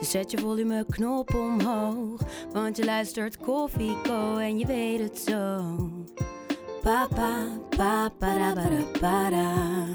Dus 0.00 0.10
zet 0.10 0.30
je 0.30 0.38
volumeknop 0.38 1.34
omhoog. 1.34 2.22
Want 2.52 2.76
je 2.76 2.84
luistert 2.84 3.36
Koffieko 3.36 4.36
en 4.36 4.58
je 4.58 4.66
weet 4.66 5.00
het 5.00 5.18
zo. 5.18 5.76
Papa, 6.82 7.58
papa, 7.68 8.12
ba, 9.00 9.30
da. 9.30 9.86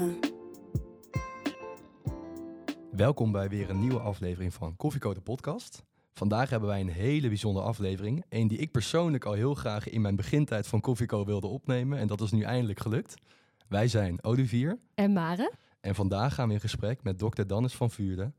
Welkom 2.90 3.32
bij 3.32 3.48
weer 3.48 3.70
een 3.70 3.80
nieuwe 3.80 3.98
aflevering 3.98 4.54
van 4.54 4.76
Koffieko 4.76 5.14
de 5.14 5.20
podcast. 5.20 5.82
Vandaag 6.12 6.50
hebben 6.50 6.68
wij 6.68 6.80
een 6.80 6.88
hele 6.88 7.28
bijzondere 7.28 7.66
aflevering. 7.66 8.24
Een 8.28 8.48
die 8.48 8.58
ik 8.58 8.70
persoonlijk 8.70 9.24
al 9.24 9.32
heel 9.32 9.54
graag 9.54 9.88
in 9.88 10.00
mijn 10.00 10.16
begintijd 10.16 10.66
van 10.66 10.80
Koffieko 10.80 11.24
wilde 11.24 11.46
opnemen. 11.46 11.98
En 11.98 12.06
dat 12.06 12.20
is 12.20 12.30
nu 12.30 12.42
eindelijk 12.42 12.80
gelukt. 12.80 13.14
Wij 13.68 13.88
zijn 13.88 14.24
Olivier 14.24 14.78
En 14.94 15.12
Mare? 15.12 15.52
en 15.80 15.94
vandaag 15.94 16.34
gaan 16.34 16.48
we 16.48 16.54
in 16.54 16.60
gesprek 16.60 17.02
met 17.02 17.18
dokter 17.18 17.46
Dannes 17.46 17.74
van 17.74 17.90
Vuurden. 17.90 18.34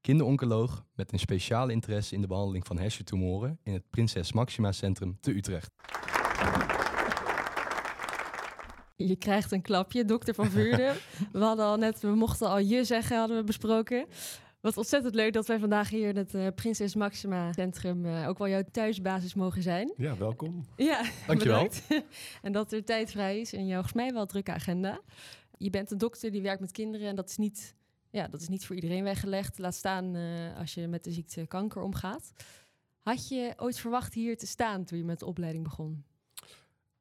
Kinderoncoloog 0.00 0.84
met 0.94 1.12
een 1.12 1.18
speciale 1.18 1.72
interesse 1.72 2.14
in 2.14 2.20
de 2.20 2.26
behandeling 2.26 2.66
van 2.66 2.78
hersentumoren 2.78 3.58
in 3.62 3.72
het 3.72 3.90
Prinses 3.90 4.32
Maxima 4.32 4.72
Centrum 4.72 5.18
te 5.20 5.36
Utrecht. 5.36 5.70
Je 8.96 9.16
krijgt 9.16 9.52
een 9.52 9.62
klapje, 9.62 10.04
dokter 10.04 10.34
Van 10.34 10.50
Vuurden. 10.50 10.94
we 11.32 11.38
hadden 11.38 11.64
al 11.64 11.76
net, 11.76 12.00
we 12.00 12.14
mochten 12.14 12.48
al 12.48 12.58
je 12.58 12.84
zeggen, 12.84 13.18
hadden 13.18 13.36
we 13.36 13.44
besproken. 13.44 14.06
Wat 14.60 14.76
ontzettend 14.76 15.14
leuk 15.14 15.32
dat 15.32 15.46
wij 15.46 15.58
vandaag 15.58 15.88
hier 15.88 16.08
in 16.08 16.16
het 16.16 16.34
eh, 16.34 16.46
Prinses 16.54 16.94
Maxima 16.94 17.52
Centrum 17.52 18.06
eh, 18.06 18.28
ook 18.28 18.38
wel 18.38 18.48
jouw 18.48 18.62
thuisbasis 18.72 19.34
mogen 19.34 19.62
zijn. 19.62 19.92
Ja, 19.96 20.16
welkom. 20.16 20.64
Ja, 20.76 21.02
Dankjewel. 21.26 21.62
bedankt. 21.62 21.86
en 22.42 22.52
dat 22.52 22.72
er 22.72 22.84
tijd 22.84 23.10
vrij 23.10 23.40
is 23.40 23.52
in 23.52 23.66
jouw 23.66 23.82
volgens 23.82 23.94
mij 23.94 24.12
wel 24.12 24.26
drukke 24.26 24.52
agenda. 24.52 25.00
Je 25.56 25.70
bent 25.70 25.90
een 25.90 25.98
dokter 25.98 26.30
die 26.30 26.42
werkt 26.42 26.60
met 26.60 26.72
kinderen 26.72 27.08
en 27.08 27.16
dat 27.16 27.28
is 27.28 27.36
niet, 27.36 27.74
ja, 28.10 28.28
dat 28.28 28.40
is 28.40 28.48
niet 28.48 28.66
voor 28.66 28.74
iedereen 28.74 29.04
weggelegd. 29.04 29.58
Laat 29.58 29.74
staan 29.74 30.14
eh, 30.14 30.56
als 30.56 30.74
je 30.74 30.88
met 30.88 31.04
de 31.04 31.12
ziekte 31.12 31.46
kanker 31.46 31.82
omgaat. 31.82 32.32
Had 33.00 33.28
je 33.28 33.54
ooit 33.56 33.78
verwacht 33.78 34.14
hier 34.14 34.36
te 34.36 34.46
staan 34.46 34.84
toen 34.84 34.98
je 34.98 35.04
met 35.04 35.18
de 35.18 35.26
opleiding 35.26 35.64
begon? 35.64 36.04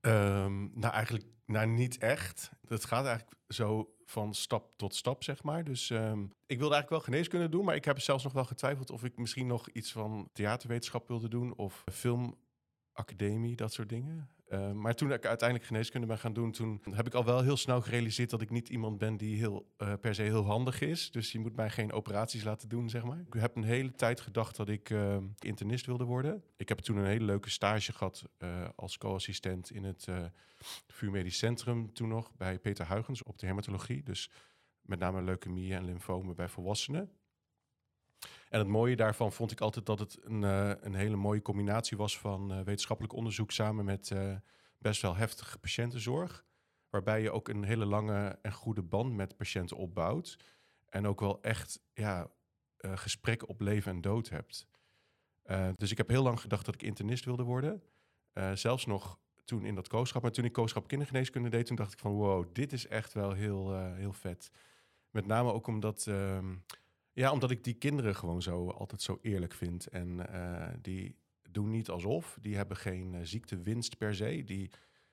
Ehm, 0.02 0.80
nou, 0.80 0.94
eigenlijk 0.94 1.26
nou, 1.46 1.68
niet 1.68 1.98
echt. 1.98 2.50
Het 2.68 2.86
gaat 2.86 3.06
eigenlijk 3.06 3.38
zo 3.48 3.94
van 4.06 4.34
stap 4.34 4.78
tot 4.78 4.96
stap, 4.96 5.24
zeg 5.24 5.44
maar. 5.44 5.64
Dus 5.64 5.90
ehm, 5.90 6.24
ik 6.24 6.58
wilde 6.60 6.74
eigenlijk 6.74 6.90
wel 6.90 7.00
geneeskunde 7.00 7.50
doen, 7.50 7.66
maar 7.66 7.76
ik 7.76 7.86
heb 7.86 8.00
zelfs 8.00 8.24
nog 8.24 8.34
wel 8.34 8.46
getwijfeld 8.46 8.90
of 8.90 9.04
ik 9.04 9.18
misschien 9.18 9.48
nog 9.48 9.70
iets 9.70 9.92
van 9.92 10.30
theaterwetenschap 10.34 11.08
wilde 11.08 11.28
doen 11.28 11.56
of 11.56 11.84
filmacademie, 11.92 13.56
dat 13.56 13.74
soort 13.74 13.90
dingen. 13.90 14.30
Ehm, 14.50 14.82
maar 14.82 14.96
toen 14.96 15.12
ik 15.12 15.26
uiteindelijk 15.26 15.68
geneeskunde 15.68 16.08
ben 16.08 16.18
gaan 16.18 16.34
doen, 16.34 16.52
toen 16.52 16.82
heb 16.92 17.08
ik 17.08 17.14
al 17.14 17.26
wel 17.26 17.42
heel 17.42 17.58
snel 17.58 17.82
gerealiseerd 17.82 18.30
dat 18.30 18.42
ik 18.42 18.50
niet 18.50 18.70
iemand 18.70 18.98
ben 18.98 19.18
die 19.18 19.38
heel, 19.38 19.72
eh, 19.78 19.94
per 20.02 20.16
se 20.16 20.22
heel 20.22 20.46
handig 20.46 20.82
is. 20.82 21.12
Dus 21.12 21.32
je 21.32 21.40
moet 21.40 21.56
mij 21.56 21.70
geen 21.70 21.92
operaties 21.92 22.44
laten 22.44 22.70
doen, 22.70 22.90
zeg 22.90 23.04
maar. 23.04 23.20
Ik 23.20 23.42
heb 23.42 23.56
een 23.56 23.64
hele 23.64 23.92
tijd 23.92 24.20
gedacht 24.20 24.56
dat 24.56 24.70
ik 24.70 24.90
ehm, 24.90 25.24
internist 25.40 25.86
wilde 25.86 26.04
worden. 26.04 26.44
Ik 26.58 26.70
heb 26.70 26.80
toen 26.80 26.98
een 26.98 27.06
hele 27.06 27.26
leuke 27.26 27.50
stage 27.50 27.94
gehad 27.94 28.24
eh, 28.38 28.70
als 28.76 28.98
co-assistent 28.98 29.72
in 29.72 29.84
het 29.84 30.08
VU 30.88 31.10
Medisch 31.10 31.38
Centrum 31.38 31.94
toen 31.94 32.08
nog 32.08 32.32
bij 32.38 32.60
Peter 32.60 32.88
Huygens 32.88 33.24
op 33.24 33.40
de 33.40 33.46
hermatologie. 33.46 34.04
Dus 34.04 34.30
met 34.82 35.00
name 35.00 35.22
leukemie 35.22 35.74
en 35.74 35.86
lymfomen 35.86 36.36
bij 36.36 36.50
volwassenen. 36.50 37.12
En 38.50 38.60
het 38.60 38.68
mooie 38.68 38.96
daarvan 38.96 39.32
vond 39.32 39.52
ik 39.52 39.62
altijd 39.62 39.86
dat 39.86 40.00
het 40.00 40.18
een, 40.22 40.44
eh, 40.44 40.72
een 40.80 40.96
hele 40.96 41.16
mooie 41.16 41.42
combinatie 41.42 41.98
was 41.98 42.20
van 42.20 42.52
eh, 42.52 42.62
wetenschappelijk 42.62 43.14
onderzoek 43.14 43.52
samen 43.52 43.86
met 43.86 44.12
eh, 44.12 44.36
best 44.78 45.02
wel 45.02 45.16
heftige 45.16 45.60
patiëntenzorg. 45.60 46.46
Waarbij 46.90 47.22
je 47.22 47.32
ook 47.32 47.48
een 47.48 47.64
hele 47.64 47.86
lange 47.86 48.40
en 48.42 48.54
goede 48.54 48.82
band 48.82 49.16
met 49.16 49.38
patiënten 49.38 49.78
opbouwt. 49.78 50.38
En 50.86 51.08
ook 51.08 51.20
wel 51.20 51.42
echt 51.42 51.82
ja, 51.94 52.32
gesprekken 52.78 53.48
op 53.48 53.62
leven 53.62 53.92
en 53.92 54.02
dood 54.02 54.30
hebt. 54.30 54.68
Dus 55.76 55.92
ik 55.92 55.98
heb 55.98 56.10
heel 56.10 56.24
lang 56.24 56.40
gedacht 56.40 56.66
dat 56.66 56.74
ik 56.74 56.84
internist 56.84 57.26
wilde 57.26 57.44
worden. 57.44 57.84
Zelfs 58.54 58.86
nog 58.86 59.20
toen 59.44 59.66
in 59.66 59.76
dat 59.76 59.88
kooschap. 59.88 60.22
Maar 60.22 60.32
toen 60.32 60.46
ik 60.46 60.54
kooschap 60.54 60.88
kindergeneeskunde 60.88 61.50
deed, 61.50 61.66
toen 61.66 61.76
dacht 61.76 61.94
ik 61.94 62.00
van 62.00 62.12
wow, 62.12 62.46
dit 62.54 62.74
is 62.74 62.88
echt 62.88 63.14
wel 63.14 63.32
heel, 63.32 63.78
heel 63.78 64.14
vet. 64.14 64.52
Met 65.10 65.26
name 65.26 65.54
ook 65.54 65.68
omdat, 65.68 66.08
ehm, 66.08 66.56
ja, 67.14 67.32
omdat 67.32 67.52
ik 67.52 67.64
die 67.64 67.74
kinderen 67.74 68.16
gewoon 68.16 68.42
zo 68.42 68.70
altijd 68.70 69.02
zo 69.02 69.20
eerlijk 69.22 69.54
vind. 69.54 69.88
En 69.88 70.34
eh, 70.34 70.74
die 70.82 71.16
doen 71.50 71.70
niet 71.70 71.90
alsof. 71.90 72.38
Die 72.42 72.56
hebben 72.56 72.78
geen 72.78 73.16
eh, 73.16 73.20
ziektewinst 73.24 73.98
per 73.98 74.16
se. 74.16 74.44
Die, 74.44 74.72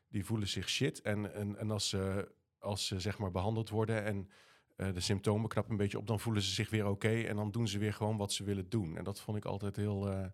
die 0.08 0.24
voelen 0.24 0.48
zich 0.48 0.68
shit. 0.68 1.02
En, 1.02 1.34
en, 1.34 1.56
en 1.56 1.70
als, 1.70 1.88
ze, 1.88 2.32
als 2.58 2.86
ze 2.86 3.00
zeg 3.00 3.18
maar 3.18 3.30
behandeld 3.30 3.68
worden 3.68 4.04
en 4.04 4.28
eh, 4.76 4.92
de 4.92 5.00
symptomen 5.00 5.48
knappen 5.48 5.72
een 5.72 5.78
beetje 5.78 5.98
op, 5.98 6.06
dan 6.06 6.20
voelen 6.20 6.42
ze 6.42 6.50
zich 6.50 6.70
weer 6.70 6.86
oké. 6.86 7.20
en 7.20 7.36
dan 7.36 7.50
doen 7.50 7.68
ze 7.68 7.78
weer 7.78 7.94
gewoon 7.94 8.16
wat 8.16 8.32
ze 8.32 8.44
willen 8.44 8.68
doen. 8.68 8.96
En 8.96 9.04
dat 9.04 9.20
vond 9.20 9.36
ik 9.36 9.44
altijd 9.44 9.76
heel, 9.76 10.30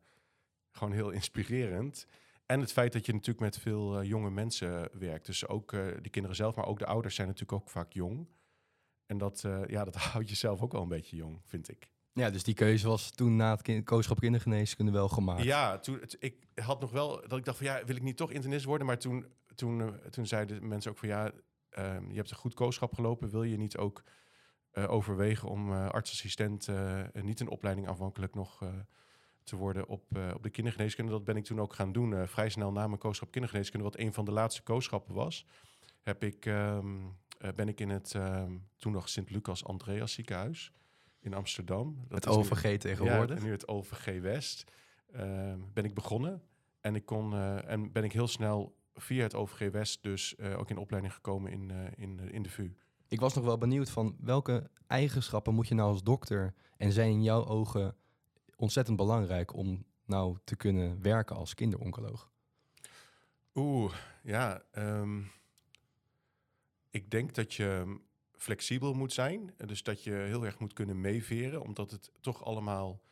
gewoon 0.70 0.92
heel 0.92 1.10
inspirerend. 1.10 2.06
En 2.46 2.60
het 2.60 2.72
feit 2.72 2.92
dat 2.92 3.06
je 3.06 3.12
natuurlijk 3.12 3.40
met 3.40 3.58
veel 3.58 4.02
jonge 4.02 4.30
mensen 4.30 4.88
werkt. 4.98 5.26
Dus 5.26 5.46
ook 5.46 5.70
de 5.70 6.10
kinderen 6.10 6.36
zelf, 6.36 6.56
maar 6.56 6.66
ook 6.66 6.78
de 6.78 6.86
ouders 6.86 7.14
zijn 7.14 7.26
natuurlijk 7.26 7.60
ook 7.62 7.70
vaak 7.70 7.92
jong. 7.92 8.26
En 9.12 9.18
dat, 9.18 9.44
eh, 9.44 9.60
ja, 9.76 9.84
dat 9.84 9.94
houdt 9.94 10.28
je 10.28 10.34
zelf 10.34 10.60
ook 10.60 10.72
wel 10.72 10.82
een 10.82 10.88
beetje 10.88 11.16
jong, 11.16 11.40
vind 11.44 11.68
ik. 11.68 11.90
Ja, 12.12 12.30
dus 12.30 12.42
die 12.42 12.54
keuze 12.54 12.88
was 12.88 13.10
toen 13.10 13.36
na 13.36 13.50
het 13.50 13.62
kind, 13.62 13.84
kooschap 13.84 14.18
kindergeneeskunde 14.18 14.92
wel 14.92 15.08
gemaakt. 15.08 15.42
Ja, 15.42 15.78
toen, 15.78 16.02
ik 16.18 16.46
had 16.54 16.80
nog 16.80 16.90
wel 16.90 17.28
dat 17.28 17.38
ik 17.38 17.44
dacht 17.44 17.56
van 17.56 17.66
ja, 17.66 17.84
wil 17.84 17.96
ik 17.96 18.02
niet 18.02 18.16
toch 18.16 18.30
internist 18.30 18.64
worden? 18.64 18.86
Maar 18.86 18.98
toen, 18.98 19.26
toen, 19.54 19.80
eh, 19.80 19.88
toen 19.88 20.26
zeiden 20.26 20.68
mensen 20.68 20.90
ook 20.90 20.98
van 20.98 21.08
ja, 21.08 21.32
ehm, 21.70 22.10
je 22.10 22.16
hebt 22.16 22.30
een 22.30 22.36
goed 22.36 22.54
kooschap 22.54 22.94
gelopen. 22.94 23.30
Wil 23.30 23.42
je 23.42 23.56
niet 23.56 23.76
ook 23.76 24.02
eh, 24.70 24.90
overwegen 24.90 25.48
om 25.48 25.72
artsassistent 25.72 26.68
en 27.12 27.24
niet 27.24 27.40
een 27.40 27.48
opleiding 27.48 27.88
afhankelijk 27.88 28.34
nog 28.34 28.64
te 29.44 29.56
worden 29.56 29.88
op, 29.88 30.04
op 30.34 30.42
de 30.42 30.50
kindergeneeskunde? 30.50 31.10
Dat 31.10 31.24
ben 31.24 31.36
ik 31.36 31.44
toen 31.44 31.60
ook 31.60 31.74
gaan 31.74 31.92
doen. 31.92 32.28
vrij 32.28 32.48
snel 32.48 32.72
na 32.72 32.86
mijn 32.86 32.98
kooschap 32.98 33.30
kindergeneeskunde, 33.30 33.84
wat 33.84 33.98
een 33.98 34.12
van 34.12 34.24
de 34.24 34.32
laatste 34.32 34.62
kooschappen 34.62 35.14
was, 35.14 35.46
heb 36.02 36.24
ik, 36.24 36.46
ehm, 36.46 36.86
eh, 36.96 37.06
ben 37.54 37.68
ik 37.68 37.80
in 37.80 37.88
het 37.88 38.14
ehm, 38.14 38.52
toen 38.76 38.92
nog 38.92 39.08
Sint-Lucas 39.08 39.64
Andreas 39.64 40.12
ziekenhuis 40.12 40.72
in 41.20 41.34
Amsterdam. 41.34 42.04
Dat 42.08 42.24
Het 42.24 42.34
nu- 42.34 42.40
OVG 42.40 42.78
tegenwoordig. 42.78 43.38
ja, 43.38 43.44
nu 43.44 43.50
het 43.50 43.68
OVG 43.68 44.20
West. 44.20 44.64
Ehm, 45.12 45.58
ben 45.72 45.84
ik 45.84 45.94
begonnen. 45.94 46.42
En, 46.80 46.94
ik 46.94 47.04
kon, 47.04 47.32
eh, 47.32 47.68
en 47.70 47.92
ben 47.92 48.04
ik 48.04 48.12
heel 48.12 48.28
snel 48.28 48.76
via 48.94 49.22
het 49.22 49.34
OVG 49.34 49.70
West 49.70 50.02
dus 50.02 50.34
eh, 50.36 50.58
ook 50.58 50.70
in 50.70 50.76
opleiding 50.76 51.14
gekomen 51.14 51.52
in, 51.52 51.70
eh, 51.70 51.76
in, 51.96 52.20
eh, 52.20 52.34
in 52.34 52.42
de 52.42 52.48
VU. 52.50 52.74
Ik 53.08 53.20
was 53.20 53.34
nog 53.34 53.44
wel 53.44 53.58
benieuwd 53.58 53.90
van 53.90 54.16
welke 54.20 54.70
eigenschappen 54.86 55.54
moet 55.54 55.68
je 55.68 55.74
nou 55.74 55.88
als 55.90 56.02
dokter 56.02 56.54
en 56.76 56.92
zijn 56.92 57.10
in 57.10 57.22
jouw 57.22 57.44
ogen 57.46 57.96
ontzettend 58.56 58.96
belangrijk 58.96 59.54
om 59.54 59.84
nou 60.06 60.36
te 60.44 60.56
kunnen 60.56 61.02
werken 61.02 61.36
als 61.36 61.54
kinderoncoloog? 61.54 62.30
Oeh, 63.54 63.92
ja. 64.22 64.62
ehm, 64.70 65.20
ik 66.92 67.10
denk 67.10 67.34
dat 67.34 67.54
je 67.54 67.98
flexibel 68.36 68.94
moet 68.94 69.12
zijn. 69.12 69.54
Dus 69.66 69.82
dat 69.82 70.02
je 70.04 70.12
heel 70.12 70.44
erg 70.44 70.58
moet 70.58 70.72
kunnen 70.72 71.00
meeveren. 71.00 71.62
Omdat 71.62 71.90
het 71.90 72.10
toch 72.20 72.44
allemaal 72.44 73.02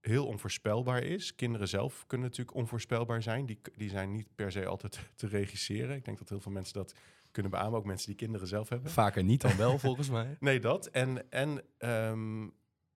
heel 0.00 0.26
onvoorspelbaar 0.26 1.02
is. 1.02 1.34
Kinderen 1.34 1.68
zelf 1.68 2.06
kunnen 2.06 2.28
natuurlijk 2.28 2.56
onvoorspelbaar 2.56 3.22
zijn. 3.22 3.46
Die, 3.46 3.60
die 3.76 3.90
zijn 3.90 4.12
niet 4.12 4.34
per 4.34 4.52
se 4.52 4.66
altijd 4.66 4.98
te 5.16 5.26
regisseren. 5.26 5.96
Ik 5.96 6.04
denk 6.04 6.18
dat 6.18 6.28
heel 6.28 6.40
veel 6.40 6.52
mensen 6.52 6.74
dat 6.74 6.94
kunnen 7.30 7.50
beamen. 7.50 7.78
Ook 7.78 7.84
mensen 7.84 8.06
die 8.06 8.16
kinderen 8.16 8.48
zelf 8.48 8.68
hebben. 8.68 8.90
Vaker 8.90 9.24
niet 9.24 9.40
dan 9.40 9.56
wel, 9.56 9.78
volgens 9.78 10.10
mij. 10.10 10.36
Nee, 10.40 10.60
dat. 10.60 10.86
En, 10.86 11.30
en 11.30 11.62
ehm, 11.78 12.42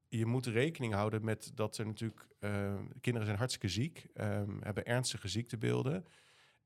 je 0.09 0.27
moet 0.27 0.47
rekening 0.47 0.95
houden 0.95 1.25
met 1.25 1.53
dat 1.55 1.79
er 1.79 1.87
natuurlijk... 1.87 2.27
ehm, 2.39 2.85
kinderen 3.01 3.27
zijn 3.27 3.39
hartstikke 3.39 3.69
ziek, 3.69 4.07
ehm, 4.15 4.61
hebben 4.61 4.87
ernstige 4.87 5.29
ziektebeelden. 5.29 6.07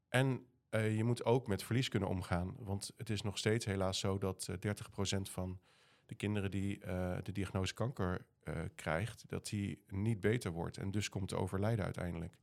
En 0.08 0.26
eh, 0.26 0.55
je 0.82 1.04
moet 1.04 1.24
ook 1.24 1.46
met 1.46 1.62
verlies 1.62 1.88
kunnen 1.88 2.08
omgaan. 2.08 2.54
Want 2.58 2.92
het 2.96 3.10
is 3.10 3.22
nog 3.22 3.38
steeds 3.38 3.64
helaas 3.64 3.98
zo 3.98 4.18
dat 4.18 4.48
eh 4.48 4.74
30% 5.18 5.20
van 5.22 5.60
de 6.06 6.14
kinderen 6.14 6.50
die 6.50 6.80
eh, 6.80 7.16
de 7.22 7.32
diagnose 7.32 7.74
kanker 7.74 8.26
eh, 8.42 8.54
krijgt... 8.74 9.24
dat 9.28 9.46
die 9.46 9.82
niet 9.88 10.20
beter 10.20 10.50
wordt 10.50 10.76
en 10.76 10.90
dus 10.90 11.08
komt 11.08 11.28
te 11.28 11.36
overlijden 11.36 11.84
uiteindelijk. 11.84 12.38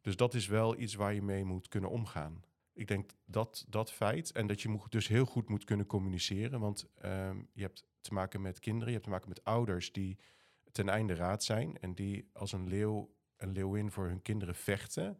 Dus 0.00 0.16
dat 0.16 0.34
is 0.34 0.46
wel 0.46 0.78
iets 0.78 0.94
waar 0.94 1.14
je 1.14 1.22
mee 1.22 1.44
moet 1.44 1.68
kunnen 1.68 1.90
omgaan. 1.90 2.44
Ik 2.72 2.88
denk 2.88 3.10
dat 3.24 3.64
dat 3.68 3.92
feit 3.92 4.32
en 4.32 4.46
dat 4.46 4.60
je 4.60 4.78
dus 4.88 5.08
heel 5.08 5.24
goed 5.24 5.48
moet 5.48 5.64
kunnen 5.64 5.86
communiceren. 5.86 6.60
Want 6.60 6.88
ehm, 6.94 7.38
je 7.52 7.62
hebt 7.62 7.84
te 8.00 8.14
maken 8.14 8.40
met 8.42 8.58
kinderen, 8.58 8.86
je 8.86 8.92
hebt 8.92 9.04
te 9.04 9.10
maken 9.10 9.28
met 9.28 9.44
ouders 9.44 9.92
die 9.92 10.18
ten 10.72 10.88
einde 10.88 11.14
raad 11.14 11.44
zijn 11.44 11.78
en 11.78 11.94
die 11.94 12.28
als 12.32 12.52
een 12.52 12.68
leeuw 12.68 13.14
een 13.36 13.52
leeuwin 13.52 13.90
voor 13.90 14.06
hun 14.06 14.22
kinderen 14.22 14.54
vechten. 14.54 15.18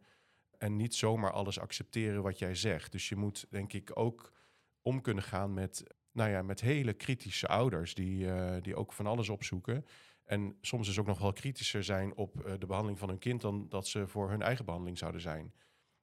En 0.57 0.75
niet 0.75 0.95
zomaar 0.95 1.31
alles 1.31 1.59
accepteren 1.59 2.23
wat 2.23 2.39
jij 2.39 2.55
zegt. 2.55 2.91
Dus 2.91 3.09
je 3.09 3.15
moet 3.15 3.45
denk 3.49 3.73
ik 3.73 3.91
ook 3.93 4.33
om 4.81 5.01
kunnen 5.01 5.23
gaan 5.23 5.53
met, 5.53 5.83
nou 6.11 6.29
ja, 6.29 6.41
met 6.41 6.61
hele 6.61 6.93
kritische 6.93 7.47
ouders 7.47 7.93
die, 7.93 8.31
eh, 8.31 8.61
die 8.61 8.75
ook 8.75 8.93
van 8.93 9.07
alles 9.07 9.29
opzoeken. 9.29 9.85
En 10.23 10.57
soms 10.61 10.87
dus 10.87 10.99
ook 10.99 11.05
nog 11.05 11.19
wel 11.19 11.33
kritischer 11.33 11.83
zijn 11.83 12.15
op 12.15 12.45
eh, 12.45 12.53
de 12.57 12.65
behandeling 12.65 12.99
van 12.99 13.09
hun 13.09 13.19
kind 13.19 13.41
dan 13.41 13.69
dat 13.69 13.87
ze 13.87 14.07
voor 14.07 14.29
hun 14.29 14.41
eigen 14.41 14.65
behandeling 14.65 14.97
zouden 14.97 15.21
zijn. 15.21 15.53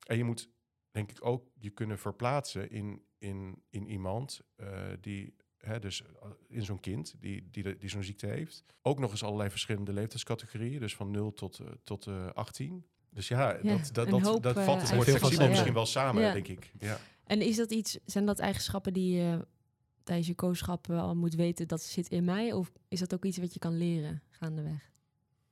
En 0.06 0.16
je 0.16 0.24
moet 0.24 0.50
denk 0.90 1.10
ik 1.10 1.24
ook 1.24 1.50
je 1.58 1.70
kunnen 1.70 1.98
verplaatsen 1.98 2.70
in, 2.70 3.04
in, 3.18 3.62
in 3.70 3.86
iemand 3.86 4.40
eh, 4.56 4.92
die, 5.00 5.34
hè, 5.58 5.78
dus 5.78 6.02
in 6.48 6.64
zo'n 6.64 6.80
kind 6.80 7.14
die, 7.20 7.50
die, 7.50 7.76
die 7.76 7.88
zo'n 7.88 8.02
ziekte 8.02 8.26
heeft. 8.26 8.64
Ook 8.82 8.98
nog 8.98 9.10
eens 9.10 9.24
allerlei 9.24 9.50
verschillende 9.50 9.92
leeftijdscategorieën, 9.92 10.80
dus 10.80 10.96
van 10.96 11.10
0 11.10 11.32
tot, 11.32 11.60
tot 11.82 12.06
eh 12.06 12.26
18. 12.26 12.86
Dus 13.14 13.28
ja, 13.28 13.58
Ja, 13.62 13.76
dat, 13.76 13.90
dat, 13.92 14.08
dat, 14.10 14.20
hoop, 14.20 14.42
dat 14.42 14.56
eh, 14.56 14.64
vat 14.64 14.80
het 14.80 14.94
woord 14.94 15.08
flexibel 15.08 15.48
misschien 15.48 15.72
wel 15.72 15.86
samen, 15.86 16.22
Ja. 16.22 16.32
denk 16.32 16.48
ik. 16.48 16.72
Ja. 16.78 16.98
En 17.24 17.40
is 17.40 17.56
dat 17.56 17.72
iets, 17.72 17.98
zijn 18.04 18.26
dat 18.26 18.38
eigenschappen 18.38 18.92
die 18.92 19.16
je 19.16 19.46
tijdens 20.02 20.26
je 20.28 20.34
kooschap 20.34 20.90
al 20.90 21.14
moet 21.14 21.34
weten 21.34 21.68
dat 21.68 21.82
zit 21.82 22.08
in 22.08 22.24
mij? 22.24 22.52
Of 22.52 22.72
is 22.88 22.98
dat 23.00 23.14
ook 23.14 23.24
iets 23.24 23.38
wat 23.38 23.52
je 23.52 23.58
kan 23.58 23.76
leren 23.76 24.22
gaandeweg? 24.30 24.90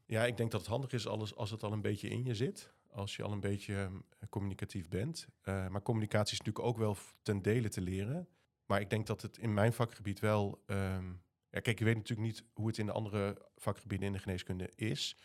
Ja, 0.07 0.25
ik 0.25 0.37
denk 0.37 0.51
dat 0.51 0.61
het 0.61 0.71
handig 0.71 0.93
is 0.93 1.07
alles, 1.07 1.35
als 1.37 1.51
het 1.51 1.63
al 1.63 1.73
een 1.73 1.81
beetje 1.81 2.09
in 2.09 2.25
je 2.25 2.35
zit. 2.35 2.73
Als 2.91 3.17
je 3.17 3.23
al 3.23 3.33
een 3.33 3.41
beetje 3.41 3.75
ehm, 3.75 3.95
communicatief 4.29 4.89
bent. 4.89 5.27
Eh, 5.43 5.69
maar 5.69 5.83
communicatie 5.83 6.33
is 6.33 6.39
natuurlijk 6.39 6.67
ook 6.67 6.79
wel 6.79 6.97
ten 7.23 7.43
dele 7.43 7.69
te 7.69 7.81
leren. 7.81 8.29
Maar 8.67 8.81
ik 8.81 8.91
denk 8.91 9.07
dat 9.07 9.23
het 9.23 9.39
in 9.39 9.55
mijn 9.55 9.73
vakgebied 9.73 10.21
wel... 10.21 10.63
ehm, 10.67 11.05
ja, 11.51 11.61
kijk, 11.61 11.79
je 11.79 11.85
weet 11.85 11.97
natuurlijk 11.97 12.29
niet 12.29 12.45
hoe 12.53 12.67
het 12.67 12.79
in 12.79 12.87
de 12.87 12.93
andere 12.93 13.43
vakgebieden 13.57 14.07
in 14.07 14.13
de 14.13 14.19
geneeskunde 14.19 14.71
is. 14.75 15.17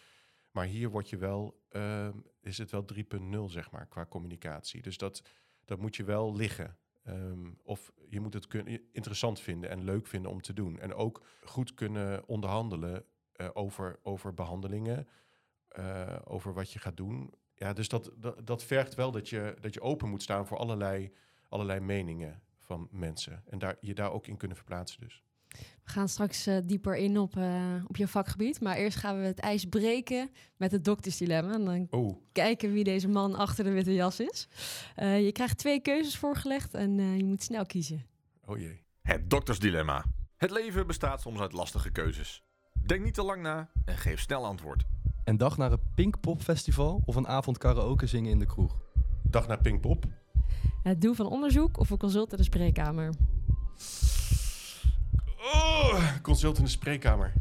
Maar 0.58 0.66
hier 0.66 0.90
word 0.90 1.10
je 1.10 1.18
wel, 1.18 1.64
ehm, 1.70 2.18
is 2.42 2.58
het 2.58 2.72
wel 2.72 2.86
3.0 2.86 3.50
zeg 3.50 3.72
maar, 3.72 3.88
qua 3.88 4.06
communicatie. 4.06 4.82
Dus 4.82 4.98
dat, 4.98 5.22
dat 5.66 5.80
moet 5.80 5.96
je 5.96 6.04
wel 6.04 6.36
liggen. 6.36 6.78
Ehm, 7.04 7.52
of 7.64 7.92
je 8.10 8.20
moet 8.20 8.34
het 8.34 8.48
interessant 8.92 9.40
vinden 9.40 9.70
en 9.70 9.84
leuk 9.84 10.08
vinden 10.08 10.32
om 10.32 10.42
te 10.42 10.54
doen. 10.54 10.80
En 10.80 10.94
ook 10.94 11.26
goed 11.44 11.74
kunnen 11.74 12.28
onderhandelen 12.28 13.06
eh, 13.32 13.50
over, 13.54 14.00
over 14.04 14.34
behandelingen, 14.34 15.08
eh, 15.68 16.20
over 16.24 16.54
wat 16.54 16.74
je 16.74 16.80
gaat 16.80 16.98
doen. 16.98 17.34
Ja, 17.54 17.74
dus 17.74 17.88
dat, 17.88 18.12
dat, 18.18 18.48
dat 18.48 18.64
vergt 18.64 18.96
wel 18.96 19.12
dat 19.12 19.30
je, 19.30 19.56
dat 19.60 19.74
je 19.74 19.82
open 19.82 20.10
moet 20.10 20.24
staan 20.24 20.48
voor 20.48 20.58
allerlei, 20.58 21.14
allerlei 21.50 21.80
meningen 21.80 22.42
van 22.60 22.88
mensen. 22.92 23.44
En 23.46 23.60
daar, 23.60 23.78
je 23.80 23.94
daar 23.94 24.12
ook 24.12 24.28
in 24.28 24.38
kunnen 24.38 24.58
verplaatsen 24.58 25.02
dus. 25.02 25.24
We 25.84 25.94
gaan 25.94 26.10
straks 26.10 26.48
eh, 26.48 26.58
dieper 26.64 26.96
in 26.96 27.18
op, 27.20 27.38
eh, 27.38 27.74
op 27.88 27.96
je 27.98 28.08
vakgebied. 28.08 28.62
Maar 28.62 28.76
eerst 28.76 28.98
gaan 28.98 29.20
we 29.20 29.26
het 29.26 29.40
ijs 29.40 29.66
breken 29.66 30.30
met 30.58 30.72
het 30.72 30.84
doktersdilemma. 30.86 31.54
En 31.54 31.66
dan 31.66 31.88
Oh, 31.90 32.18
kijken 32.32 32.74
wie 32.74 32.84
deze 32.84 33.08
man 33.08 33.36
achter 33.36 33.64
de 33.64 33.72
witte 33.72 33.94
jas 33.94 34.20
is. 34.20 34.48
Eh, 34.96 35.26
je 35.26 35.32
krijgt 35.32 35.58
twee 35.58 35.80
keuzes 35.82 36.18
voorgelegd 36.18 36.74
en 36.74 37.00
eh, 37.00 37.18
je 37.18 37.24
moet 37.24 37.44
snel 37.44 37.66
kiezen. 37.66 38.06
oh 38.46 38.58
jee. 38.58 38.84
Het 39.02 39.30
doktersdilemma. 39.30 40.06
Het 40.38 40.52
leven 40.52 40.88
bestaat 40.88 41.22
soms 41.22 41.40
uit 41.40 41.54
lastige 41.54 41.92
keuzes. 41.92 42.44
Denk 42.86 43.04
niet 43.04 43.14
te 43.14 43.24
lang 43.24 43.42
na 43.42 43.70
en 43.86 43.98
geef 43.98 44.20
snel 44.20 44.46
antwoord. 44.46 44.84
Een 45.24 45.38
dag 45.38 45.58
naar 45.58 45.72
een 45.72 45.82
Pinkpop 45.96 46.42
Festival 46.42 47.02
of 47.06 47.16
een 47.16 47.28
avond 47.28 47.58
karaoke 47.58 48.08
zingen 48.08 48.32
in 48.32 48.40
de 48.40 48.46
kroeg? 48.46 48.82
Dag 49.24 49.48
naar 49.48 49.62
Pinkpop. 49.62 50.06
Het 50.84 51.02
doen 51.02 51.16
van 51.16 51.26
onderzoek 51.28 51.78
of 51.80 51.90
een 51.90 51.98
consult 51.98 52.32
in 52.32 52.38
de 52.38 52.44
spreekkamer. 52.44 53.14
Oh, 55.54 56.22
consult 56.22 56.58
in 56.58 56.64
de 56.64 56.70
spreekkamer. 56.70 57.34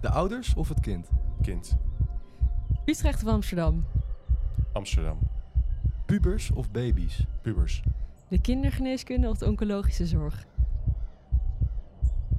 De 0.00 0.10
ouders 0.10 0.54
of 0.54 0.68
het 0.68 0.80
kind? 0.80 1.08
Kind. 1.42 1.76
Utrecht 2.84 3.22
of 3.22 3.28
Amsterdam. 3.28 3.84
Amsterdam. 4.72 5.18
Pubers 6.06 6.50
of 6.50 6.70
baby's? 6.70 7.24
Pubers. 7.42 7.82
De 8.28 8.40
kindergeneeskunde 8.40 9.28
of 9.28 9.38
de 9.38 9.46
oncologische 9.46 10.06
zorg. 10.06 10.46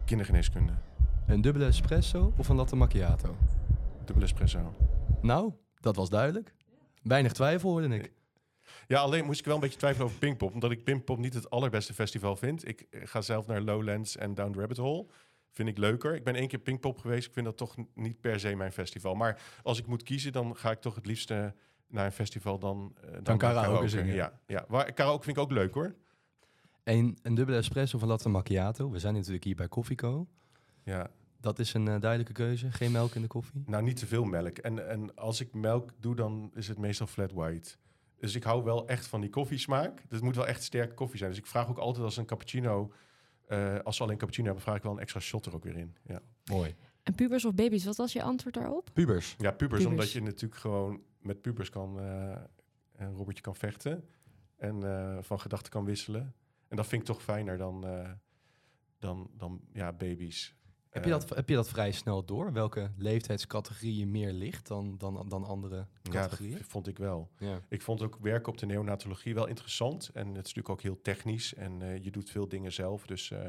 Kindergeneeskunde. 0.06 0.74
Een 1.27 1.42
dubbele 1.42 1.66
espresso 1.66 2.33
of 2.38 2.50
een 2.50 2.56
latte 2.56 2.75
macchiato? 2.75 3.36
Dubbele 4.06 4.25
espresso. 4.25 4.74
Nou, 5.21 5.54
dat 5.80 5.95
was 5.95 6.09
duidelijk. 6.09 6.54
Weinig 7.04 7.31
twijfel 7.31 7.69
hoorde 7.69 7.95
ik. 7.95 8.13
Ja, 8.88 9.00
alleen 9.00 9.25
moest 9.25 9.39
ik 9.39 9.45
wel 9.45 9.56
een 9.56 9.62
beetje 9.62 9.77
twijfelen 9.77 10.07
over 10.07 10.19
Pinkpop. 10.19 10.53
Omdat 10.53 10.71
ik 10.71 10.83
Pinkpop 10.83 11.18
niet 11.18 11.33
het 11.33 11.50
allerbeste 11.50 11.94
festival 11.94 12.35
vind. 12.35 12.68
Ik 12.68 12.85
eh, 12.89 13.01
ga 13.03 13.21
zelf 13.21 13.47
naar 13.47 13.62
Lowlands 13.62 14.18
en 14.18 14.33
Down 14.33 14.51
the 14.51 14.59
Rabbit 14.59 14.77
Hole. 14.77 15.06
Vind 15.51 15.69
ik 15.69 15.77
leuker. 15.77 16.15
Ik 16.15 16.24
ben 16.24 16.35
één 16.35 16.47
keer 16.47 16.59
Pinkpop 16.59 16.97
geweest. 16.97 17.27
Ik 17.27 17.33
vind 17.33 17.45
dat 17.45 17.57
toch 17.57 17.75
niet 17.94 18.21
per 18.21 18.39
se 18.39 18.56
mijn 18.56 18.71
festival. 18.71 19.15
Maar 19.15 19.41
als 19.63 19.80
ik 19.80 19.88
moet 19.88 20.03
kiezen, 20.03 20.31
dan 20.31 20.56
ga 20.56 20.71
ik 20.71 20.81
toch 20.81 20.95
het 20.95 21.06
liefste 21.06 21.53
naar 21.88 22.06
een 22.06 22.12
festival 22.12 22.59
dan... 22.59 22.95
eh, 23.01 23.18
dan, 23.24 23.38
karaoke 23.38 23.88
zingen. 23.88 24.15
Ja, 24.15 24.39
ja. 24.47 24.65
Maar 24.68 24.94
karaoke 24.94 25.24
vind 25.24 25.38
ik 25.38 25.44
ook 25.44 25.51
leuk 25.51 25.74
hoor. 25.74 25.95
En 26.83 27.18
een 27.21 27.35
dubbele 27.35 27.57
espresso 27.57 27.95
of 27.95 28.01
een 28.01 28.07
latte 28.07 28.30
macchiato. 28.30 28.89
We 28.89 29.00
zijn 29.00 29.13
natuurlijk 29.13 29.44
hier 29.44 29.56
bij 29.56 29.68
Koffieco. 29.68 30.27
Ja, 30.83 31.09
Dat 31.41 31.59
is 31.59 31.74
een 31.74 31.88
eh, 31.88 32.00
duidelijke 32.00 32.33
keuze. 32.33 32.71
Geen 32.71 32.91
melk 32.91 33.15
in 33.15 33.21
de 33.21 33.27
koffie. 33.27 33.63
nou 33.65 33.83
niet 33.83 33.97
te 33.97 34.07
veel 34.07 34.24
melk. 34.24 34.57
En, 34.57 34.89
en 34.89 35.15
als 35.15 35.41
ik 35.41 35.53
melk 35.53 35.89
doe, 36.00 36.15
dan 36.15 36.51
is 36.56 36.68
het 36.68 36.77
meestal 36.77 37.07
flat 37.07 37.31
white. 37.31 37.75
Dus 38.24 38.36
ik 38.36 38.44
hou 38.44 38.64
wel 38.64 38.88
echt 38.88 39.08
van 39.08 39.22
die 39.22 39.30
koffiesmaak. 39.30 40.04
Het 40.10 40.22
moet 40.22 40.36
wel 40.36 40.48
echt 40.48 40.64
sterke 40.64 40.94
koffie 40.94 41.18
zijn. 41.18 41.30
Dus 41.30 41.40
ik 41.40 41.46
vraag 41.46 41.70
ook 41.70 41.78
altijd 41.78 42.06
als 42.06 42.18
een 42.18 42.25
cappuccino... 42.25 42.94
eh, 43.48 43.80
als 43.80 43.96
ze 43.96 44.04
alleen 44.04 44.18
cappuccino 44.18 44.46
hebben, 44.46 44.64
vraag 44.64 44.78
ik 44.78 44.84
wel 44.84 44.92
een 44.92 45.00
extra 45.00 45.20
shot 45.20 45.46
er 45.46 45.56
ook 45.56 45.64
weer 45.64 45.78
in. 45.78 45.96
Ja. 46.04 46.22
Mooi. 46.46 46.75
En 47.04 47.16
pubers 47.16 47.46
of 47.46 47.54
baby's, 47.54 47.86
wat 47.86 47.96
was 47.96 48.14
je 48.14 48.22
antwoord 48.24 48.56
daarop? 48.56 48.90
Pubers. 48.94 49.36
Ja, 49.38 49.52
pubers, 49.52 49.58
Pubers. 49.58 49.86
omdat 49.86 50.12
je 50.12 50.22
natuurlijk 50.22 50.62
gewoon 50.62 51.02
met 51.22 51.42
pubers 51.42 51.70
kan, 51.70 52.00
eh 52.00 52.36
een 52.96 53.14
Robertje 53.14 53.44
kan 53.44 53.56
vechten 53.56 54.10
en 54.58 54.84
eh, 54.84 55.18
van 55.22 55.40
gedachten 55.40 55.72
kan 55.72 55.86
wisselen. 55.86 56.34
En 56.68 56.76
dat 56.76 56.88
vind 56.88 57.02
ik 57.02 57.08
toch 57.08 57.24
fijner 57.24 57.58
dan, 57.58 57.86
eh, 57.88 58.12
dan, 59.00 59.30
dan 59.38 59.62
ja, 59.74 59.94
baby's. 59.94 60.56
Heb 60.94 61.04
je, 61.04 61.10
dat, 61.10 61.30
heb 61.30 61.50
je 61.50 61.56
dat 61.56 61.69
vrij 61.69 61.92
snel 61.92 62.25
door? 62.25 62.54
Welke 62.54 62.92
leeftijdscategorie 62.98 63.98
je 63.98 64.07
meer 64.07 64.31
ligt 64.31 64.68
dan, 64.68 64.95
dan, 64.98 65.25
dan 65.30 65.44
andere 65.44 65.75
Ja, 65.75 65.86
dat 66.01 66.12
categorieën? 66.13 66.57
v- 66.57 66.68
vond 66.68 66.88
ik 66.88 66.98
wel. 66.98 67.30
Ja. 67.38 67.60
Ik 67.69 67.81
vond 67.81 68.01
ook 68.01 68.18
werken 68.22 68.51
op 68.51 68.57
de 68.57 68.66
neonatologie 68.66 69.34
wel 69.34 69.48
interessant. 69.48 70.10
En 70.13 70.28
het 70.28 70.36
is 70.45 70.54
natuurlijk 70.54 70.69
ook 70.69 70.81
heel 70.81 71.01
technisch. 71.01 71.54
En 71.54 71.81
eh, 71.81 72.04
je 72.04 72.12
doet 72.12 72.30
veel 72.30 72.48
dingen 72.48 72.72
zelf. 72.74 73.06
Dus 73.06 73.31
eh, 73.31 73.40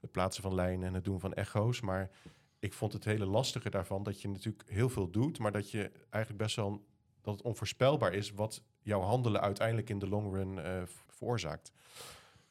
het 0.00 0.10
plaatsen 0.12 0.42
van 0.42 0.54
lijnen 0.54 0.88
en 0.88 0.94
het 0.94 1.04
doen 1.04 1.20
van 1.20 1.34
echo's. 1.34 1.80
Maar 1.80 2.10
ik 2.58 2.72
vond 2.72 2.92
het 2.92 3.04
hele 3.04 3.26
lastige 3.26 3.70
daarvan 3.70 4.02
dat 4.02 4.20
je 4.20 4.28
natuurlijk 4.28 4.64
heel 4.70 4.88
veel 4.88 5.10
doet. 5.10 5.38
Maar 5.38 5.52
dat 5.52 5.70
je 5.70 5.90
eigenlijk 6.10 6.42
best 6.42 6.56
wel 6.56 6.84
dat 7.20 7.34
het 7.34 7.42
onvoorspelbaar 7.42 8.12
is 8.14 8.32
wat 8.32 8.62
jouw 8.82 9.00
handelen 9.00 9.40
uiteindelijk 9.40 9.90
in 9.90 9.98
de 9.98 10.08
long 10.08 10.34
run 10.34 10.58
v- 10.86 10.90
veroorzaakt. 11.08 11.72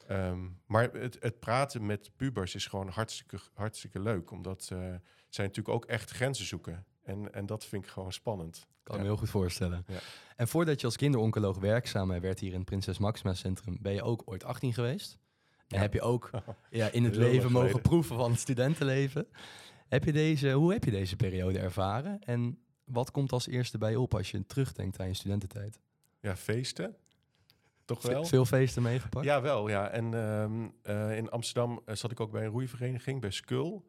Ehm, 0.07 0.45
maar 0.65 0.91
het, 0.91 1.17
het 1.19 1.39
praten 1.39 1.85
met 1.85 2.11
pubers 2.15 2.55
is 2.55 2.65
gewoon 2.67 2.87
hartstikke, 2.89 3.37
hartstikke 3.53 3.99
leuk. 3.99 4.31
Omdat 4.31 4.69
eh, 4.71 4.77
zij 5.29 5.45
natuurlijk 5.45 5.75
ook 5.75 5.85
echt 5.85 6.11
grenzen 6.11 6.45
zoeken. 6.45 6.85
En, 7.03 7.33
en 7.33 7.45
dat 7.45 7.65
vind 7.65 7.83
ik 7.83 7.89
gewoon 7.89 8.13
spannend. 8.13 8.67
Kan 8.83 8.95
Ja. 8.95 9.01
me 9.01 9.07
heel 9.07 9.17
goed 9.17 9.29
voorstellen. 9.29 9.83
Ja. 9.87 9.99
En 10.35 10.47
voordat 10.47 10.79
je 10.79 10.85
als 10.85 10.95
kinderoncoloog 10.95 11.57
werkzaam 11.57 12.07
werd 12.19 12.39
hier 12.39 12.49
in 12.51 12.55
het 12.57 12.65
Prinses 12.65 12.97
Maxima 12.97 13.33
Centrum, 13.33 13.77
ben 13.81 13.93
je 13.93 14.03
ook 14.03 14.21
ooit 14.25 14.43
18 14.43 14.73
geweest. 14.73 15.17
En 15.67 15.75
Ja. 15.75 15.79
heb 15.81 15.93
je 15.93 16.01
ook 16.01 16.29
ja, 16.69 16.87
in 16.89 17.03
het 17.03 17.15
leven 17.15 17.51
mogen 17.51 17.67
geleden. 17.69 17.81
proeven 17.89 18.15
van 18.15 18.31
het 18.31 18.39
studentenleven. 18.39 19.27
Heb 19.87 20.03
je 20.03 20.11
deze, 20.11 20.51
hoe 20.51 20.73
heb 20.73 20.83
je 20.83 20.91
deze 20.91 21.15
periode 21.15 21.59
ervaren? 21.59 22.19
En 22.19 22.59
wat 22.83 23.11
komt 23.11 23.31
als 23.31 23.47
eerste 23.47 23.77
bij 23.77 23.91
je 23.91 23.99
op 23.99 24.13
als 24.15 24.31
je 24.31 24.45
terugdenkt 24.45 24.99
aan 24.99 25.07
je 25.07 25.13
studententijd? 25.13 25.79
Ja, 26.21 26.35
feesten. 26.35 26.95
Toch 27.85 28.01
wel? 28.01 28.25
Veel 28.25 28.45
feesten 28.45 28.81
meegepakt? 28.81 29.25
Ja, 29.25 29.41
wel. 29.41 29.67
Ja. 29.69 29.89
En 29.89 30.13
ehm, 30.13 30.67
eh, 30.81 31.17
in 31.17 31.29
Amsterdam 31.29 31.81
eh, 31.85 31.95
zat 31.95 32.11
ik 32.11 32.19
ook 32.19 32.31
bij 32.31 32.43
een 32.43 32.51
roeivereniging, 32.51 33.21
bij 33.21 33.31
Skull. 33.31 33.81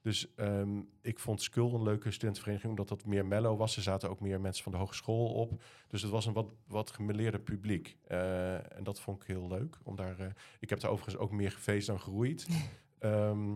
Dus 0.00 0.34
ehm, 0.34 0.80
ik 1.00 1.18
vond 1.18 1.42
Skull 1.42 1.74
een 1.74 1.82
leuke 1.82 2.10
studentenvereniging, 2.10 2.70
omdat 2.70 2.88
dat 2.88 3.04
meer 3.04 3.26
mellow 3.26 3.58
was. 3.58 3.76
Er 3.76 3.82
zaten 3.82 4.10
ook 4.10 4.20
meer 4.20 4.40
mensen 4.40 4.62
van 4.62 4.72
de 4.72 4.78
hogeschool 4.78 5.26
op. 5.26 5.62
Dus 5.88 6.02
het 6.02 6.10
was 6.10 6.26
een 6.26 6.32
wat, 6.32 6.52
wat 6.66 6.90
gemeleerde 6.90 7.38
publiek. 7.38 7.96
Eh, 8.06 8.76
en 8.76 8.84
dat 8.84 9.00
vond 9.00 9.22
ik 9.22 9.26
heel 9.26 9.48
leuk. 9.48 9.78
Om 9.82 9.96
daar, 9.96 10.34
ik 10.60 10.70
heb 10.70 10.80
daar 10.80 10.90
overigens 10.90 11.22
ook 11.22 11.30
meer 11.30 11.50
gefeest 11.50 11.86
dan 11.86 12.00
geroeid. 12.00 12.46
Ehm, 12.98 13.54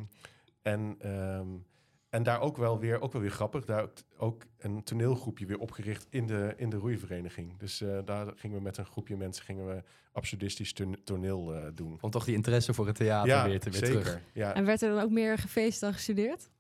en, 0.63 0.99
en 2.11 2.23
daar 2.23 2.41
ook 2.41 2.57
wel 2.57 2.79
weer, 2.79 3.01
ook 3.01 3.13
wel 3.13 3.23
weer 3.23 3.31
grappig, 3.31 3.65
daar 3.65 3.89
ook, 4.17 4.43
een 4.59 4.83
toneelgroepje 4.83 5.47
weer 5.47 5.59
opgericht 5.59 6.07
in 6.11 6.27
de, 6.27 6.55
in 6.57 6.71
de 6.71 6.77
roeivereniging. 6.77 7.59
Dus 7.59 7.81
eh, 7.81 7.99
daar 8.05 8.33
gingen 8.37 8.57
we 8.57 8.63
met 8.63 8.77
een 8.77 8.87
groepje 8.87 9.17
mensen 9.17 9.45
gingen 9.45 9.67
we 9.67 9.83
absurdistisch 10.13 10.73
ton- 10.73 11.01
toneel 11.05 11.55
eh, 11.55 11.67
doen. 11.75 11.99
Om 12.01 12.11
toch 12.11 12.25
die 12.25 12.35
interesse 12.35 12.75
voor 12.75 12.87
het 12.87 12.97
theater 12.97 13.49
weer, 13.49 13.61
te, 13.61 13.71
weer 13.71 13.79
zeker. 13.79 14.01
terug. 14.01 14.21
Ja. 14.33 14.55
En 14.55 14.65
werd 14.65 14.83
er 14.83 14.91
dan 14.95 15.03
ook 15.03 15.11
meer 15.11 15.39
gefeest 15.39 15.81
dan 15.81 15.93
gestudeerd? 15.93 16.51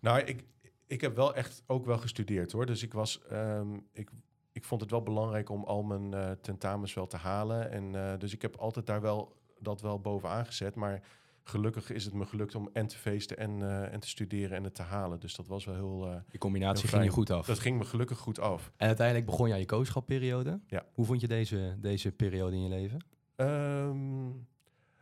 Nou, 0.00 0.20
ik, 0.20 0.44
ik 0.86 1.00
heb 1.00 1.16
wel 1.16 1.34
echt 1.34 1.62
ook 1.66 1.86
wel 1.86 1.98
gestudeerd 1.98 2.52
hoor. 2.52 2.66
Dus 2.66 2.82
ik 2.82 2.92
was, 2.92 3.20
ehm, 3.28 3.74
ik, 3.92 4.10
ik 4.52 4.64
vond 4.64 4.80
het 4.80 4.90
wel 4.90 5.02
belangrijk 5.02 5.48
om 5.50 5.64
al 5.64 5.82
mijn 5.82 6.14
eh, 6.14 6.30
tentamens 6.30 6.94
wel 6.94 7.06
te 7.06 7.16
halen. 7.16 7.70
En 7.70 7.94
eh, 7.94 8.18
dus 8.18 8.32
ik 8.32 8.42
heb 8.42 8.56
altijd 8.56 8.86
daar 8.86 9.00
wel 9.00 9.36
dat 9.58 9.80
wel 9.80 10.00
bovenaan 10.00 10.46
gezet. 10.46 10.74
Maar 10.74 11.02
gelukkig 11.44 11.90
is 11.90 12.04
het 12.04 12.14
me 12.14 12.26
gelukt 12.26 12.54
om 12.54 12.70
en 12.72 12.86
te 12.86 12.98
feesten 12.98 13.36
en, 13.38 13.62
eh, 13.62 13.92
en 13.92 14.00
te 14.00 14.08
studeren 14.08 14.56
en 14.56 14.64
het 14.64 14.74
te 14.74 14.82
halen. 14.82 15.20
Dus 15.20 15.34
dat 15.34 15.46
was 15.46 15.64
wel 15.64 15.74
heel... 15.74 16.06
eh, 16.10 16.16
Die 16.30 16.40
combinatie 16.40 16.80
Heel 16.88 16.98
ging 16.98 17.04
je 17.10 17.16
goed 17.16 17.30
af. 17.30 17.46
dat 17.46 17.58
ging 17.58 17.78
me 17.78 17.84
gelukkig 17.84 18.18
goed 18.18 18.38
af. 18.38 18.72
En 18.76 18.86
uiteindelijk 18.86 19.26
begon 19.26 19.48
jij 19.48 19.58
je 19.58 19.64
kooschapperiode. 19.64 20.60
Ja. 20.66 20.84
Hoe 20.92 21.04
vond 21.04 21.20
je 21.20 21.28
deze, 21.28 21.76
deze 21.78 22.12
periode 22.12 22.56
in 22.56 22.62
je 22.62 22.68
leven? 22.68 23.04
Ehm, 23.36 24.26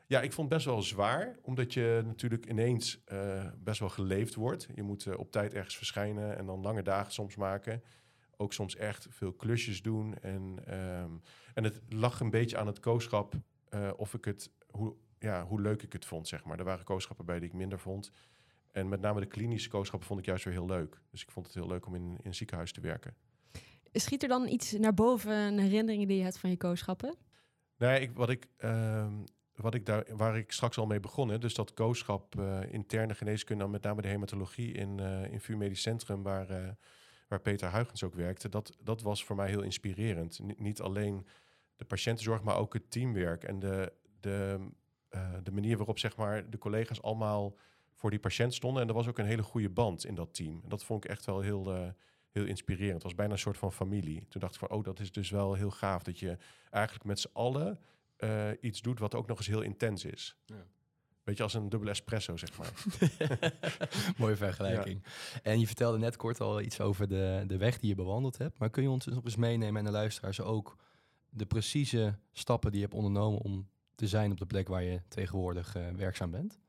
ja, 0.07 0.21
ik 0.21 0.33
vond 0.33 0.49
het 0.49 0.57
best 0.57 0.65
wel 0.67 0.83
zwaar, 0.83 1.37
omdat 1.43 1.73
je 1.75 2.03
natuurlijk 2.05 2.47
ineens 2.47 3.03
eh, 3.05 3.47
best 3.59 3.81
wel 3.81 3.89
geleefd 3.89 4.35
wordt. 4.35 4.69
Je 4.75 4.83
moet 4.83 5.17
op 5.17 5.31
tijd 5.33 5.55
ergens 5.55 5.77
verschijnen 5.77 6.37
en 6.37 6.47
dan 6.47 6.61
lange 6.61 6.83
dagen 6.83 7.13
soms 7.13 7.37
maken. 7.37 7.83
Ook 8.37 8.53
soms 8.53 8.77
echt 8.77 9.07
veel 9.11 9.33
klusjes 9.33 9.83
doen. 9.83 10.19
En, 10.19 10.59
ehm, 10.67 11.11
en 11.55 11.65
het 11.65 11.81
lag 11.89 12.21
een 12.21 12.31
beetje 12.31 12.57
aan 12.59 12.67
het 12.67 12.81
kooschap 12.81 13.35
of 13.97 14.15
ik 14.15 14.25
het, 14.25 14.51
hoe, 14.71 14.95
ja, 15.23 15.45
hoe 15.45 15.61
leuk 15.61 15.83
ik 15.83 15.93
het 15.93 16.05
vond, 16.05 16.29
zeg 16.29 16.45
maar. 16.45 16.59
Er 16.59 16.64
waren 16.64 16.85
kooschappen 16.85 17.25
bij 17.25 17.38
die 17.38 17.49
ik 17.49 17.55
minder 17.55 17.79
vond. 17.79 18.11
En 18.71 18.88
met 18.88 19.00
name 19.00 19.21
de 19.21 19.26
klinische 19.26 19.69
kooschappen 19.69 20.09
vond 20.09 20.21
ik 20.21 20.26
juist 20.26 20.45
weer 20.45 20.55
heel 20.55 20.67
leuk. 20.67 21.00
Dus 21.11 21.23
ik 21.23 21.31
vond 21.31 21.47
het 21.47 21.55
heel 21.55 21.67
leuk 21.67 21.87
om 21.87 21.95
in, 21.95 22.02
in 22.02 22.19
een 22.23 22.35
ziekenhuis 22.35 22.73
te 22.73 22.81
werken. 22.81 23.14
Schiet 23.93 24.23
er 24.23 24.29
dan 24.29 24.49
iets 24.49 24.73
naar 24.73 24.95
boven, 24.95 25.33
een 25.33 25.59
herinnering 25.59 26.07
die 26.07 26.17
je 26.17 26.23
hebt 26.23 26.38
van 26.38 26.50
je 26.50 26.57
kooschappen? 26.57 27.14
Nee, 27.76 28.00
ik, 28.00 28.11
wat 28.14 28.31
ik, 28.31 28.47
ehm, 28.57 29.12
wat 29.55 29.75
ik 29.75 29.87
daar, 29.87 30.05
waar 30.17 30.37
ik 30.37 30.52
straks 30.52 30.79
al 30.79 30.87
mee 30.87 31.00
begon, 31.00 31.29
hè, 31.29 31.38
dus 31.38 31.55
dat 31.55 31.75
kooschap, 31.75 32.38
eh, 32.38 32.73
interne 32.73 33.14
geneeskunde, 33.14 33.69
met 33.69 33.83
name 33.83 34.02
de 34.02 34.09
hematologie 34.09 34.73
in, 34.73 34.99
in 35.31 35.41
VU 35.41 35.57
Medisch 35.57 35.83
Centrum, 35.83 36.23
waar, 36.23 36.50
eh, 36.50 36.69
waar 37.29 37.41
Peter 37.41 37.71
Huygens 37.71 38.02
ook 38.02 38.14
werkte, 38.14 38.49
dat, 38.49 38.76
dat 38.81 39.02
was 39.02 39.25
voor 39.25 39.37
mij 39.37 39.49
heel 39.49 39.62
inspirerend. 39.62 40.38
Ni- 40.38 40.55
niet 40.59 40.81
alleen 40.81 41.26
de 41.76 41.85
patiëntenzorg, 41.85 42.43
maar 42.43 42.57
ook 42.57 42.73
het 42.73 42.91
teamwerk 42.91 43.45
en 43.45 43.59
de, 43.59 43.93
de, 44.21 44.69
eh, 45.12 45.31
de 45.42 45.52
manier 45.52 45.76
waarop 45.76 45.99
zeg 45.99 46.16
maar, 46.16 46.50
de 46.50 46.59
collega's 46.59 47.02
allemaal 47.02 47.57
voor 47.95 48.11
die 48.11 48.19
patiënt 48.19 48.54
stonden. 48.54 48.83
En 48.83 48.88
er 48.88 48.95
was 48.95 49.09
ook 49.09 49.19
een 49.19 49.26
hele 49.26 49.42
goede 49.42 49.71
band 49.71 50.04
in 50.04 50.14
dat 50.14 50.35
team. 50.35 50.61
En 50.62 50.69
dat 50.69 50.85
vond 50.85 51.04
ik 51.04 51.11
echt 51.11 51.25
wel 51.25 51.40
heel, 51.40 51.75
eh, 51.75 51.88
heel 52.31 52.45
inspirerend. 52.45 52.95
Het 52.95 53.02
was 53.02 53.14
bijna 53.14 53.33
een 53.33 53.38
soort 53.38 53.57
van 53.57 53.73
familie. 53.73 54.26
Toen 54.28 54.40
dacht 54.40 54.54
ik 54.54 54.61
van, 54.61 54.71
oh, 54.71 54.85
dat 54.85 55.00
is 55.00 55.12
dus 55.12 55.31
wel 55.31 55.54
heel 55.54 55.71
gaaf 55.71 56.02
dat 56.02 56.19
je 56.19 56.37
eigenlijk 56.71 57.04
met 57.04 57.21
z'n 57.21 57.31
allen 57.33 57.78
eh, 58.16 58.49
iets 58.61 58.83
doet 58.83 58.99
wat 58.99 59.14
ook 59.14 59.26
nog 59.26 59.38
eens 59.38 59.47
heel 59.47 59.62
intens 59.62 60.04
is. 60.04 60.37
Ja. 60.47 60.66
Beetje 61.25 61.42
als 61.42 61.54
een 61.54 61.69
dubbele 61.69 61.90
espresso, 61.90 62.37
zeg 62.37 62.59
maar. 62.59 62.73
Mooie 64.19 64.37
vergelijking. 64.37 65.02
En 65.42 65.61
je 65.61 65.66
vertelde 65.66 65.99
net 65.99 66.16
kort 66.16 66.40
al 66.40 66.61
iets 66.61 66.81
over 66.81 67.09
de, 67.09 67.45
de 67.47 67.57
weg 67.57 67.78
die 67.78 67.88
je 67.88 67.95
bewandeld 67.95 68.38
hebt. 68.38 68.59
Maar 68.59 68.71
kun 68.71 68.83
je 68.83 68.90
ons 68.90 69.07
nog 69.07 69.25
eens 69.25 69.37
meenemen 69.37 69.76
en 69.76 69.85
de 69.85 69.90
luisteraars 69.90 70.40
ook 70.40 70.76
de 71.28 71.47
precieze 71.47 72.19
stappen 72.33 72.71
die 72.71 72.81
je 72.81 72.87
hebt 72.87 72.99
ondernomen 72.99 73.40
om 73.40 73.69
te 73.95 74.09
zijn 74.09 74.31
op 74.31 74.39
de 74.39 74.47
plek 74.47 74.69
waar 74.69 74.83
je 74.83 75.01
tegenwoordig 75.09 75.77
eh, 75.77 75.89
werkzaam 75.89 76.31
bent? 76.31 76.61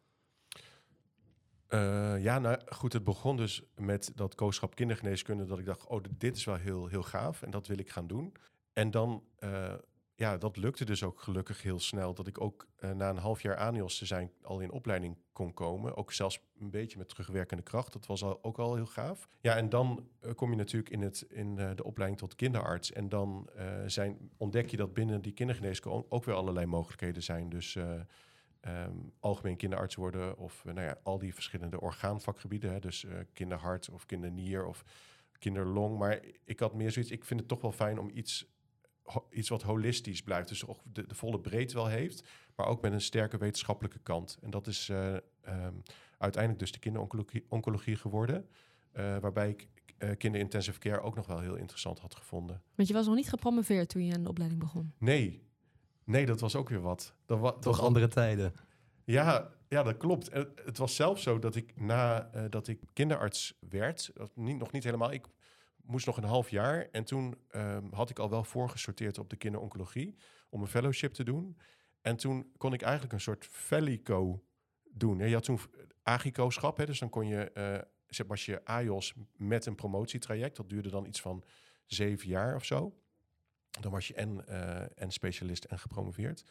Eh, 1.67 2.23
ja, 2.23 2.39
nou 2.39 2.57
goed, 2.65 2.93
het 2.93 3.03
begon 3.03 3.37
dus 3.37 3.63
met 3.75 4.11
dat 4.15 4.35
kooschap 4.35 4.75
kindergeneeskunde. 4.75 5.45
Dat 5.45 5.59
ik 5.59 5.65
dacht, 5.65 5.87
oh, 5.87 6.03
dit 6.17 6.35
is 6.35 6.43
wel 6.43 6.55
heel, 6.55 6.87
heel 6.87 7.03
gaaf 7.03 7.41
en 7.41 7.51
dat 7.51 7.67
wil 7.67 7.77
ik 7.77 7.89
gaan 7.89 8.07
doen. 8.07 8.33
En 8.73 8.91
dan, 8.91 9.23
eh, 9.35 9.73
ja, 10.15 10.37
dat 10.37 10.57
lukte 10.57 10.85
dus 10.85 11.03
ook 11.03 11.21
gelukkig 11.21 11.61
heel 11.61 11.79
snel. 11.79 12.13
Dat 12.13 12.27
ik 12.27 12.41
ook 12.41 12.67
eh, 12.75 12.91
na 12.91 13.09
een 13.09 13.17
half 13.17 13.41
jaar 13.41 13.57
ANIOS 13.57 13.97
te 13.97 14.05
zijn 14.05 14.31
al 14.41 14.59
in 14.59 14.71
opleiding 14.71 15.17
kon 15.33 15.53
komen. 15.53 15.95
Ook 15.95 16.11
zelfs 16.11 16.39
een 16.59 16.69
beetje 16.69 16.97
met 16.97 17.09
terugwerkende 17.09 17.63
kracht. 17.63 17.93
Dat 17.93 18.05
was 18.05 18.23
al, 18.23 18.39
ook 18.43 18.57
al 18.57 18.75
heel 18.75 18.85
gaaf. 18.85 19.27
Ja, 19.41 19.55
en 19.55 19.69
dan 19.69 20.07
eh, 20.19 20.33
kom 20.33 20.49
je 20.49 20.55
natuurlijk 20.55 20.91
in, 20.91 21.01
het, 21.01 21.21
in 21.29 21.57
eh, 21.59 21.71
de 21.75 21.83
opleiding 21.83 22.19
tot 22.21 22.35
kinderarts. 22.35 22.91
En 22.91 23.09
dan 23.09 23.49
zijn, 23.85 24.29
ontdek 24.37 24.69
je 24.69 24.77
dat 24.77 24.93
binnen 24.93 25.21
die 25.21 25.33
kindergeneeskunde 25.33 26.05
ook- 26.09 26.25
weer 26.25 26.35
allerlei 26.35 26.65
mogelijkheden 26.65 27.23
zijn. 27.23 27.49
Dus... 27.49 27.75
eh, 27.75 27.99
ehm, 28.59 28.97
algemeen 29.19 29.57
kinderarts 29.57 29.95
worden 29.95 30.37
of 30.37 30.63
nou 30.63 30.81
ja, 30.81 30.97
al 31.03 31.17
die 31.17 31.33
verschillende 31.33 31.81
orgaanvakgebieden. 31.81 32.71
Hè, 32.71 32.79
dus 32.79 33.05
kinderhart 33.33 33.89
of 33.89 34.05
kindernier 34.05 34.65
of 34.65 34.83
kinderlong. 35.39 35.97
Maar 35.97 36.19
ik 36.43 36.59
had 36.59 36.73
meer 36.73 36.91
zoiets, 36.91 37.11
ik 37.11 37.25
vind 37.25 37.39
het 37.39 37.49
toch 37.49 37.61
wel 37.61 37.71
fijn 37.71 37.99
om 37.99 38.09
iets, 38.13 38.45
iets 39.29 39.49
wat 39.49 39.61
holistisch 39.61 40.21
blijft. 40.23 40.47
Dus 40.47 40.67
ook 40.67 40.79
de, 40.93 41.07
de 41.07 41.15
volle 41.15 41.39
breedte 41.39 41.73
wel 41.75 41.87
heeft, 41.87 42.23
maar 42.55 42.67
ook 42.67 42.81
met 42.81 42.91
een 42.93 43.01
sterke 43.01 43.37
wetenschappelijke 43.37 43.99
kant. 43.99 44.37
En 44.41 44.49
dat 44.49 44.67
is 44.67 44.89
eh, 44.89 45.15
ehm, 45.41 45.73
uiteindelijk 46.17 46.59
dus 46.61 46.71
de 46.71 46.79
kinderoncologie 46.79 47.45
oncologie 47.49 47.95
geworden. 47.95 48.47
eh, 48.91 49.17
waarbij 49.17 49.49
ik 49.49 49.67
eh 49.97 50.09
kinderintensive 50.17 50.79
care 50.79 51.01
ook 51.01 51.15
nog 51.15 51.27
wel 51.27 51.39
heel 51.39 51.55
interessant 51.55 51.99
had 51.99 52.15
gevonden. 52.15 52.61
Want 52.75 52.87
je 52.87 52.93
was 52.93 53.05
nog 53.05 53.15
niet 53.15 53.29
gepromoveerd 53.29 53.89
toen 53.89 54.05
je 54.05 54.13
aan 54.13 54.23
de 54.23 54.29
opleiding 54.29 54.61
begon. 54.61 54.93
Nee, 54.97 55.43
nee, 56.03 56.25
dat 56.25 56.39
was 56.39 56.55
ook 56.55 56.69
weer 56.69 56.81
wat. 56.81 57.15
Dat 57.25 57.39
wa- 57.39 57.51
Toch 57.51 57.79
andere 57.81 58.07
tijden. 58.07 58.53
Ja, 59.05 59.49
ja, 59.67 59.83
dat 59.83 59.97
klopt. 59.97 60.29
En 60.29 60.51
Het 60.65 60.77
was 60.77 60.95
zelfs 60.95 61.23
zo 61.23 61.39
dat 61.39 61.55
ik 61.55 61.79
na 61.79 62.29
eh, 62.33 62.43
dat 62.49 62.67
ik 62.67 62.79
kinderarts 62.93 63.57
werd, 63.69 64.11
niet, 64.35 64.57
nog 64.57 64.71
niet 64.71 64.83
helemaal, 64.83 65.11
ik 65.11 65.25
moest 65.83 66.05
nog 66.05 66.17
een 66.17 66.23
half 66.23 66.49
jaar. 66.49 66.87
En 66.91 67.03
toen 67.03 67.37
ehm, 67.49 67.91
had 67.91 68.09
ik 68.09 68.19
al 68.19 68.29
wel 68.29 68.43
voorgesorteerd 68.43 69.17
op 69.17 69.29
de 69.29 69.35
kinderoncologie 69.35 70.15
om 70.49 70.61
een 70.61 70.67
fellowship 70.67 71.13
te 71.13 71.23
doen. 71.23 71.57
En 72.01 72.15
toen 72.15 72.51
kon 72.57 72.73
ik 72.73 72.81
eigenlijk 72.81 73.13
een 73.13 73.21
soort 73.21 73.45
fellico 73.45 74.43
doen. 74.83 75.17
Je 75.17 75.33
had 75.33 75.43
toen 75.43 75.59
agico-schap, 76.03 76.77
hè, 76.77 76.85
dus 76.85 76.99
dan 76.99 77.09
kon 77.09 77.27
je, 77.27 77.51
eh 77.51 77.79
zeg 78.15 78.27
maar, 78.27 78.85
was 78.85 79.07
je 79.13 79.25
met 79.35 79.65
een 79.65 79.75
promotietraject. 79.75 80.55
Dat 80.55 80.69
duurde 80.69 80.89
dan 80.89 81.05
iets 81.05 81.21
van 81.21 81.43
zeven 81.85 82.27
jaar 82.27 82.55
of 82.55 82.65
zo. 82.65 82.97
Dan 83.81 83.91
was 83.91 84.07
je 84.07 84.13
en, 84.13 84.47
eh, 84.47 85.01
en 85.01 85.11
specialist 85.11 85.63
en 85.63 85.79
gepromoveerd. 85.79 86.43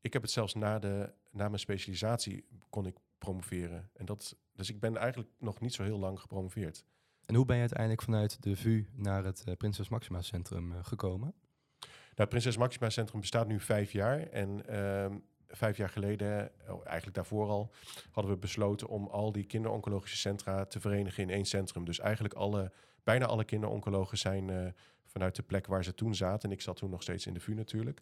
Ik 0.00 0.12
heb 0.12 0.22
het 0.22 0.30
zelfs 0.30 0.54
na, 0.54 0.78
de, 0.78 1.12
na 1.30 1.46
mijn 1.48 1.60
specialisatie 1.60 2.46
kon 2.70 2.86
ik 2.86 2.96
promoveren. 3.18 3.90
En 3.92 4.04
dat, 4.04 4.36
dus 4.52 4.70
ik 4.70 4.80
ben 4.80 4.96
eigenlijk 4.96 5.30
nog 5.38 5.60
niet 5.60 5.74
zo 5.74 5.82
heel 5.82 5.98
lang 5.98 6.20
gepromoveerd. 6.20 6.84
En 7.26 7.34
hoe 7.34 7.44
ben 7.44 7.54
je 7.54 7.60
uiteindelijk 7.60 8.02
vanuit 8.02 8.42
de 8.42 8.56
VU 8.56 8.86
naar 8.92 9.24
het 9.24 9.44
eh, 9.46 9.56
Prinses 9.56 9.88
Maxima 9.88 10.22
Centrum 10.22 10.72
eh, 10.72 10.78
gekomen? 10.82 11.34
Nou, 11.80 11.90
het 12.14 12.28
Prinses 12.28 12.56
Maxima 12.56 12.90
Centrum 12.90 13.20
bestaat 13.20 13.46
nu 13.46 13.60
vijf 13.60 13.92
jaar. 13.92 14.20
En 14.20 14.66
ehm, 14.66 15.18
vijf 15.48 15.76
jaar 15.76 15.88
geleden, 15.88 16.50
oh, 16.68 16.80
eigenlijk 16.84 17.16
daarvoor 17.16 17.48
al, 17.48 17.72
hadden 18.10 18.32
we 18.32 18.38
besloten 18.38 18.88
om 18.88 19.06
al 19.06 19.32
die 19.32 19.44
kinderoncologische 19.44 20.16
centra 20.16 20.64
te 20.64 20.80
verenigen 20.80 21.22
in 21.22 21.30
één 21.30 21.44
centrum. 21.44 21.84
Dus 21.84 21.98
eigenlijk 21.98 22.34
alle, 22.34 22.72
bijna 23.04 23.26
alle 23.26 23.44
kinderoncologen 23.44 24.18
zijn 24.18 24.50
eh, 24.50 24.66
vanuit 25.04 25.36
de 25.36 25.42
plek 25.42 25.66
waar 25.66 25.84
ze 25.84 25.94
toen 25.94 26.14
zaten, 26.14 26.48
en 26.48 26.54
ik 26.54 26.62
zat 26.62 26.76
toen 26.76 26.90
nog 26.90 27.02
steeds 27.02 27.26
in 27.26 27.34
de 27.34 27.40
VU 27.40 27.54
natuurlijk, 27.54 28.00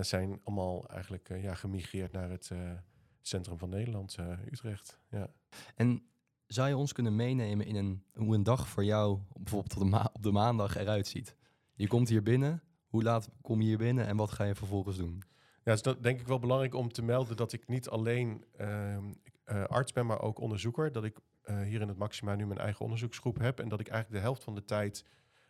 zijn 0.00 0.40
allemaal 0.44 0.88
eigenlijk 0.88 1.28
ja, 1.40 1.54
gemigreerd 1.54 2.12
naar 2.12 2.30
het 2.30 2.50
centrum 3.22 3.58
van 3.58 3.68
Nederland, 3.68 4.16
Utrecht. 4.50 4.98
Ja. 5.10 5.30
En 5.74 6.08
zou 6.48 6.68
je 6.68 6.76
ons 6.76 6.92
kunnen 6.92 7.16
meenemen 7.16 7.66
in 7.66 7.76
een, 7.76 8.04
hoe 8.14 8.34
een 8.34 8.42
dag 8.42 8.68
voor 8.68 8.84
jou 8.84 9.18
bijvoorbeeld 9.32 9.76
op 9.76 9.90
de, 9.90 10.10
op 10.12 10.22
de 10.22 10.32
maandag 10.32 10.76
eruit 10.76 11.06
ziet? 11.06 11.36
Je 11.74 11.86
komt 11.86 12.08
hier 12.08 12.22
binnen. 12.22 12.62
Hoe 12.86 13.02
laat 13.02 13.28
kom 13.40 13.60
je 13.60 13.66
hier 13.66 13.78
binnen 13.78 14.06
en 14.06 14.16
wat 14.16 14.30
ga 14.30 14.44
je 14.44 14.54
vervolgens 14.54 14.96
doen? 14.96 15.22
Ja, 15.64 15.72
is 15.72 15.82
dat 15.82 16.02
denk 16.02 16.20
ik 16.20 16.26
wel 16.26 16.38
belangrijk 16.38 16.74
om 16.74 16.92
te 16.92 17.02
melden 17.02 17.36
dat 17.36 17.52
ik 17.52 17.68
niet 17.68 17.88
alleen 17.88 18.44
ehm, 18.56 19.12
eh, 19.44 19.64
arts 19.64 19.92
ben, 19.92 20.06
maar 20.06 20.20
ook 20.20 20.38
onderzoeker. 20.38 20.92
Dat 20.92 21.04
ik 21.04 21.18
eh, 21.42 21.60
hier 21.60 21.80
in 21.80 21.88
het 21.88 21.98
Maxima 21.98 22.34
nu 22.34 22.46
mijn 22.46 22.58
eigen 22.58 22.80
onderzoeksgroep 22.80 23.38
heb. 23.38 23.60
En 23.60 23.68
dat 23.68 23.80
ik 23.80 23.88
eigenlijk 23.88 24.20
de 24.20 24.26
helft 24.26 24.44
van 24.44 24.54
de 24.54 24.64
tijd 24.64 25.04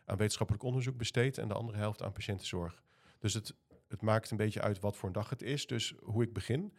aan 0.05 0.17
wetenschappelijk 0.17 0.63
onderzoek 0.63 0.97
besteed 0.97 1.37
en 1.37 1.47
de 1.47 1.53
andere 1.53 1.77
helft 1.77 2.01
aan 2.01 2.11
patiëntenzorg. 2.11 2.83
Dus 3.19 3.33
het, 3.33 3.55
het 3.87 4.01
maakt 4.01 4.31
een 4.31 4.37
beetje 4.37 4.61
uit 4.61 4.79
wat 4.79 4.97
voor 4.97 5.07
een 5.07 5.13
dag 5.13 5.29
het 5.29 5.41
is. 5.41 5.67
Dus 5.67 5.93
hoe 6.03 6.23
ik 6.23 6.33
begin. 6.33 6.73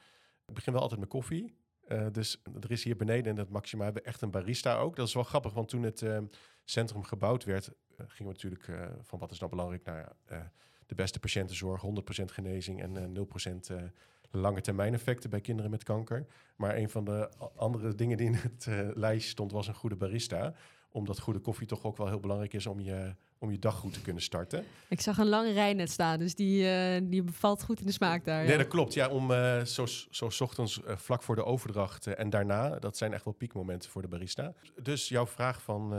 Ik 0.46 0.54
begin 0.54 0.72
wel 0.72 0.82
altijd 0.82 1.00
met 1.00 1.08
koffie. 1.08 1.56
Eh, 1.90 2.06
dus 2.12 2.42
er 2.60 2.70
is 2.70 2.84
hier 2.84 2.96
beneden 2.96 3.32
in 3.32 3.38
het 3.38 3.50
Maxima 3.50 3.84
hebben 3.84 4.04
echt 4.04 4.22
een 4.22 4.30
barista 4.30 4.76
ook. 4.76 4.96
Dat 4.96 5.06
is 5.06 5.14
wel 5.14 5.22
grappig, 5.22 5.52
want 5.52 5.68
toen 5.68 5.82
het 5.82 6.02
ehm, 6.02 6.24
centrum 6.64 7.02
gebouwd 7.02 7.44
werd, 7.44 7.66
eh, 7.68 7.74
gingen 7.96 8.32
we 8.32 8.38
natuurlijk 8.38 8.68
eh, 8.68 8.86
van 9.02 9.18
wat 9.18 9.30
is 9.30 9.38
nou 9.38 9.50
belangrijk? 9.50 9.84
Nou 9.84 9.98
ja, 9.98 10.12
eh, 10.24 10.40
de 10.86 10.94
beste 10.94 11.20
patiëntenzorg, 11.20 11.80
100% 11.80 12.32
genezing 12.32 12.82
en 12.82 12.96
eh 12.96 13.04
0% 13.04 13.70
eh, 13.70 13.82
lange 14.30 14.60
termijn 14.60 14.94
effecten 14.94 15.30
bij 15.30 15.40
kinderen 15.40 15.70
met 15.70 15.82
kanker. 15.82 16.26
Maar 16.56 16.76
een 16.76 16.90
van 16.90 17.04
de 17.04 17.30
andere 17.56 17.94
dingen 17.94 18.16
die 18.16 18.26
in 18.26 18.34
het 18.34 18.66
lijstje 18.96 19.30
stond 19.30 19.52
was 19.52 19.68
een 19.68 19.74
goede 19.74 19.96
barista. 19.96 20.54
Omdat 20.92 21.20
goede 21.20 21.38
koffie 21.38 21.66
toch 21.66 21.84
ook 21.84 21.96
wel 21.96 22.08
heel 22.08 22.20
belangrijk 22.20 22.52
is 22.52 22.66
om 22.66 22.80
je, 22.80 23.14
om 23.38 23.50
je 23.50 23.58
dag 23.58 23.74
goed 23.74 23.92
te 23.92 24.02
kunnen 24.02 24.22
starten. 24.22 24.64
Ik 24.88 25.00
zag 25.00 25.18
een 25.18 25.28
lange 25.28 25.52
rij 25.52 25.74
net 25.74 25.90
staan, 25.90 26.18
dus 26.18 26.34
die, 26.34 26.68
eh, 26.68 27.00
die 27.04 27.22
bevalt 27.22 27.62
goed 27.62 27.80
in 27.80 27.86
de 27.86 27.92
smaak 27.92 28.24
daar. 28.24 28.42
Nee, 28.42 28.52
ja. 28.52 28.58
dat 28.58 28.68
klopt. 28.68 28.94
Ja, 28.94 29.08
om 29.08 29.32
eh, 29.32 29.64
zo, 29.64 29.86
zo 30.10 30.30
ochtends 30.38 30.82
eh, 30.82 30.96
vlak 30.96 31.22
voor 31.22 31.34
de 31.34 31.44
overdracht 31.44 32.06
en 32.06 32.30
daarna, 32.30 32.78
dat 32.78 32.96
zijn 32.96 33.12
echt 33.12 33.24
wel 33.24 33.34
piekmomenten 33.34 33.90
voor 33.90 34.02
de 34.02 34.08
barista. 34.08 34.52
Dus 34.82 35.08
jouw 35.08 35.26
vraag 35.26 35.62
van, 35.62 35.94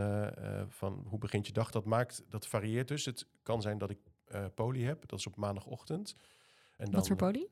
van 0.69 1.05
hoe 1.07 1.19
begint 1.19 1.47
je 1.47 1.53
dag, 1.53 1.71
dat 1.71 1.85
maakt, 1.85 2.23
dat 2.29 2.47
varieert 2.47 2.87
dus. 2.87 3.05
Het 3.05 3.25
kan 3.43 3.61
zijn 3.61 3.77
dat 3.77 3.89
ik 3.89 3.99
poli 4.55 4.85
heb, 4.85 5.03
dat 5.09 5.19
is 5.19 5.27
op 5.27 5.35
maandagochtend. 5.35 6.15
En 6.77 6.85
dan, 6.85 6.93
Wat 6.93 7.07
voor 7.07 7.15
poli? 7.15 7.47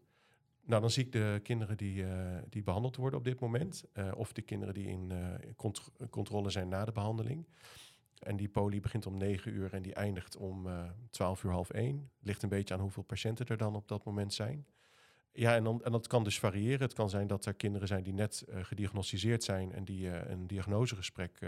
Nou, 0.69 0.81
dan 0.81 0.89
zie 0.89 1.05
ik 1.05 1.11
de 1.11 1.39
kinderen 1.43 1.77
die, 1.77 2.03
eh, 2.05 2.37
die 2.49 2.63
behandeld 2.63 2.95
worden 2.95 3.19
op 3.19 3.25
dit 3.25 3.39
moment. 3.39 3.83
eh, 3.93 4.11
of 4.15 4.33
de 4.33 4.41
kinderen 4.41 4.73
die 4.73 4.87
in 4.87 5.11
eh, 5.11 5.51
cont- 5.55 5.91
controle 6.09 6.49
zijn 6.49 6.67
na 6.67 6.85
de 6.85 6.91
behandeling. 6.91 7.47
En 8.19 8.37
die 8.37 8.49
poli 8.49 8.79
begint 8.79 9.05
om 9.05 9.17
9 9.17 9.51
uur 9.51 9.73
en 9.73 9.81
die 9.81 9.93
eindigt 9.93 10.35
om 10.37 10.67
eh 10.67 10.83
12 11.09 11.43
uur 11.43 11.51
half 11.51 11.69
1. 11.69 12.09
Ligt 12.19 12.43
een 12.43 12.49
beetje 12.49 12.73
aan 12.73 12.79
hoeveel 12.79 13.03
patiënten 13.03 13.45
er 13.47 13.57
dan 13.57 13.75
op 13.75 13.87
dat 13.87 14.03
moment 14.03 14.33
zijn. 14.33 14.65
Ja, 15.31 15.55
en, 15.55 15.63
dan, 15.63 15.83
en 15.83 15.91
dat 15.91 16.07
kan 16.07 16.23
dus 16.23 16.39
variëren. 16.39 16.81
Het 16.81 16.93
kan 16.93 17.09
zijn 17.09 17.27
dat 17.27 17.45
er 17.45 17.53
kinderen 17.53 17.87
zijn 17.87 18.03
die 18.03 18.13
net 18.13 18.43
gediagnosticeerd 18.49 19.43
zijn 19.43 19.71
en 19.73 19.83
die 19.85 20.29
een 20.29 20.47
diagnosegesprek 20.47 21.39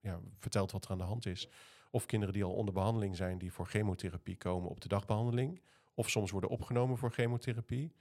ja, 0.00 0.20
vertelt 0.38 0.72
wat 0.72 0.84
er 0.84 0.90
aan 0.90 0.98
de 0.98 1.04
hand 1.04 1.26
is. 1.26 1.48
Of 1.90 2.06
kinderen 2.06 2.34
die 2.34 2.44
al 2.44 2.52
onder 2.54 2.74
behandeling 2.74 3.16
zijn, 3.16 3.38
die 3.38 3.52
voor 3.52 3.66
chemotherapie 3.66 4.36
komen 4.36 4.70
op 4.70 4.80
de 4.80 4.88
dagbehandeling. 4.88 5.60
Of 5.96 6.10
soms 6.10 6.30
worden 6.30 6.50
opgenomen 6.50 6.98
voor 6.98 7.10
chemotherapie. 7.10 7.92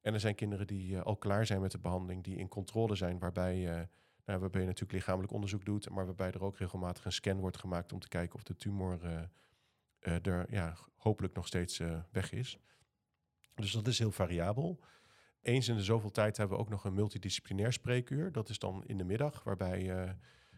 En 0.00 0.14
er 0.14 0.20
zijn 0.20 0.34
kinderen 0.34 0.66
die 0.66 0.98
al 0.98 1.16
klaar 1.16 1.46
zijn 1.46 1.60
met 1.60 1.70
de 1.70 1.78
behandeling, 1.78 2.24
die 2.24 2.36
in 2.36 2.48
controle 2.48 2.94
zijn, 2.94 3.18
waarbij, 3.18 3.88
nou, 4.24 4.40
waarbij 4.40 4.60
je 4.60 4.66
natuurlijk 4.66 4.92
lichamelijk 4.92 5.32
onderzoek 5.32 5.64
doet, 5.64 5.90
maar 5.90 6.06
waarbij 6.06 6.30
er 6.30 6.42
ook 6.42 6.58
regelmatig 6.58 7.04
een 7.04 7.12
scan 7.12 7.40
wordt 7.40 7.58
gemaakt 7.58 7.92
om 7.92 7.98
te 7.98 8.08
kijken 8.08 8.34
of 8.34 8.42
de 8.42 8.56
tumor 8.56 9.28
er 10.00 10.46
ja, 10.50 10.76
hopelijk 10.96 11.34
nog 11.34 11.46
steeds 11.46 11.80
weg 12.10 12.32
is. 12.32 12.58
Dus 13.54 13.72
dat 13.72 13.86
is 13.86 13.98
heel 13.98 14.12
variabel. 14.12 14.80
Eens 15.46 15.68
in 15.68 15.76
de 15.76 15.82
zoveel 15.82 16.10
tijd 16.10 16.36
hebben 16.36 16.56
we 16.56 16.62
ook 16.62 16.70
nog 16.70 16.84
een 16.84 16.94
multidisciplinair 16.94 17.72
spreekuur. 17.72 18.32
Dat 18.32 18.48
is 18.48 18.58
dan 18.58 18.84
in 18.86 18.98
de 18.98 19.04
middag, 19.04 19.42
waarbij, 19.42 19.82
uh, 19.82 20.10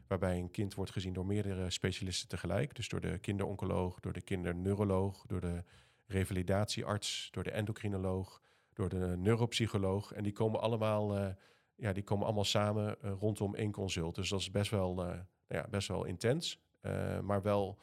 waarbij 0.07 0.39
een 0.39 0.51
kind 0.51 0.75
wordt 0.75 0.91
gezien 0.91 1.13
door 1.13 1.27
meerdere 1.27 1.71
specialisten 1.71 2.29
tegelijk. 2.29 2.75
Dus 2.75 2.89
door 2.89 3.01
de 3.01 3.19
kinderoncoloog, 3.19 4.01
door 4.01 4.13
de 4.13 4.23
kinderneuroloog, 4.23 5.25
door 5.27 5.41
de 5.41 5.65
revalidatiearts, 6.09 7.29
door 7.31 7.43
de 7.43 7.51
endocrinoloog, 7.51 8.43
door 8.73 8.89
de 8.89 9.15
neuropsycholoog. 9.17 10.13
En 10.13 10.23
die 10.23 10.33
komen 10.33 10.61
allemaal, 10.61 11.19
uh, 11.19 11.29
ja, 11.75 11.93
die 11.93 12.03
komen 12.03 12.25
allemaal 12.25 12.45
samen 12.45 12.97
uh, 13.05 13.13
rondom 13.21 13.55
één 13.55 13.73
consult. 13.73 14.15
Dus 14.15 14.29
dat 14.29 14.41
is 14.41 14.51
best 14.51 14.71
wel, 14.71 14.95
nou 14.95 15.23
ja, 15.49 15.67
best 15.71 15.89
wel 15.89 16.05
intens, 16.05 16.61
maar 17.23 17.43
wel 17.43 17.79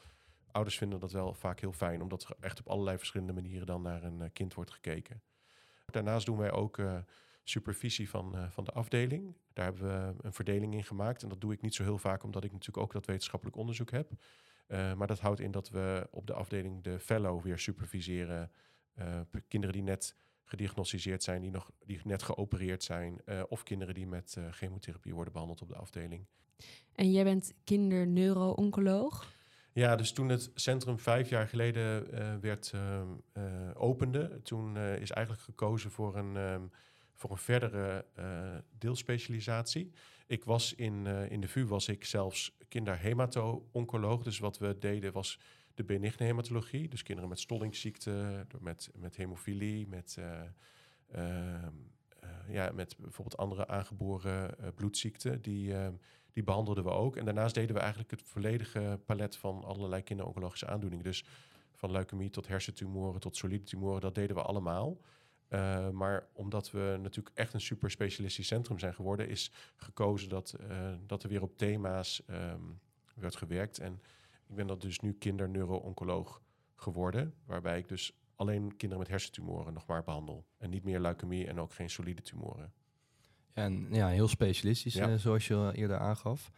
ouders 0.50 0.78
vinden 0.78 1.00
dat 1.00 1.12
wel 1.12 1.34
vaak 1.34 1.60
heel 1.60 1.72
fijn, 1.72 2.02
omdat 2.02 2.22
er 2.22 2.36
echt 2.40 2.58
op 2.58 2.68
allerlei 2.68 2.98
verschillende 2.98 3.32
manieren 3.32 3.66
dan 3.66 3.82
naar 3.82 4.02
een 4.02 4.32
kind 4.32 4.54
wordt 4.54 4.70
gekeken. 4.70 5.22
Daarnaast 5.86 6.26
doen 6.26 6.38
wij 6.38 6.52
ook 6.52 6.80
supervisie 7.42 8.10
van, 8.10 8.50
van 8.50 8.64
de 8.64 8.72
afdeling. 8.72 9.36
Daar 9.52 9.64
hebben 9.64 9.82
we 9.82 10.14
een 10.22 10.32
verdeling 10.32 10.74
in 10.74 10.84
gemaakt. 10.84 11.22
En 11.22 11.28
dat 11.28 11.40
doe 11.40 11.52
ik 11.52 11.60
niet 11.60 11.74
zo 11.74 11.82
heel 11.82 11.98
vaak, 11.98 12.22
omdat 12.22 12.44
ik 12.44 12.52
natuurlijk 12.52 12.78
ook 12.86 12.92
dat 12.92 13.06
wetenschappelijk 13.06 13.56
onderzoek 13.56 13.90
heb. 13.90 14.10
Uh, 14.68 14.94
maar 14.94 15.06
dat 15.06 15.20
houdt 15.20 15.40
in 15.40 15.50
dat 15.50 15.68
we 15.68 16.08
op 16.10 16.26
de 16.26 16.32
afdeling 16.32 16.82
de 16.82 16.98
fellow 16.98 17.42
weer 17.42 17.58
superviseren. 17.58 18.50
kinderen 19.48 19.74
die 19.74 19.84
net 19.84 20.16
gediagnosticeerd 20.44 21.22
zijn, 21.22 21.40
die, 21.40 21.50
nog, 21.50 21.70
die 21.84 22.00
net 22.04 22.22
geopereerd 22.22 22.82
zijn. 22.82 23.20
of 23.48 23.62
kinderen 23.62 23.94
die 23.94 24.06
met 24.06 24.36
chemotherapie 24.50 25.14
worden 25.14 25.32
behandeld 25.32 25.62
op 25.62 25.68
de 25.68 25.76
afdeling. 25.76 26.26
En 26.92 27.10
jij 27.10 27.24
bent 27.24 27.54
kinderneuro-oncoloog? 27.64 29.34
Ja, 29.72 29.96
dus 29.96 30.12
toen 30.12 30.28
het 30.28 30.50
centrum 30.54 30.98
vijf 30.98 31.28
jaar 31.28 31.48
geleden 31.48 32.10
werd 32.40 32.72
uh, 32.72 33.02
opende, 33.74 34.40
toen 34.42 34.76
is 34.78 35.10
eigenlijk 35.10 35.44
gekozen 35.44 35.90
voor 35.90 36.16
een, 36.16 36.36
um, 36.36 36.70
voor 37.14 37.30
een 37.30 37.36
verdere 37.36 38.04
deelspecialisatie. 38.78 39.92
Ik 40.26 40.44
was 40.44 40.74
in, 40.74 41.06
in 41.06 41.40
de 41.40 41.48
VU 41.48 41.66
was 41.66 41.88
ik 41.88 42.04
zelfs 42.04 42.56
kinderhemato-oncoloog. 42.68 44.22
Dus 44.22 44.38
wat 44.38 44.58
we 44.58 44.78
deden 44.78 45.12
was 45.12 45.38
de 45.74 45.84
benigne 45.84 46.26
hematologie. 46.26 46.88
Dus 46.88 47.02
kinderen 47.02 47.30
met 47.30 47.40
stollingsziekte, 47.40 48.46
met, 48.60 48.90
met 48.94 49.16
hemofilie, 49.16 49.86
met, 49.88 50.18
ehm, 51.10 51.72
ja, 52.48 52.70
met 52.72 52.96
bijvoorbeeld 52.98 53.36
andere 53.36 53.66
aangeboren 53.68 54.56
bloedziekten. 54.74 55.42
Die 55.42 55.74
ehm, 55.74 55.94
die 56.36 56.44
behandelden 56.44 56.84
we 56.84 56.90
ook. 56.90 57.16
En 57.16 57.24
daarnaast 57.24 57.54
deden 57.54 57.74
we 57.74 57.80
eigenlijk 57.80 58.10
het 58.10 58.22
volledige 58.22 59.00
palet 59.06 59.36
van 59.36 59.64
allerlei 59.64 60.02
kinderoncologische 60.02 60.66
aandoeningen. 60.66 61.04
Dus 61.04 61.24
van 61.72 61.90
leukemie 61.90 62.30
tot 62.30 62.46
hersentumoren 62.46 63.20
tot 63.20 63.36
solide 63.36 63.64
tumoren, 63.64 64.00
dat 64.00 64.14
deden 64.14 64.36
we 64.36 64.42
allemaal. 64.42 64.98
Uh, 65.48 65.90
maar 65.90 66.26
omdat 66.32 66.70
we 66.70 66.98
natuurlijk 67.02 67.36
echt 67.36 67.54
een 67.54 67.60
super 67.60 67.90
specialistisch 67.90 68.46
centrum 68.46 68.78
zijn 68.78 68.94
geworden, 68.94 69.28
is 69.28 69.52
gekozen 69.76 70.28
dat, 70.28 70.56
uh, 70.60 70.94
dat 71.06 71.22
er 71.22 71.28
weer 71.28 71.42
op 71.42 71.58
thema's 71.58 72.22
um, 72.30 72.80
werd 73.14 73.36
gewerkt. 73.36 73.78
En 73.78 74.02
ik 74.46 74.54
ben 74.54 74.66
dat 74.66 74.80
dus 74.80 75.00
nu 75.00 75.12
kinderneuro-oncoloog 75.12 76.42
geworden, 76.74 77.34
waarbij 77.44 77.78
ik 77.78 77.88
dus 77.88 78.12
alleen 78.34 78.68
kinderen 78.68 78.98
met 78.98 79.08
hersentumoren 79.08 79.72
nog 79.72 79.86
maar 79.86 80.02
behandel. 80.02 80.46
En 80.58 80.70
niet 80.70 80.84
meer 80.84 81.00
leukemie 81.00 81.46
en 81.46 81.60
ook 81.60 81.72
geen 81.72 81.90
solide 81.90 82.22
tumoren. 82.22 82.72
En 83.52 83.86
ja, 83.90 84.08
heel 84.08 84.28
specialistisch, 84.28 84.94
ja. 84.94 85.08
Uh, 85.08 85.18
zoals 85.18 85.46
je 85.46 85.70
eerder 85.74 85.98
aangaf. 85.98 86.50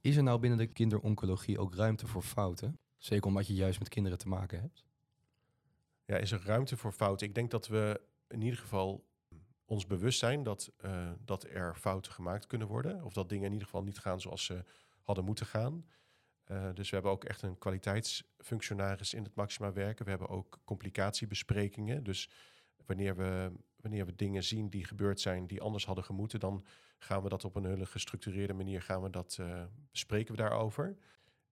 Is 0.00 0.16
er 0.16 0.22
nou 0.22 0.40
binnen 0.40 0.58
de 0.58 0.66
kinderoncologie 0.66 1.58
ook 1.58 1.74
ruimte 1.74 2.06
voor 2.06 2.22
fouten? 2.22 2.78
Zeker 2.96 3.26
omdat 3.26 3.46
je 3.46 3.54
juist 3.54 3.78
met 3.78 3.88
kinderen 3.88 4.18
te 4.18 4.28
maken 4.28 4.60
hebt. 4.60 4.84
Ja, 6.04 6.16
is 6.16 6.32
er 6.32 6.42
ruimte 6.44 6.76
voor 6.76 6.92
fouten? 6.92 7.26
Ik 7.26 7.34
denk 7.34 7.50
dat 7.50 7.68
we 7.68 8.00
in 8.30 8.42
ieder 8.42 8.58
geval 8.58 9.08
ons 9.64 9.86
bewust 9.86 10.18
zijn 10.18 10.42
dat, 10.42 10.72
uh, 10.84 11.10
dat 11.24 11.44
er 11.44 11.74
fouten 11.74 12.12
gemaakt 12.12 12.46
kunnen 12.46 12.68
worden. 12.68 13.04
Of 13.04 13.12
dat 13.12 13.28
dingen 13.28 13.46
in 13.46 13.52
ieder 13.52 13.66
geval 13.66 13.82
niet 13.82 13.98
gaan 13.98 14.20
zoals 14.20 14.44
ze 14.44 14.64
hadden 15.02 15.24
moeten 15.24 15.46
gaan. 15.46 15.86
Uh, 16.46 16.68
dus 16.74 16.88
we 16.88 16.94
hebben 16.94 17.12
ook 17.12 17.24
echt 17.24 17.42
een 17.42 17.58
kwaliteitsfunctionaris 17.58 19.14
in 19.14 19.22
het 19.22 19.34
Maxima 19.34 19.72
werken. 19.72 20.04
We 20.04 20.10
hebben 20.10 20.28
ook 20.28 20.58
complicatiebesprekingen. 20.64 22.04
Dus 22.04 22.30
wanneer 22.86 23.16
we 23.16 23.52
wanneer 23.80 24.06
we 24.06 24.14
dingen 24.14 24.44
zien 24.44 24.68
die 24.68 24.84
gebeurd 24.84 25.20
zijn 25.20 25.46
die 25.46 25.60
anders 25.60 25.86
hadden 25.86 26.04
gemoeten, 26.04 26.40
dan 26.40 26.64
gaan 26.98 27.22
we 27.22 27.28
dat 27.28 27.44
op 27.44 27.56
een 27.56 27.64
hele 27.64 27.86
gestructureerde 27.86 28.52
manier 28.52 28.82
gaan 28.82 29.02
we 29.02 29.10
dat 29.10 29.36
uh, 29.40 29.62
bespreken 29.90 30.34
we 30.34 30.40
daarover. 30.40 30.96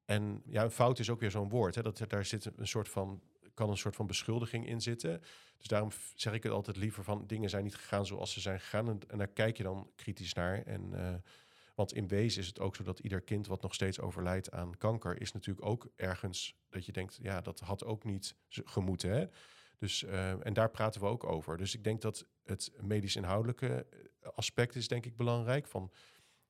En 0.05 0.43
ja, 0.47 0.65
een 0.65 0.71
fout 0.71 0.99
is 0.99 1.11
ook 1.11 1.21
weer 1.21 1.31
zo'n 1.31 1.49
woord. 1.49 1.75
Hè, 1.75 1.83
dat 1.83 2.05
daar 2.09 2.25
zit 2.25 2.51
een 2.57 2.67
soort 2.67 2.89
van 2.89 3.23
kan 3.59 3.71
een 3.71 3.77
soort 3.77 3.97
van 3.97 4.07
beschuldiging 4.07 4.67
in 4.67 4.81
zitten. 4.81 5.21
Dus 5.57 5.67
daarom 5.67 5.91
zeg 6.15 6.33
ik 6.33 6.43
het 6.43 6.53
altijd 6.53 6.77
liever 6.77 7.05
van 7.05 7.27
dingen 7.27 7.51
zijn 7.51 7.65
niet 7.65 7.75
gegaan 7.75 8.07
zoals 8.07 8.33
ze 8.33 8.41
zijn 8.41 8.61
gegaan. 8.61 8.89
En, 8.89 9.01
en 9.09 9.19
daar 9.19 9.29
kijk 9.29 9.57
je 9.57 9.63
dan 9.63 9.91
kritisch 9.97 10.33
naar. 10.33 10.63
En, 10.63 10.91
uh, 10.93 11.15
want 11.75 11.93
in 11.93 12.09
wezen 12.09 12.41
is 12.41 12.47
het 12.47 12.61
ook 12.61 12.77
zo 12.77 12.83
dat 12.83 12.99
ieder 12.99 13.21
kind 13.21 13.47
wat 13.47 13.63
nog 13.63 13.75
steeds 13.75 14.01
overlijdt 14.01 14.51
aan 14.51 14.77
kanker, 14.77 15.21
is 15.21 15.33
natuurlijk 15.33 15.67
ook 15.67 15.89
ergens 15.97 16.55
dat 16.71 16.87
je 16.87 16.93
denkt, 16.93 17.19
ja, 17.23 17.41
dat 17.41 17.61
had 17.61 17.85
ook 17.85 18.05
niet 18.05 18.37
gemoeten. 18.49 19.11
Hè? 19.11 19.27
Dus, 19.79 20.03
uh, 20.03 20.47
en 20.47 20.53
daar 20.53 20.71
praten 20.71 21.01
we 21.01 21.07
ook 21.07 21.25
over. 21.25 21.57
Dus 21.57 21.75
ik 21.75 21.85
denk 21.85 22.01
dat 22.01 22.27
het 22.45 22.73
medisch-inhoudelijke 22.81 23.87
eh, 23.91 24.29
aspect 24.35 24.75
is 24.75 24.89
denk 24.89 25.07
ik 25.07 25.17
belangrijk. 25.17 25.67
Van, 25.67 25.93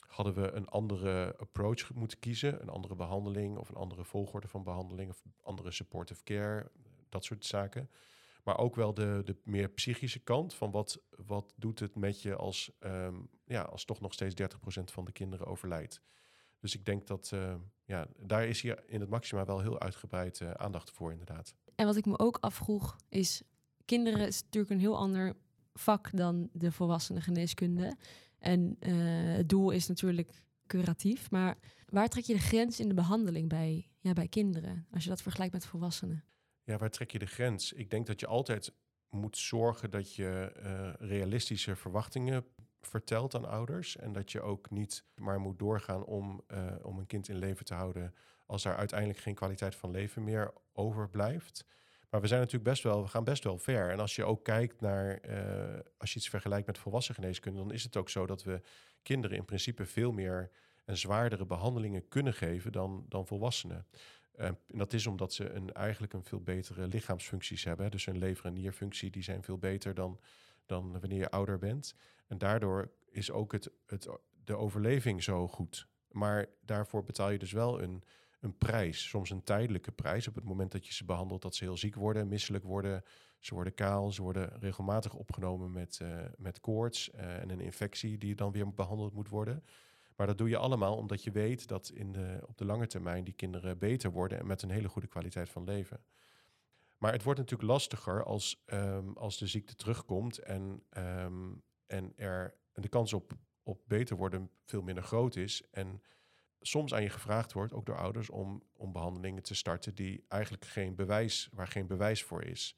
hadden 0.08 0.34
we 0.34 0.50
een 0.50 0.68
andere 0.68 1.36
approach 1.38 1.94
moeten 1.94 2.18
kiezen, 2.18 2.62
een 2.62 2.68
andere 2.68 2.94
behandeling 2.94 3.56
of 3.56 3.68
een 3.68 3.74
andere 3.76 4.04
volgorde 4.04 4.48
van 4.48 4.62
behandeling 4.62 5.10
of 5.10 5.22
andere 5.42 5.70
supportive 5.70 6.22
care, 6.22 6.70
dat 7.08 7.24
soort 7.24 7.44
zaken. 7.44 7.90
Maar 8.44 8.58
ook 8.58 8.76
wel 8.76 8.94
de, 8.94 9.22
de 9.24 9.36
meer 9.44 9.68
psychische 9.68 10.18
kant 10.18 10.54
van 10.54 10.70
wat, 10.70 11.00
wat 11.26 11.54
doet 11.56 11.78
het 11.78 11.94
met 11.94 12.22
je 12.22 12.36
als, 12.36 12.70
um, 12.80 13.28
ja, 13.44 13.62
als 13.62 13.84
toch 13.84 14.00
nog 14.00 14.12
steeds 14.12 14.34
30% 14.42 14.44
van 14.84 15.04
de 15.04 15.12
kinderen 15.12 15.46
overlijdt. 15.46 16.00
Dus 16.60 16.74
ik 16.74 16.84
denk 16.84 17.06
dat 17.06 17.30
uh, 17.34 17.54
ja, 17.84 18.06
daar 18.16 18.46
is 18.46 18.60
hier 18.60 18.82
in 18.86 19.00
het 19.00 19.10
maxima 19.10 19.44
wel 19.44 19.60
heel 19.60 19.80
uitgebreid 19.80 20.40
uh, 20.40 20.50
aandacht 20.50 20.90
voor, 20.90 21.10
inderdaad. 21.10 21.54
En 21.74 21.86
wat 21.86 21.96
ik 21.96 22.06
me 22.06 22.18
ook 22.18 22.38
afvroeg 22.40 22.96
is, 23.08 23.42
kinderen 23.84 24.26
is 24.26 24.42
natuurlijk 24.42 24.72
een 24.72 24.80
heel 24.80 24.96
ander 24.96 25.36
vak 25.74 26.16
dan 26.16 26.48
de 26.52 26.72
volwassene 26.72 27.20
geneeskunde. 27.20 27.96
En 28.38 28.76
uh, 28.80 29.36
het 29.36 29.48
doel 29.48 29.70
is 29.70 29.86
natuurlijk 29.86 30.42
curatief, 30.66 31.30
maar 31.30 31.58
waar 31.88 32.08
trek 32.08 32.24
je 32.24 32.32
de 32.32 32.40
grens 32.40 32.80
in 32.80 32.88
de 32.88 32.94
behandeling 32.94 33.48
bij, 33.48 33.88
ja, 34.00 34.12
bij 34.12 34.28
kinderen, 34.28 34.86
als 34.90 35.02
je 35.02 35.08
dat 35.08 35.22
vergelijkt 35.22 35.52
met 35.52 35.66
volwassenen? 35.66 36.24
Ja, 36.68 36.76
waar 36.76 36.90
trek 36.90 37.10
je 37.10 37.18
de 37.18 37.26
grens? 37.26 37.72
Ik 37.72 37.90
denk 37.90 38.06
dat 38.06 38.20
je 38.20 38.26
altijd 38.26 38.72
moet 39.10 39.36
zorgen 39.36 39.90
dat 39.90 40.14
je 40.14 40.52
uh, 40.62 41.08
realistische 41.08 41.76
verwachtingen 41.76 42.44
vertelt 42.80 43.34
aan 43.34 43.44
ouders. 43.44 43.96
En 43.96 44.12
dat 44.12 44.32
je 44.32 44.40
ook 44.40 44.70
niet 44.70 45.04
maar 45.14 45.40
moet 45.40 45.58
doorgaan 45.58 46.04
om, 46.04 46.44
uh, 46.52 46.74
om 46.82 46.98
een 46.98 47.06
kind 47.06 47.28
in 47.28 47.36
leven 47.38 47.64
te 47.64 47.74
houden 47.74 48.14
als 48.46 48.62
daar 48.62 48.76
uiteindelijk 48.76 49.18
geen 49.18 49.34
kwaliteit 49.34 49.74
van 49.74 49.90
leven 49.90 50.24
meer 50.24 50.52
overblijft. 50.72 51.64
Maar 52.10 52.20
we 52.20 52.26
zijn 52.26 52.40
natuurlijk 52.40 52.70
best 52.70 52.82
wel, 52.82 53.02
we 53.02 53.08
gaan 53.08 53.24
best 53.24 53.44
wel 53.44 53.58
ver. 53.58 53.90
En 53.90 54.00
als 54.00 54.16
je 54.16 54.24
ook 54.24 54.44
kijkt 54.44 54.80
naar, 54.80 55.20
uh, 55.28 55.80
als 55.98 56.12
je 56.12 56.18
iets 56.18 56.28
vergelijkt 56.28 56.66
met 56.66 56.78
volwassen 56.78 57.14
geneeskunde, 57.14 57.58
dan 57.58 57.72
is 57.72 57.84
het 57.84 57.96
ook 57.96 58.08
zo 58.08 58.26
dat 58.26 58.42
we 58.42 58.60
kinderen 59.02 59.36
in 59.36 59.44
principe 59.44 59.86
veel 59.86 60.12
meer 60.12 60.50
en 60.84 60.96
zwaardere 60.96 61.46
behandelingen 61.46 62.08
kunnen 62.08 62.34
geven 62.34 62.72
dan, 62.72 63.04
dan 63.08 63.26
volwassenen. 63.26 63.86
Uh, 64.38 64.46
en 64.46 64.58
dat 64.66 64.92
is 64.92 65.06
omdat 65.06 65.32
ze 65.32 65.50
een, 65.50 65.72
eigenlijk 65.72 66.12
een 66.12 66.24
veel 66.24 66.40
betere 66.40 66.88
lichaamsfuncties 66.88 67.64
hebben. 67.64 67.90
Dus 67.90 68.04
hun 68.04 68.18
lever- 68.18 68.44
en 68.44 68.52
nierfunctie 68.52 69.10
die 69.10 69.22
zijn 69.22 69.42
veel 69.42 69.58
beter 69.58 69.94
dan, 69.94 70.20
dan 70.66 71.00
wanneer 71.00 71.18
je 71.18 71.30
ouder 71.30 71.58
bent. 71.58 71.94
En 72.26 72.38
daardoor 72.38 72.90
is 73.10 73.30
ook 73.30 73.52
het, 73.52 73.70
het, 73.86 74.08
de 74.44 74.56
overleving 74.56 75.22
zo 75.22 75.48
goed. 75.48 75.88
Maar 76.10 76.46
daarvoor 76.64 77.02
betaal 77.02 77.30
je 77.30 77.38
dus 77.38 77.52
wel 77.52 77.82
een, 77.82 78.02
een 78.40 78.58
prijs, 78.58 79.08
soms 79.08 79.30
een 79.30 79.42
tijdelijke 79.42 79.92
prijs. 79.92 80.28
Op 80.28 80.34
het 80.34 80.44
moment 80.44 80.72
dat 80.72 80.86
je 80.86 80.92
ze 80.92 81.04
behandelt, 81.04 81.42
dat 81.42 81.54
ze 81.54 81.64
heel 81.64 81.76
ziek 81.76 81.94
worden, 81.94 82.28
misselijk 82.28 82.64
worden. 82.64 83.02
Ze 83.38 83.54
worden 83.54 83.74
kaal, 83.74 84.10
ze 84.10 84.22
worden 84.22 84.58
regelmatig 84.60 85.14
opgenomen 85.14 85.72
met, 85.72 85.98
uh, 86.02 86.24
met 86.36 86.60
koorts 86.60 87.10
uh, 87.14 87.40
en 87.40 87.50
een 87.50 87.60
infectie 87.60 88.18
die 88.18 88.34
dan 88.34 88.52
weer 88.52 88.74
behandeld 88.74 89.14
moet 89.14 89.28
worden. 89.28 89.64
Maar 90.18 90.26
dat 90.26 90.38
doe 90.38 90.48
je 90.48 90.56
allemaal 90.56 90.96
omdat 90.96 91.22
je 91.22 91.30
weet 91.30 91.68
dat 91.68 91.88
in 91.88 92.12
de, 92.12 92.38
op 92.46 92.58
de 92.58 92.64
lange 92.64 92.86
termijn 92.86 93.24
die 93.24 93.34
kinderen 93.34 93.78
beter 93.78 94.10
worden 94.10 94.38
en 94.38 94.46
met 94.46 94.62
een 94.62 94.70
hele 94.70 94.88
goede 94.88 95.08
kwaliteit 95.08 95.48
van 95.48 95.64
leven. 95.64 96.04
Maar 96.96 97.12
het 97.12 97.22
wordt 97.22 97.38
natuurlijk 97.38 97.68
lastiger 97.68 98.24
als, 98.24 98.62
ehm, 98.66 99.12
als 99.12 99.38
de 99.38 99.46
ziekte 99.46 99.74
terugkomt 99.74 100.38
en, 100.38 100.82
ehm, 100.90 101.52
en, 101.86 102.12
er, 102.16 102.54
de 102.72 102.88
kans 102.88 103.12
op, 103.12 103.32
op 103.62 103.80
beter 103.86 104.16
worden 104.16 104.50
veel 104.64 104.82
minder 104.82 105.04
groot 105.04 105.36
is. 105.36 105.62
En 105.70 106.02
soms 106.60 106.94
aan 106.94 107.02
je 107.02 107.10
gevraagd 107.10 107.52
wordt, 107.52 107.72
ook 107.72 107.86
door 107.86 107.98
ouders, 107.98 108.30
om, 108.30 108.62
om 108.72 108.92
behandelingen 108.92 109.42
te 109.42 109.54
starten 109.54 109.94
die 109.94 110.24
eigenlijk 110.28 110.64
geen 110.64 110.94
bewijs, 110.94 111.48
waar 111.52 111.68
geen 111.68 111.86
bewijs 111.86 112.22
voor 112.22 112.44
is. 112.44 112.76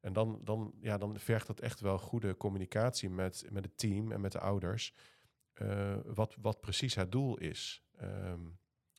En 0.00 0.12
dan, 0.12 0.40
dan, 0.44 0.74
ja, 0.80 0.98
dan 0.98 1.18
vergt 1.18 1.46
dat 1.46 1.60
echt 1.60 1.80
wel 1.80 1.98
goede 1.98 2.36
communicatie 2.36 3.10
met, 3.10 3.46
met 3.50 3.64
het 3.64 3.78
team 3.78 4.12
en 4.12 4.20
met 4.20 4.32
de 4.32 4.40
ouders. 4.40 4.94
Eh, 5.60 5.96
wat, 6.04 6.36
wat 6.40 6.60
precies 6.60 6.94
het 6.94 7.12
doel 7.12 7.38
is. 7.38 7.82
Ehm, 7.96 8.40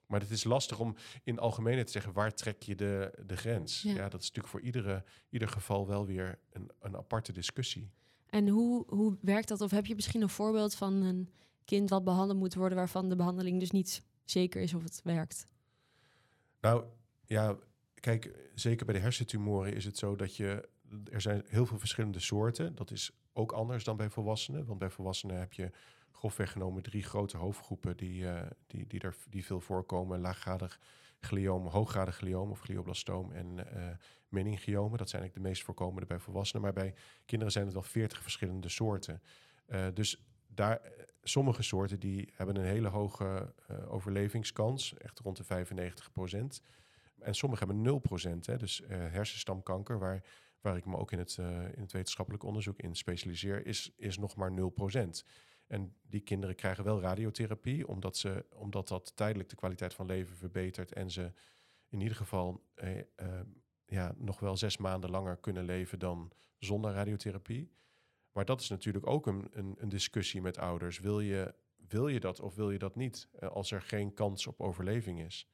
maar 0.05 0.19
het 0.19 0.29
is 0.29 0.43
lastig 0.43 0.79
om 0.79 0.95
in 1.23 1.39
algemene 1.39 1.83
te 1.83 1.91
zeggen 1.91 2.13
waar 2.13 2.33
trek 2.33 2.61
je 2.61 2.75
de, 2.75 3.19
de 3.25 3.37
grens. 3.37 3.81
Ja. 3.81 3.93
Ja. 3.93 4.09
dat 4.09 4.21
is 4.21 4.27
natuurlijk 4.27 4.47
voor 4.47 4.61
iedere, 4.61 5.03
ieder 5.29 5.47
geval 5.47 5.87
wel 5.87 6.05
weer 6.05 6.39
een, 6.51 6.71
een 6.79 6.97
aparte 6.97 7.31
discussie. 7.31 7.91
En 8.29 8.47
hoe, 8.47 8.83
hoe 8.87 9.17
werkt 9.21 9.47
dat? 9.47 9.61
Of 9.61 9.71
heb 9.71 9.85
je 9.85 9.95
misschien 9.95 10.21
een 10.21 10.29
voorbeeld 10.29 10.75
van 10.75 10.93
een 10.93 11.29
kind 11.65 11.89
wat 11.89 12.03
behandeld 12.03 12.39
moet 12.39 12.53
worden, 12.53 12.77
waarvan 12.77 13.09
de 13.09 13.15
behandeling 13.15 13.59
dus 13.59 13.71
niet 13.71 14.03
zeker 14.25 14.61
is 14.61 14.73
of 14.73 14.83
het 14.83 15.01
werkt? 15.03 15.45
Nou 16.61 16.83
ja, 17.25 17.57
kijk, 17.99 18.51
zeker 18.55 18.85
bij 18.85 18.95
de 18.95 19.01
hersentumoren 19.01 19.73
is 19.73 19.85
het 19.85 19.97
zo 19.97 20.15
dat 20.15 20.35
je. 20.35 20.69
Er 21.11 21.21
zijn 21.21 21.43
heel 21.47 21.65
veel 21.65 21.79
verschillende 21.79 22.19
soorten. 22.19 22.75
Dat 22.75 22.91
is 22.91 23.11
ook 23.33 23.51
anders 23.51 23.83
dan 23.83 23.97
bij 23.97 24.09
volwassenen. 24.09 24.65
Want 24.65 24.79
bij 24.79 24.89
volwassenen 24.89 25.39
heb 25.39 25.53
je 25.53 25.69
grofweg 26.19 26.51
genomen 26.51 26.83
drie 26.83 27.03
grote 27.03 27.37
hoofdgroepen 27.37 27.97
die, 27.97 28.27
eh, 28.29 28.47
die, 28.67 28.87
die, 28.87 28.99
er, 28.99 29.15
die 29.29 29.45
veel 29.45 29.61
voorkomen. 29.61 30.19
Laaggradig 30.19 30.79
glioom, 31.19 31.67
hooggradig 31.67 32.15
glioom 32.15 32.51
of 32.51 32.59
glioblastoom 32.59 33.31
en 33.31 33.75
eh 33.75 33.87
meningiomen. 34.29 34.97
Dat 34.97 35.09
zijn 35.09 35.21
eigenlijk 35.21 35.33
de 35.43 35.49
meest 35.49 35.63
voorkomende 35.63 36.07
bij 36.07 36.19
volwassenen. 36.19 36.61
Maar 36.61 36.73
bij 36.73 36.93
kinderen 37.25 37.53
zijn 37.53 37.65
het 37.65 37.73
wel 37.73 37.83
veertig 37.83 38.21
verschillende 38.21 38.69
soorten. 38.69 39.21
Eh, 39.65 39.85
dus 39.93 40.25
daar, 40.47 40.81
sommige 41.23 41.61
soorten 41.61 41.99
die 41.99 42.33
hebben 42.33 42.55
een 42.55 42.65
hele 42.65 42.87
hoge 42.87 43.53
overlevingskans, 43.87 44.97
echt 44.97 45.19
rond 45.19 45.37
de 45.37 45.43
95 45.43 46.11
procent. 46.11 46.61
En 47.19 47.35
sommige 47.35 47.65
hebben 47.65 47.83
0 47.83 47.99
procent. 47.99 48.59
Dus 48.59 48.81
hersenstamkanker, 48.87 49.99
waar, 49.99 50.23
waar 50.61 50.77
ik 50.77 50.85
me 50.85 50.97
ook 50.97 51.11
in 51.11 51.19
het, 51.19 51.37
in 51.75 51.81
het 51.81 51.91
wetenschappelijk 51.91 52.43
onderzoek 52.43 52.79
in 52.79 52.95
specialiseer, 52.95 53.65
is, 53.65 53.93
is 53.97 54.17
nog 54.17 54.35
maar 54.35 54.51
0 54.51 54.69
procent. 54.69 55.25
En 55.69 55.95
die 56.01 56.21
kinderen 56.21 56.55
krijgen 56.55 56.83
wel 56.83 57.01
radiotherapie, 57.01 57.87
omdat, 57.87 58.17
ze, 58.17 58.45
omdat 58.55 58.87
dat 58.87 59.15
tijdelijk 59.15 59.49
de 59.49 59.55
kwaliteit 59.55 59.93
van 59.93 60.05
leven 60.05 60.35
verbetert 60.35 60.93
en 60.93 61.11
ze 61.11 61.31
in 61.89 62.01
ieder 62.01 62.17
geval 62.17 62.63
eh, 62.73 62.99
eh, 62.99 63.05
ja, 63.85 64.13
nog 64.17 64.39
wel 64.39 64.57
zes 64.57 64.77
maanden 64.77 65.09
langer 65.09 65.37
kunnen 65.37 65.65
leven 65.65 65.99
dan 65.99 66.31
zonder 66.57 66.93
radiotherapie. 66.93 67.71
Maar 68.31 68.45
dat 68.45 68.61
is 68.61 68.69
natuurlijk 68.69 69.07
ook 69.07 69.27
een, 69.27 69.47
een, 69.51 69.75
een 69.77 69.89
discussie 69.89 70.41
met 70.41 70.57
ouders. 70.57 70.99
Wil 70.99 71.19
je, 71.19 71.53
wil 71.87 72.07
je 72.07 72.19
dat 72.19 72.39
of 72.39 72.55
wil 72.55 72.71
je 72.71 72.79
dat 72.79 72.95
niet 72.95 73.29
eh, 73.31 73.49
als 73.49 73.71
er 73.71 73.81
geen 73.81 74.13
kans 74.13 74.47
op 74.47 74.61
overleving 74.61 75.19
is? 75.19 75.47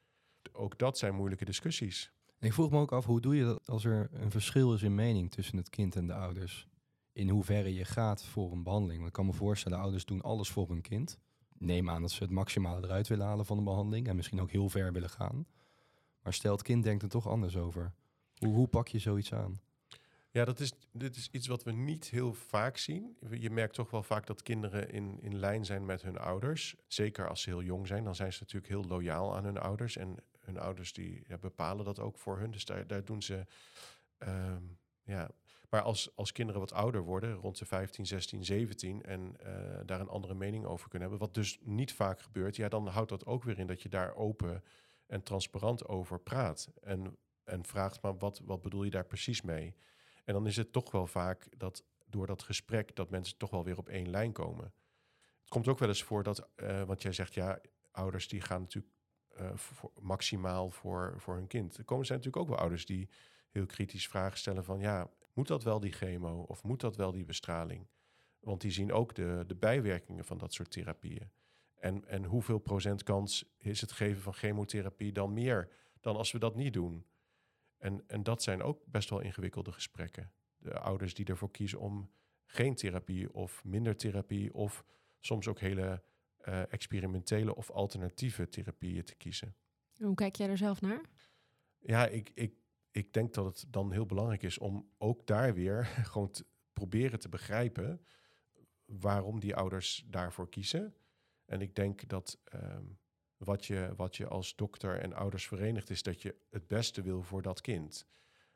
Ook 0.52 0.78
dat 0.78 0.98
zijn 0.98 1.16
moeilijke 1.16 1.46
discussies. 1.46 2.12
Ik 2.40 2.54
vroeg 2.54 2.72
me 2.72 2.80
ook 2.80 2.92
af, 2.92 3.06
hoe 3.06 3.22
doe 3.22 3.36
je 3.36 3.44
dat 3.44 3.70
als 3.70 3.86
er 3.86 4.10
een 4.12 4.32
verschil 4.32 4.74
is 4.74 4.84
in 4.84 4.96
mening 4.96 5.32
tussen 5.32 5.58
het 5.58 5.70
kind 5.70 5.96
en 5.96 6.08
de 6.08 6.14
ouders? 6.14 6.68
In 7.16 7.30
hoeverre 7.30 7.74
je 7.74 7.86
gaat 7.86 8.24
voor 8.24 8.52
een 8.52 8.64
behandeling. 8.64 8.98
Want 8.98 9.08
ik 9.08 9.14
kan 9.16 9.26
me 9.26 9.34
voorstellen, 9.34 9.80
ouders 9.80 10.06
doen 10.06 10.22
alles 10.22 10.50
voor 10.50 10.70
hun 10.70 10.82
kind. 10.82 11.20
Neem 11.58 11.90
aan 11.90 12.02
dat 12.02 12.12
ze 12.12 12.24
het 12.24 12.32
maximale 12.32 12.86
eruit 12.86 13.08
willen 13.08 13.26
halen 13.26 13.46
van 13.46 13.58
de 13.58 13.64
behandeling 13.64 14.08
en 14.08 14.16
misschien 14.16 14.42
ook 14.42 14.52
heel 14.52 14.70
ver 14.70 14.94
willen 14.94 15.10
gaan. 15.10 15.48
Maar 16.22 16.34
stel, 16.34 16.52
het 16.52 16.62
kind 16.62 16.84
denkt 16.84 17.04
er 17.04 17.10
toch 17.10 17.28
anders 17.28 17.58
over. 17.58 17.94
Hoe, 18.38 18.54
hoe 18.54 18.68
pak 18.68 18.88
je 18.88 19.00
zoiets 19.00 19.34
aan? 19.34 19.60
Ja, 20.32 20.46
dat 20.46 20.60
is, 20.60 20.74
dit 20.92 21.16
is 21.16 21.30
iets 21.32 21.48
wat 21.48 21.64
we 21.64 21.72
niet 21.72 22.10
heel 22.10 22.34
vaak 22.34 22.78
zien. 22.78 23.18
Je 23.30 23.50
merkt 23.50 23.74
toch 23.74 23.92
wel 23.92 24.04
vaak 24.04 24.28
dat 24.28 24.42
kinderen 24.42 24.92
in, 24.92 25.18
in 25.22 25.36
lijn 25.36 25.66
zijn 25.66 25.86
met 25.86 26.02
hun 26.02 26.18
ouders. 26.18 26.76
Zeker 26.88 27.30
als 27.30 27.42
ze 27.42 27.50
heel 27.50 27.64
jong 27.64 27.88
zijn, 27.88 28.04
dan 28.04 28.16
zijn 28.16 28.34
ze 28.34 28.40
natuurlijk 28.42 28.72
heel 28.72 28.84
loyaal 28.84 29.36
aan 29.36 29.44
hun 29.44 29.58
ouders. 29.58 29.98
En 29.98 30.16
hun 30.40 30.58
ouders 30.58 30.94
die 30.94 31.26
bepalen 31.42 31.86
dat 31.86 32.00
ook 32.00 32.18
voor 32.18 32.40
hun. 32.40 32.52
Dus 32.52 32.66
daar, 32.66 32.88
daar 32.88 33.06
doen 33.06 33.22
ze. 33.22 33.46
ehm, 34.18 34.64
ja. 35.04 35.30
Maar 35.76 35.84
als, 35.84 36.16
als 36.16 36.32
kinderen 36.32 36.62
wat 36.62 36.74
ouder 36.74 37.02
worden, 37.02 37.34
rond 37.34 37.58
de 37.58 37.66
15, 37.66 38.06
16, 38.06 38.46
17, 38.46 39.04
en 39.04 39.36
eh, 39.40 39.80
daar 39.86 40.00
een 40.00 40.08
andere 40.08 40.34
mening 40.34 40.66
over 40.66 40.90
kunnen 40.90 41.10
hebben, 41.10 41.28
wat 41.28 41.36
dus 41.36 41.60
niet 41.62 41.94
vaak 41.94 42.22
gebeurt, 42.22 42.56
ja, 42.56 42.70
dan 42.70 42.88
houdt 42.88 43.10
dat 43.10 43.26
ook 43.26 43.44
weer 43.44 43.60
in 43.60 43.68
dat 43.68 43.82
je 43.82 43.90
daar 43.90 44.16
open 44.16 44.64
en 45.08 45.24
transparant 45.24 45.88
over 45.88 46.20
praat. 46.20 46.72
En, 46.82 47.18
en 47.44 47.66
vraagt, 47.66 48.02
maar 48.02 48.18
wat, 48.18 48.42
wat 48.46 48.62
bedoel 48.62 48.84
je 48.84 48.90
daar 48.90 49.06
precies 49.06 49.42
mee? 49.42 49.76
En 50.26 50.34
dan 50.34 50.48
is 50.48 50.56
het 50.56 50.72
toch 50.72 50.92
wel 50.92 51.08
vaak 51.08 51.48
dat 51.58 51.84
door 52.06 52.28
dat 52.28 52.44
gesprek 52.44 52.96
dat 52.96 53.10
mensen 53.10 53.38
toch 53.38 53.50
wel 53.50 53.64
weer 53.64 53.78
op 53.78 53.90
één 53.90 54.10
lijn 54.10 54.32
komen. 54.32 54.74
Het 55.40 55.50
komt 55.50 55.68
ook 55.68 55.80
wel 55.80 55.90
eens 55.90 56.04
voor 56.04 56.24
dat, 56.24 56.50
eh, 56.56 56.84
want 56.84 57.02
jij 57.02 57.14
zegt 57.14 57.34
ja, 57.34 57.60
ouders 57.92 58.28
die 58.28 58.42
gaan 58.42 58.62
natuurlijk 58.62 58.94
eh, 59.30 59.52
maximaal 60.02 60.70
voor, 60.70 61.14
voor 61.18 61.36
hun 61.36 61.48
kind. 61.48 61.78
Er 61.78 61.84
komen 61.84 62.06
zijn 62.06 62.18
natuurlijk 62.18 62.46
ook 62.46 62.52
wel 62.52 62.62
ouders 62.62 62.86
die 62.86 63.10
heel 63.50 63.66
kritisch 63.66 64.08
vragen 64.08 64.38
stellen 64.38 64.64
van 64.64 64.80
ja, 64.80 65.10
moet 65.36 65.48
dat 65.48 65.64
wel 65.64 65.80
die 65.80 65.92
chemo 65.92 66.42
of 66.42 66.64
moet 66.64 66.80
dat 66.80 66.96
wel 66.96 67.12
die 67.12 67.26
bestraling? 67.26 67.88
Want 68.40 68.62
die 68.62 68.72
zien 68.72 68.92
ook 68.92 69.16
de, 69.16 69.44
de 69.48 69.56
bijwerkingen 69.56 70.26
van 70.26 70.38
dat 70.38 70.54
soort 70.54 70.72
therapieën. 70.72 71.32
En, 71.76 72.08
en 72.08 72.24
hoeveel 72.24 72.60
procent 72.60 73.04
kans 73.04 73.56
is 73.58 73.82
het 73.82 73.92
geven 73.92 74.22
van 74.22 74.34
chemotherapie 74.34 75.12
dan 75.12 75.34
meer 75.34 75.70
dan 76.00 76.16
als 76.16 76.32
we 76.32 76.40
dat 76.40 76.56
niet 76.56 76.74
doen? 76.74 77.06
En, 77.78 78.04
en 78.08 78.24
dat 78.24 78.44
zijn 78.44 78.62
ook 78.62 78.86
best 78.86 79.10
wel 79.10 79.20
ingewikkelde 79.20 79.72
gesprekken. 79.72 80.32
De 80.58 80.80
ouders 80.80 81.14
die 81.14 81.26
ervoor 81.26 81.52
kiezen 81.52 81.80
om 81.80 82.12
geen 82.46 82.76
therapie 82.76 83.34
of 83.34 83.64
minder 83.64 83.96
therapie 83.96 84.54
of 84.54 84.86
soms 85.20 85.48
ook 85.48 85.60
hele 85.60 86.04
eh, 86.38 86.74
experimentele 86.74 87.56
of 87.56 87.72
alternatieve 87.72 88.50
therapieën 88.50 89.04
te 89.04 89.16
kiezen. 89.16 89.56
Hoe 89.98 90.16
kijk 90.16 90.36
jij 90.36 90.50
er 90.50 90.58
zelf 90.58 90.82
naar? 90.82 91.02
Ja, 91.80 92.08
ik, 92.08 92.32
ik, 92.34 92.54
ik 92.96 93.14
denk 93.14 93.34
dat 93.34 93.46
het 93.46 93.66
dan 93.70 93.92
heel 93.92 94.06
belangrijk 94.06 94.44
is 94.44 94.58
om 94.58 94.90
ook 94.98 95.28
daar 95.28 95.54
weer 95.54 95.86
gewoon 96.12 96.32
te 96.32 96.46
proberen 96.74 97.20
te 97.20 97.30
begrijpen 97.30 98.02
waarom 98.86 99.40
die 99.40 99.56
ouders 99.56 100.06
daarvoor 100.08 100.50
kiezen. 100.50 100.96
En 101.46 101.62
ik 101.62 101.76
denk 101.76 102.08
dat 102.08 102.40
ehm, 102.44 102.84
wat, 103.38 103.66
je, 103.66 103.94
wat 103.96 104.16
je 104.16 104.28
als 104.28 104.56
dokter 104.56 105.00
en 105.00 105.14
ouders 105.14 105.48
verenigt 105.48 105.90
is 105.90 106.04
dat 106.04 106.22
je 106.22 106.36
het 106.50 106.68
beste 106.68 107.02
wil 107.02 107.22
voor 107.22 107.42
dat 107.42 107.62
kind. 107.62 108.08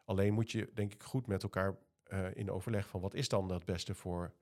Alleen 0.06 0.34
moet 0.34 0.52
je 0.52 0.70
denk 0.74 0.94
ik 0.94 1.04
goed 1.04 1.28
met 1.28 1.44
elkaar 1.44 1.78
eh, 2.04 2.36
in 2.36 2.52
overleg 2.52 2.88
van 2.88 3.02
wat 3.02 3.14
is 3.14 3.28
dan 3.28 3.52
het 3.52 3.66
beste 3.66 3.96
voor, 3.96 4.34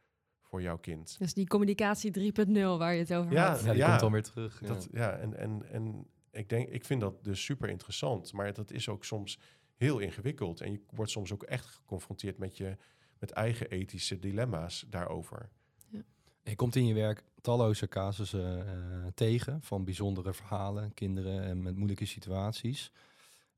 voor 0.42 0.62
jouw 0.62 0.78
kind. 0.78 1.20
Dus 1.20 1.34
die 1.34 1.48
communicatie 1.48 2.34
3.0 2.34 2.52
waar 2.54 2.94
je 2.94 3.00
het 3.00 3.14
over 3.14 3.32
Ja, 3.32 3.50
had. 3.50 3.64
Ja, 3.64 3.70
die 3.72 3.78
ja. 3.78 3.88
komt 3.88 4.00
dan 4.00 4.12
weer 4.12 4.24
terug. 4.24 4.62
ja. 4.62 4.68
Dat, 4.68 4.88
ja, 4.92 5.18
en, 5.18 5.38
en, 5.38 5.66
en 5.72 6.08
ik, 6.32 6.50
denk, 6.50 6.70
ik 6.70 6.86
vind 6.86 7.02
dat 7.02 7.24
dus 7.24 7.44
super 7.44 7.70
interessant. 7.70 8.34
Maar 8.34 8.54
dat 8.54 8.72
is 8.72 8.90
ook 8.90 9.06
soms 9.06 9.40
heel 9.78 10.00
ingewikkeld. 10.00 10.62
En 10.62 10.72
je 10.72 10.82
wordt 10.90 11.12
soms 11.12 11.34
ook 11.34 11.44
echt 11.44 11.66
geconfronteerd 11.66 12.38
met 12.38 12.58
je 12.58 12.78
met 13.20 13.32
eigen 13.32 13.70
ethische 13.70 14.20
dilemma's 14.20 14.86
daarover. 14.90 15.50
Je 16.44 16.56
komt 16.56 16.76
in 16.76 16.86
je 16.86 16.94
werk 16.94 17.24
talloze 17.42 17.88
casussen 17.88 18.68
eh, 18.68 19.08
tegen 19.14 19.62
van 19.62 19.84
bijzondere 19.84 20.34
verhalen, 20.34 20.94
kinderen 20.94 21.44
en 21.44 21.62
met 21.62 21.76
moeilijke 21.76 22.06
situaties. 22.06 22.92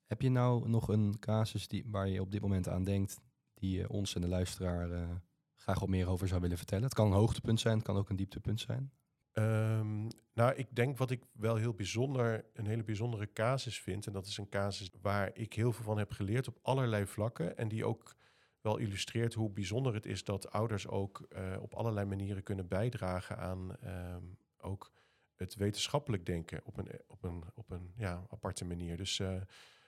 Heb 0.06 0.22
je 0.22 0.30
nou 0.30 0.70
nog 0.70 0.88
een 0.88 1.20
casus 1.20 1.68
die, 1.68 1.86
waar 1.88 2.08
je 2.08 2.22
op 2.22 2.32
dit 2.32 2.42
moment 2.42 2.68
aan 2.68 2.84
denkt, 2.84 3.20
die 3.54 3.78
je 3.78 3.90
ons 3.90 4.16
en 4.16 4.22
de 4.22 4.28
luisteraar 4.28 4.92
eh, 4.92 5.10
graag 5.56 5.80
wat 5.80 5.90
meer 5.90 6.08
over 6.08 6.28
zou 6.28 6.42
willen 6.42 6.58
vertellen? 6.58 6.84
Het 6.84 6.94
kan 6.94 7.06
een 7.06 7.18
hoogtepunt 7.18 7.60
zijn, 7.60 7.76
het 7.76 7.86
kan 7.86 7.98
ook 7.98 8.10
een 8.10 8.16
dieptepunt 8.16 8.60
zijn. 8.60 8.92
Ehm, 9.40 10.08
nou, 10.34 10.54
ik 10.56 10.76
denk 10.76 10.98
wat 10.98 11.12
ik 11.12 11.24
wel 11.32 11.56
heel 11.56 11.74
bijzonder, 11.74 12.46
een 12.54 12.68
hele 12.68 12.84
bijzondere 12.84 13.34
casus 13.34 13.82
vind. 13.82 14.08
En 14.08 14.14
dat 14.14 14.26
is 14.26 14.38
een 14.38 14.50
casus 14.50 14.92
waar 15.02 15.30
ik 15.34 15.54
heel 15.54 15.72
veel 15.72 15.84
van 15.84 15.98
heb 15.98 16.12
geleerd 16.12 16.48
op 16.48 16.60
allerlei 16.62 17.06
vlakken. 17.06 17.58
En 17.58 17.68
die 17.68 17.86
ook 17.86 18.16
wel 18.62 18.78
illustreert 18.78 19.34
hoe 19.34 19.50
bijzonder 19.50 19.94
het 19.94 20.06
is 20.06 20.24
dat 20.24 20.52
ouders 20.52 20.88
ook 20.88 21.26
eh, 21.30 21.58
op 21.62 21.74
allerlei 21.74 22.06
manieren 22.06 22.44
kunnen 22.44 22.68
bijdragen 22.68 23.38
aan 23.38 23.76
ehm, 23.76 24.24
ook 24.58 24.92
het 25.36 25.56
wetenschappelijk 25.56 26.26
denken 26.26 26.62
op 26.64 26.78
een, 26.78 26.88
op 27.08 27.24
een, 27.24 27.44
op 27.56 27.72
een 27.72 27.94
ja, 27.96 28.26
aparte 28.30 28.66
manier. 28.66 28.98
Dus 28.98 29.20
eh, 29.20 29.42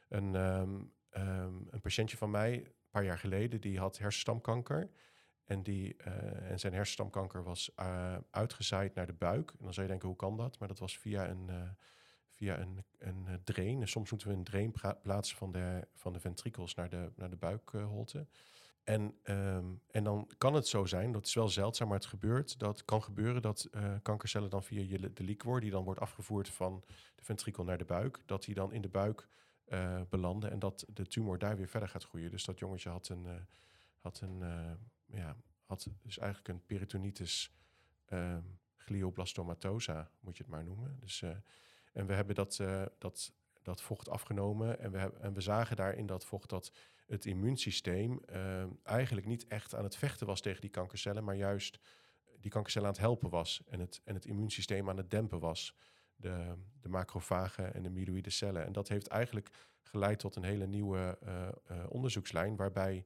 een, 0.10 0.36
ehm, 0.36 0.80
een 1.70 1.82
patiëntje 1.82 2.18
van 2.18 2.32
mij, 2.32 2.54
een 2.54 2.74
paar 2.90 3.04
jaar 3.04 3.20
geleden, 3.20 3.62
die 3.62 3.80
had 3.80 3.98
hersenstamkanker. 3.98 4.90
En, 5.46 5.64
die, 5.64 5.96
eh, 5.98 6.52
en 6.52 6.60
zijn 6.60 6.74
hersenstamkanker 6.74 7.44
was 7.44 7.72
eh, 7.76 8.16
uitgezaaid 8.30 8.96
naar 8.96 9.08
de 9.08 9.14
buik. 9.14 9.52
En 9.52 9.64
dan 9.64 9.74
zou 9.74 9.86
je 9.86 9.92
denken, 9.92 10.08
hoe 10.08 10.18
kan 10.18 10.38
dat? 10.38 10.60
Maar 10.60 10.68
dat 10.68 10.80
was 10.80 10.98
via 10.98 11.30
een, 11.30 11.50
eh, 11.50 11.70
via 12.30 12.60
een, 12.60 12.84
een 12.98 13.42
drain. 13.44 13.82
En 13.82 13.88
soms 13.88 14.10
moeten 14.10 14.28
we 14.28 14.34
een 14.34 14.44
drain 14.44 14.74
plaatsen 15.02 15.38
van 15.38 15.52
de, 15.52 15.88
van 15.96 16.14
de 16.14 16.20
ventrikels 16.20 16.76
naar 16.76 16.90
de, 16.90 17.12
naar 17.16 17.30
de 17.30 17.36
buikholte. 17.36 18.28
En, 18.84 19.18
ehm, 19.24 19.66
en 19.92 20.04
dan 20.04 20.30
kan 20.38 20.54
het 20.54 20.68
zo 20.68 20.86
zijn, 20.86 21.12
dat 21.12 21.26
is 21.26 21.34
wel 21.34 21.50
zeldzaam, 21.50 21.88
maar 21.88 21.98
het 21.98 22.06
gebeurt. 22.06 22.60
Dat 22.60 22.86
kan 22.86 23.04
gebeuren 23.04 23.42
dat 23.42 23.70
kankercellen 24.02 24.50
dan 24.50 24.64
via 24.64 24.82
je, 24.82 25.14
de 25.14 25.24
liquor, 25.24 25.60
die 25.60 25.72
dan 25.72 25.84
wordt 25.84 26.00
afgevoerd 26.00 26.50
van 26.50 26.84
de 27.16 27.24
ventrikel 27.24 27.64
naar 27.64 27.78
de 27.78 27.86
buik, 27.86 28.24
dat 28.26 28.44
die 28.44 28.56
dan 28.56 28.74
in 28.74 28.82
de 28.82 28.90
buik 28.90 29.28
belanden 30.10 30.52
en 30.52 30.60
dat 30.60 30.86
de 30.94 31.06
tumor 31.06 31.38
daar 31.38 31.58
weer 31.58 31.68
verder 31.68 31.90
gaat 31.90 32.04
groeien. 32.04 32.32
Dus 32.32 32.46
dat 32.46 32.60
jongetje 32.60 32.90
had 32.90 33.10
een, 33.10 33.28
had 34.00 34.22
een 34.22 34.44
ja, 35.14 35.36
had 35.66 35.88
dus 36.02 36.18
eigenlijk 36.18 36.48
een 36.50 36.66
peritonitis 36.66 37.54
ehm, 38.06 38.44
glioblastomatosa, 38.76 40.12
moet 40.20 40.38
je 40.38 40.44
het 40.44 40.52
maar 40.52 40.64
noemen. 40.64 40.98
Dus, 41.00 41.22
eh, 41.22 41.30
en 41.94 42.06
we 42.06 42.14
hebben 42.14 42.36
dat, 42.36 42.60
eh, 42.60 42.86
dat, 42.98 43.34
dat 43.62 43.82
vocht 43.82 44.10
afgenomen 44.10 44.80
en 44.80 44.92
we, 44.92 44.98
hebben, 44.98 45.22
en 45.22 45.34
we 45.34 45.42
zagen 45.42 45.76
daar 45.76 45.94
in 45.94 46.06
dat 46.06 46.26
vocht 46.26 46.50
dat 46.50 46.72
het 47.06 47.26
immuunsysteem 47.26 48.20
ehm, 48.26 48.70
eigenlijk 48.84 49.28
niet 49.28 49.48
echt 49.48 49.76
aan 49.76 49.84
het 49.84 49.96
vechten 49.96 50.28
was 50.28 50.42
tegen 50.42 50.62
die 50.62 50.70
kankercellen, 50.70 51.24
maar 51.24 51.36
juist 51.36 51.80
die 52.40 52.52
kankercellen 52.52 52.88
aan 52.88 52.94
het 52.94 53.04
helpen 53.04 53.30
was 53.30 53.62
en 53.68 53.80
het, 53.80 54.02
en 54.04 54.14
het 54.14 54.26
immuunsysteem 54.26 54.90
aan 54.90 54.98
het 54.98 55.10
dempen 55.10 55.40
was. 55.40 55.76
De, 56.16 56.56
de 56.82 56.90
macrofagen 56.90 57.74
en 57.74 57.84
de 57.84 57.90
myeloïde 57.90 58.30
cellen. 58.30 58.66
En 58.66 58.72
dat 58.72 58.88
heeft 58.88 59.08
eigenlijk 59.08 59.50
geleid 59.82 60.20
tot 60.20 60.36
een 60.36 60.44
hele 60.44 60.68
nieuwe 60.68 61.18
eh, 61.22 61.86
onderzoekslijn, 61.90 62.56
waarbij 62.56 63.06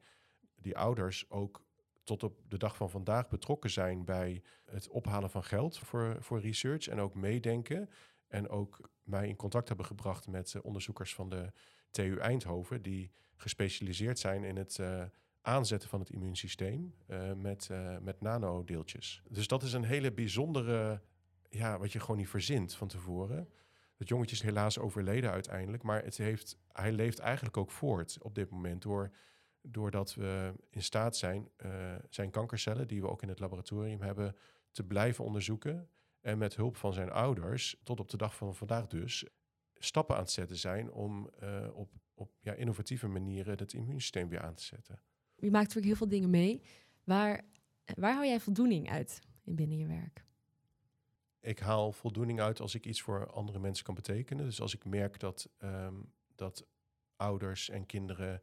die 0.55 0.77
ouders 0.77 1.29
ook 1.29 1.64
tot 2.05 2.23
op 2.23 2.39
de 2.47 2.57
dag 2.57 2.75
van 2.75 2.89
vandaag 2.89 3.27
betrokken 3.27 3.69
zijn 3.69 4.05
bij 4.05 4.41
het 4.65 4.87
ophalen 4.87 5.29
van 5.29 5.43
geld 5.43 5.77
voor, 5.77 6.17
voor 6.19 6.39
research 6.39 6.87
en 6.87 6.99
ook 6.99 7.15
meedenken. 7.15 7.89
En 8.27 8.49
ook 8.49 8.89
mij 9.03 9.27
in 9.27 9.35
contact 9.35 9.67
hebben 9.67 9.85
gebracht 9.85 10.27
met 10.27 10.55
eh, 10.55 10.63
onderzoekers 10.63 11.15
van 11.15 11.29
de 11.29 11.51
TU 11.91 12.17
Eindhoven, 12.17 12.81
die 12.81 13.11
gespecialiseerd 13.35 14.19
zijn 14.19 14.43
in 14.43 14.55
het 14.55 14.79
eh, 14.79 15.03
aanzetten 15.41 15.89
van 15.89 15.99
het 15.99 16.09
immuunsysteem 16.09 16.95
eh, 17.07 17.33
met, 17.33 17.69
met 18.01 18.21
nanodeeltjes. 18.21 19.21
Dus 19.29 19.47
dat 19.47 19.63
is 19.63 19.73
een 19.73 19.83
hele 19.83 20.11
bijzondere, 20.11 21.01
ja, 21.49 21.79
wat 21.79 21.91
je 21.91 21.99
gewoon 21.99 22.17
niet 22.17 22.29
verzint 22.29 22.75
van 22.75 22.87
tevoren. 22.87 23.49
Het 23.97 24.07
jongetje 24.07 24.35
is 24.35 24.41
helaas 24.41 24.79
overleden 24.79 25.31
uiteindelijk, 25.31 25.83
maar 25.83 26.03
het 26.03 26.17
heeft, 26.17 26.57
hij 26.71 26.91
leeft 26.91 27.19
eigenlijk 27.19 27.57
ook 27.57 27.71
voort 27.71 28.17
op 28.21 28.35
dit 28.35 28.49
moment 28.49 28.81
door 28.81 29.11
doordat 29.67 30.13
we 30.13 30.53
in 30.69 30.83
staat 30.83 31.17
zijn 31.17 31.49
eh, 31.55 31.95
zijn 32.09 32.31
kankercellen, 32.31 32.87
die 32.87 33.01
we 33.01 33.09
ook 33.09 33.21
in 33.21 33.29
het 33.29 33.39
laboratorium 33.39 34.01
hebben, 34.01 34.35
te 34.71 34.83
blijven 34.83 35.23
onderzoeken. 35.23 35.89
En 36.21 36.37
met 36.37 36.55
hulp 36.55 36.77
van 36.77 36.93
zijn 36.93 37.11
ouders, 37.11 37.79
tot 37.83 37.99
op 37.99 38.09
de 38.09 38.17
dag 38.17 38.35
van 38.35 38.55
vandaag 38.55 38.87
dus, 38.87 39.25
stappen 39.73 40.15
aan 40.15 40.21
het 40.21 40.31
zetten 40.31 40.57
zijn 40.57 40.91
om 40.91 41.29
eh, 41.39 41.67
op, 41.73 41.91
op 42.13 42.31
ja, 42.39 42.53
innovatieve 42.53 43.07
manieren 43.07 43.57
het 43.57 43.73
immuunsysteem 43.73 44.29
weer 44.29 44.41
aan 44.41 44.55
te 44.55 44.63
zetten. 44.63 45.01
Je 45.35 45.51
maakt 45.51 45.63
natuurlijk 45.65 45.85
heel 45.85 45.95
veel 45.95 46.07
dingen 46.07 46.29
mee. 46.29 46.61
Waar, 47.03 47.41
waar 47.95 48.13
hou 48.13 48.25
jij 48.25 48.39
voldoening 48.39 48.89
uit 48.89 49.19
in 49.43 49.55
binnen 49.55 49.77
je 49.77 49.87
werk? 49.87 50.25
Ik 51.39 51.59
haal 51.59 51.91
voldoening 51.91 52.39
uit 52.39 52.59
als 52.59 52.75
ik 52.75 52.85
iets 52.85 53.01
voor 53.01 53.31
andere 53.31 53.59
mensen 53.59 53.85
kan 53.85 53.95
betekenen. 53.95 54.45
Dus 54.45 54.61
als 54.61 54.73
ik 54.73 54.85
merk 54.85 55.19
dat, 55.19 55.49
ehm, 55.57 55.95
dat 56.35 56.67
ouders 57.15 57.69
en 57.69 57.85
kinderen 57.85 58.41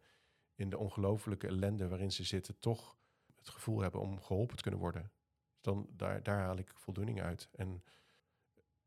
in 0.63 0.71
de 0.71 0.79
ongelofelijke 0.79 1.47
ellende 1.47 1.89
waarin 1.89 2.13
ze 2.13 2.25
zitten, 2.25 2.59
toch 2.59 2.97
het 3.37 3.49
gevoel 3.49 3.81
hebben 3.81 4.01
om 4.01 4.21
geholpen 4.21 4.57
te 4.57 4.63
kunnen 4.63 4.81
worden. 4.81 5.13
Dan 5.61 5.87
daar, 5.91 6.23
daar 6.23 6.41
haal 6.41 6.57
ik 6.57 6.71
voldoening 6.75 7.23
uit. 7.23 7.49
En 7.53 7.83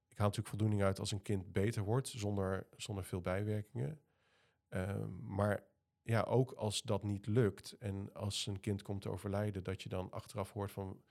ik 0.10 0.18
haal 0.18 0.28
natuurlijk 0.28 0.48
voldoening 0.48 0.84
uit 0.84 1.00
als 1.00 1.12
een 1.12 1.22
kind 1.22 1.52
beter 1.52 1.84
wordt, 1.84 2.08
zonder, 2.08 2.68
zonder 2.78 3.04
veel 3.04 3.22
bijwerkingen. 3.22 4.02
Ehm, 4.70 5.36
maar 5.36 5.64
ja, 6.02 6.22
ook 6.22 6.52
als 6.52 6.82
dat 6.82 7.04
niet 7.04 7.28
lukt 7.28 7.76
en 7.80 8.14
als 8.14 8.46
een 8.46 8.60
kind 8.60 8.82
komt 8.82 9.02
te 9.02 9.10
overlijden, 9.10 9.64
dat 9.64 9.84
je 9.84 9.90
dan 9.90 10.12
achteraf 10.12 10.52
hoort 10.52 10.72
van 10.72 11.02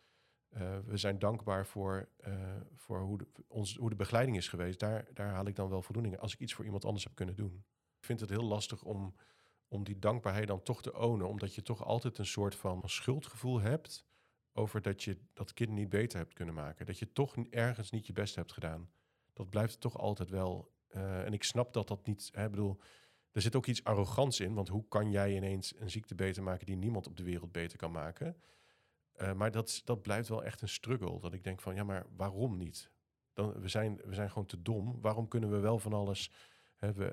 eh, 0.48 0.78
we 0.84 0.96
zijn 0.96 1.18
dankbaar 1.18 1.66
voor, 1.66 2.08
eh, 2.16 2.60
voor 2.74 3.00
hoe, 3.00 3.18
de, 3.18 3.26
ons, 3.48 3.76
hoe 3.76 3.90
de 3.90 3.96
begeleiding 3.96 4.36
is 4.36 4.48
geweest. 4.48 4.80
Daar, 4.80 5.08
daar 5.12 5.30
haal 5.30 5.46
ik 5.46 5.56
dan 5.56 5.68
wel 5.68 5.82
voldoening 5.82 6.18
als 6.18 6.32
ik 6.32 6.40
iets 6.40 6.54
voor 6.54 6.64
iemand 6.64 6.84
anders 6.84 7.04
heb 7.04 7.14
kunnen 7.14 7.36
doen. 7.36 7.64
Ik 7.98 8.04
vind 8.04 8.20
het 8.20 8.30
heel 8.30 8.44
lastig 8.44 8.82
om, 8.82 9.14
om 9.68 9.84
die 9.84 9.98
dankbaarheid 9.98 10.46
dan 10.46 10.62
toch 10.62 10.82
te 10.82 10.98
ownen, 10.98 11.28
omdat 11.28 11.54
je 11.54 11.62
toch 11.62 11.84
altijd 11.84 12.18
een 12.18 12.26
soort 12.26 12.54
van 12.54 12.82
schuldgevoel 12.84 13.60
hebt 13.60 14.04
over 14.52 14.82
dat 14.82 15.02
je 15.02 15.18
dat 15.32 15.54
kind 15.54 15.70
niet 15.70 15.88
beter 15.88 16.18
hebt 16.18 16.34
kunnen 16.34 16.54
maken. 16.54 16.86
Dat 16.86 16.98
je 16.98 17.12
toch 17.12 17.36
ergens 17.36 17.90
niet 17.90 18.06
je 18.06 18.12
best 18.12 18.34
hebt 18.34 18.52
gedaan. 18.52 18.90
Dat 19.32 19.50
blijft 19.50 19.80
toch 19.80 19.98
altijd 19.98 20.30
wel. 20.30 20.72
Uh, 20.90 21.24
en 21.24 21.32
ik 21.32 21.44
snap 21.44 21.72
dat 21.72 21.88
dat 21.88 22.06
niet. 22.06 22.30
Ik 22.32 22.50
bedoel, 22.50 22.80
er 23.32 23.42
zit 23.42 23.56
ook 23.56 23.66
iets 23.66 23.84
arrogants 23.84 24.40
in, 24.40 24.54
want 24.54 24.68
hoe 24.68 24.88
kan 24.88 25.10
jij 25.10 25.36
ineens 25.36 25.74
een 25.78 25.90
ziekte 25.90 26.14
beter 26.14 26.42
maken 26.42 26.66
die 26.66 26.76
niemand 26.76 27.06
op 27.06 27.16
de 27.16 27.22
wereld 27.22 27.52
beter 27.52 27.78
kan 27.78 27.90
maken? 27.90 28.36
Uh, 29.16 29.32
maar 29.32 29.50
dat, 29.50 29.82
dat 29.84 30.02
blijft 30.02 30.28
wel 30.28 30.44
echt 30.44 30.60
een 30.60 30.68
struggle. 30.68 31.20
Dat 31.20 31.32
ik 31.32 31.44
denk 31.44 31.60
van, 31.60 31.74
ja, 31.74 31.84
maar 31.84 32.06
waarom 32.16 32.56
niet? 32.56 32.90
Dan, 33.32 33.52
we, 33.52 33.68
zijn, 33.68 34.00
we 34.04 34.14
zijn 34.14 34.28
gewoon 34.28 34.46
te 34.46 34.62
dom. 34.62 35.00
Waarom 35.00 35.28
kunnen 35.28 35.50
we 35.50 35.58
wel 35.58 35.78
van 35.78 35.92
alles... 35.92 36.30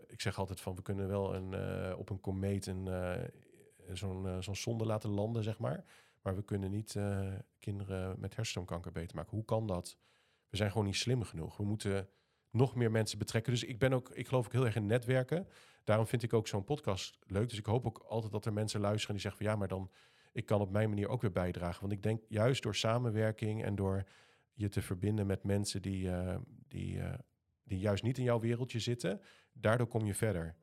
Ik 0.08 0.21
zeg 0.21 0.39
altijd 0.39 0.62
van, 0.62 0.76
we 0.76 0.82
kunnen 0.82 1.08
wel 1.08 1.36
een, 1.36 1.52
uh, 1.54 1.97
op 1.97 2.10
een 2.10 2.21
komeet 2.21 2.65
een, 2.65 2.86
uh, 2.86 3.24
zo'n 3.93 4.43
zo'n 4.43 4.56
zonde 4.56 4.86
laten 4.86 5.10
landen, 5.10 5.43
zeg 5.43 5.60
maar. 5.60 5.84
Maar 6.21 6.36
we 6.36 6.43
kunnen 6.43 6.71
niet 6.71 6.97
kinderen 7.60 8.19
met 8.19 8.36
hersenkanker 8.36 8.91
beter 8.91 9.15
maken. 9.15 9.36
Hoe 9.36 9.45
kan 9.45 9.67
dat? 9.67 9.97
We 10.50 10.58
zijn 10.58 10.71
gewoon 10.71 10.86
niet 10.86 10.95
slim 10.95 11.24
genoeg. 11.24 11.58
We 11.58 11.63
moeten 11.63 12.10
nog 12.50 12.76
meer 12.76 12.91
mensen 12.91 13.17
betrekken. 13.17 13.52
Dus 13.52 13.63
ik 13.63 13.80
ben 13.80 13.93
ook, 13.93 14.10
ik 14.10 14.28
geloof 14.28 14.45
ook 14.45 14.52
heel 14.52 14.65
erg 14.65 14.76
in 14.76 14.86
netwerken. 14.86 15.47
Daarom 15.84 16.08
vind 16.08 16.24
ik 16.24 16.34
ook 16.34 16.47
zo'n 16.47 16.63
podcast 16.63 17.19
leuk. 17.28 17.50
Dus 17.50 17.58
ik 17.58 17.65
hoop 17.65 17.86
ook 17.86 17.97
altijd 17.97 18.32
dat 18.32 18.45
er 18.45 18.54
mensen 18.54 18.80
luisteren 18.80 19.13
die 19.13 19.21
zeggen 19.24 19.43
van, 19.43 19.52
ja, 19.52 19.60
maar 19.60 19.67
dan 19.67 19.91
ik 20.32 20.45
kan 20.45 20.62
op 20.62 20.71
mijn 20.71 20.89
manier 20.89 21.08
ook 21.08 21.21
weer 21.21 21.32
bijdragen. 21.32 21.82
Want 21.82 21.93
ik 21.93 22.04
denk 22.04 22.21
juist 22.28 22.63
door 22.63 22.76
samenwerking 22.76 23.63
en 23.63 23.76
door 23.76 24.04
je 24.54 24.69
te 24.69 24.82
verbinden 24.82 25.26
met 25.26 25.43
mensen 25.43 25.82
die, 25.82 26.10
die, 26.67 27.02
die 27.63 27.80
juist 27.80 28.04
niet 28.04 28.17
in 28.17 28.24
jouw 28.24 28.39
wereldje 28.39 28.80
zitten, 28.80 29.21
daardoor 29.53 29.87
kom 29.87 30.05
je 30.05 30.13
verder. 30.13 30.55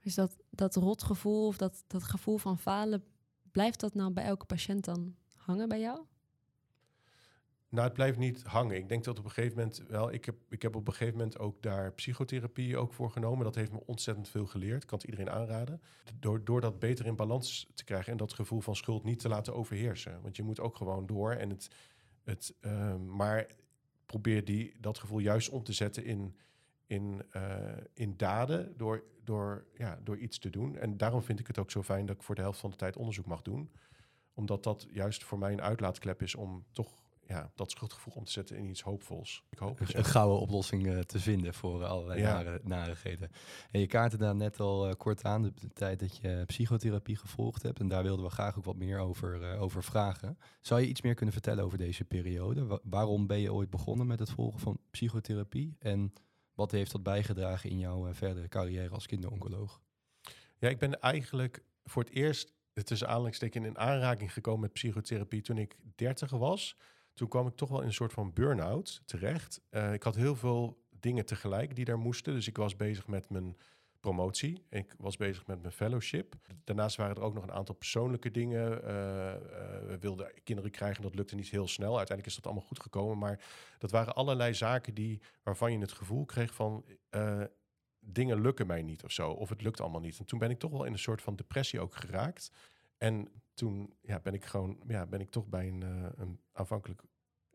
Is 0.00 0.14
dat, 0.14 0.36
dat 0.50 0.74
rotgevoel 0.74 1.46
of 1.46 1.56
dat, 1.56 1.84
dat 1.86 2.02
gevoel 2.02 2.38
van 2.38 2.58
falen, 2.58 3.04
blijft 3.50 3.80
dat 3.80 3.94
nou 3.94 4.12
bij 4.12 4.24
elke 4.24 4.46
patiënt 4.46 4.84
dan 4.84 5.14
hangen 5.36 5.68
bij 5.68 5.80
jou? 5.80 6.04
Nou, 7.70 7.84
het 7.84 7.92
blijft 7.92 8.18
niet 8.18 8.42
hangen. 8.42 8.76
Ik 8.76 8.88
denk 8.88 9.04
dat 9.04 9.18
op 9.18 9.24
een 9.24 9.30
gegeven 9.30 9.56
moment 9.56 9.82
wel. 9.88 10.12
Ik 10.12 10.24
heb, 10.24 10.36
ik 10.48 10.62
heb 10.62 10.76
op 10.76 10.86
een 10.86 10.92
gegeven 10.92 11.18
moment 11.18 11.38
ook 11.38 11.62
daar 11.62 11.92
psychotherapie 11.92 12.76
ook 12.76 12.92
voor 12.92 13.10
genomen. 13.10 13.44
Dat 13.44 13.54
heeft 13.54 13.72
me 13.72 13.86
ontzettend 13.86 14.28
veel 14.28 14.46
geleerd. 14.46 14.82
Ik 14.82 14.88
kan 14.88 14.98
het 14.98 15.06
iedereen 15.06 15.30
aanraden. 15.30 15.80
Door, 16.18 16.44
door 16.44 16.60
dat 16.60 16.78
beter 16.78 17.06
in 17.06 17.16
balans 17.16 17.70
te 17.74 17.84
krijgen 17.84 18.12
en 18.12 18.18
dat 18.18 18.32
gevoel 18.32 18.60
van 18.60 18.76
schuld 18.76 19.04
niet 19.04 19.18
te 19.18 19.28
laten 19.28 19.54
overheersen. 19.54 20.22
Want 20.22 20.36
je 20.36 20.42
moet 20.42 20.60
ook 20.60 20.76
gewoon 20.76 21.06
door. 21.06 21.32
En 21.32 21.50
het, 21.50 21.68
het, 22.24 22.54
uh, 22.60 22.96
maar 22.96 23.46
probeer 24.06 24.44
die, 24.44 24.74
dat 24.80 24.98
gevoel 24.98 25.18
juist 25.18 25.48
om 25.48 25.62
te 25.62 25.72
zetten 25.72 26.04
in, 26.04 26.36
in, 26.90 27.22
uh, 27.36 27.42
in 27.94 28.16
daden. 28.16 28.76
Door, 28.76 29.04
door, 29.24 29.64
ja, 29.74 29.98
door 30.02 30.18
iets 30.18 30.38
te 30.38 30.50
doen. 30.50 30.76
En 30.76 30.96
daarom 30.96 31.22
vind 31.22 31.40
ik 31.40 31.46
het 31.46 31.58
ook 31.58 31.70
zo 31.70 31.82
fijn 31.82 32.06
dat 32.06 32.16
ik 32.16 32.22
voor 32.22 32.34
de 32.34 32.40
helft 32.40 32.60
van 32.60 32.70
de 32.70 32.76
tijd 32.76 32.96
onderzoek 32.96 33.26
mag 33.26 33.42
doen. 33.42 33.70
Omdat 34.34 34.62
dat 34.62 34.86
juist 34.90 35.24
voor 35.24 35.38
mij 35.38 35.52
een 35.52 35.62
uitlaatklep 35.62 36.22
is 36.22 36.34
om 36.34 36.64
toch 36.72 37.00
ja, 37.26 37.50
dat 37.54 37.70
schuldgevoel 37.70 38.14
om 38.16 38.24
te 38.24 38.30
zetten 38.30 38.56
in 38.56 38.68
iets 38.68 38.82
hoopvols. 38.82 39.44
Ik 39.50 39.58
hoop 39.58 39.78
het, 39.78 39.94
Een 39.94 40.04
gouden 40.04 40.40
oplossing 40.40 40.86
uh, 40.86 40.98
te 40.98 41.18
vinden 41.18 41.54
voor 41.54 41.84
allerlei 41.84 42.20
ja. 42.20 42.32
nare, 42.32 42.60
narigheden. 42.62 43.30
En 43.70 43.80
je 43.80 43.86
kaartte 43.86 44.16
daar 44.16 44.34
net 44.34 44.60
al 44.60 44.88
uh, 44.88 44.94
kort 44.94 45.24
aan, 45.24 45.42
de, 45.42 45.52
de, 45.54 45.72
tijd 45.72 46.00
dat 46.00 46.16
je 46.16 46.42
psychotherapie 46.46 47.16
gevolgd 47.16 47.62
hebt. 47.62 47.80
En 47.80 47.88
daar 47.88 48.02
wilden 48.02 48.24
we 48.24 48.30
graag 48.30 48.58
ook 48.58 48.64
wat 48.64 48.76
meer 48.76 48.98
over, 48.98 49.52
uh, 49.52 49.62
over 49.62 49.82
vragen. 49.82 50.38
Zou 50.60 50.80
je 50.80 50.88
iets 50.88 51.02
meer 51.02 51.14
kunnen 51.14 51.34
vertellen 51.34 51.64
over 51.64 51.78
deze 51.78 52.04
periode? 52.04 52.66
Wa 52.66 52.78
waarom 52.82 53.26
ben 53.26 53.38
je 53.38 53.52
ooit 53.52 53.70
begonnen 53.70 54.06
met 54.06 54.18
het 54.18 54.30
volgen 54.30 54.60
van 54.60 54.78
psychotherapie? 54.90 55.76
En 55.78 56.12
wat 56.60 56.70
heeft 56.70 56.92
dat 56.92 57.02
bijgedragen 57.02 57.70
in 57.70 57.78
jouw 57.78 58.14
verdere 58.14 58.48
carrière 58.48 58.94
als 58.94 59.06
kinderoncoloog? 59.06 59.80
Ja, 60.58 60.68
ik 60.68 60.78
ben 60.78 61.00
eigenlijk 61.00 61.62
voor 61.84 62.02
het 62.02 62.12
eerst 62.12 62.52
tussen 62.84 63.06
aanleidingstekens 63.06 63.66
in 63.66 63.78
aanraking 63.78 64.32
gekomen 64.32 64.60
met 64.60 64.72
psychotherapie 64.72 65.42
toen 65.42 65.58
ik 65.58 65.76
dertig 65.94 66.30
was 66.30 66.76
toen 67.14 67.28
kwam 67.28 67.46
ik 67.46 67.56
toch 67.56 67.68
wel 67.68 67.80
in 67.80 67.86
een 67.86 67.92
soort 67.92 68.12
van 68.12 68.32
burn-out 68.32 69.02
terecht. 69.04 69.60
Uh, 69.70 69.92
ik 69.92 70.02
had 70.02 70.14
heel 70.14 70.36
veel 70.36 70.84
dingen 71.00 71.26
tegelijk 71.26 71.76
die 71.76 71.84
daar 71.84 71.98
moesten. 71.98 72.34
Dus 72.34 72.46
ik 72.46 72.56
was 72.56 72.76
bezig 72.76 73.06
met 73.06 73.30
mijn 73.30 73.56
promotie. 74.00 74.66
Ik 74.68 74.94
was 74.98 75.16
bezig 75.16 75.46
met 75.46 75.60
mijn 75.60 75.72
fellowship. 75.72 76.34
Daarnaast 76.64 76.96
waren 76.96 77.16
er 77.16 77.22
ook 77.22 77.34
nog 77.34 77.42
een 77.42 77.52
aantal 77.52 77.74
persoonlijke 77.74 78.30
dingen. 78.30 78.80
Uh, 78.84 78.88
uh, 78.88 79.36
we 79.86 79.96
wilden 80.00 80.32
kinderen 80.44 80.70
krijgen, 80.70 81.02
dat 81.02 81.14
lukte 81.14 81.34
niet 81.34 81.48
heel 81.48 81.68
snel. 81.68 81.96
Uiteindelijk 81.96 82.26
is 82.26 82.34
dat 82.34 82.44
allemaal 82.44 82.66
goed 82.66 82.80
gekomen. 82.80 83.18
Maar 83.18 83.44
dat 83.78 83.90
waren 83.90 84.14
allerlei 84.14 84.54
zaken 84.54 84.94
die, 84.94 85.22
waarvan 85.42 85.72
je 85.72 85.78
het 85.78 85.92
gevoel 85.92 86.24
kreeg 86.24 86.54
van... 86.54 86.84
dingen 88.00 88.40
lukken 88.40 88.66
mij 88.66 88.82
niet 88.82 89.04
of 89.04 89.12
zo. 89.12 89.30
Of 89.30 89.48
het 89.48 89.62
lukt 89.62 89.80
allemaal 89.80 90.00
niet. 90.00 90.18
En 90.18 90.24
toen 90.24 90.38
ben 90.38 90.50
ik 90.50 90.58
toch 90.58 90.70
wel 90.70 90.84
in 90.84 90.92
een 90.92 90.98
soort 90.98 91.22
van 91.22 91.36
depressie 91.36 91.80
ook 91.80 91.94
geraakt. 91.94 92.50
En 92.98 93.28
toen 93.54 93.94
ja, 94.00 94.20
ben 94.20 94.34
ik 94.34 94.44
gewoon, 94.44 94.82
ja, 94.86 95.06
ben 95.06 95.20
ik 95.20 95.30
toch 95.30 95.46
bij 95.46 95.68
een, 95.68 95.82
een 96.16 96.40
aanvankelijk 96.52 97.02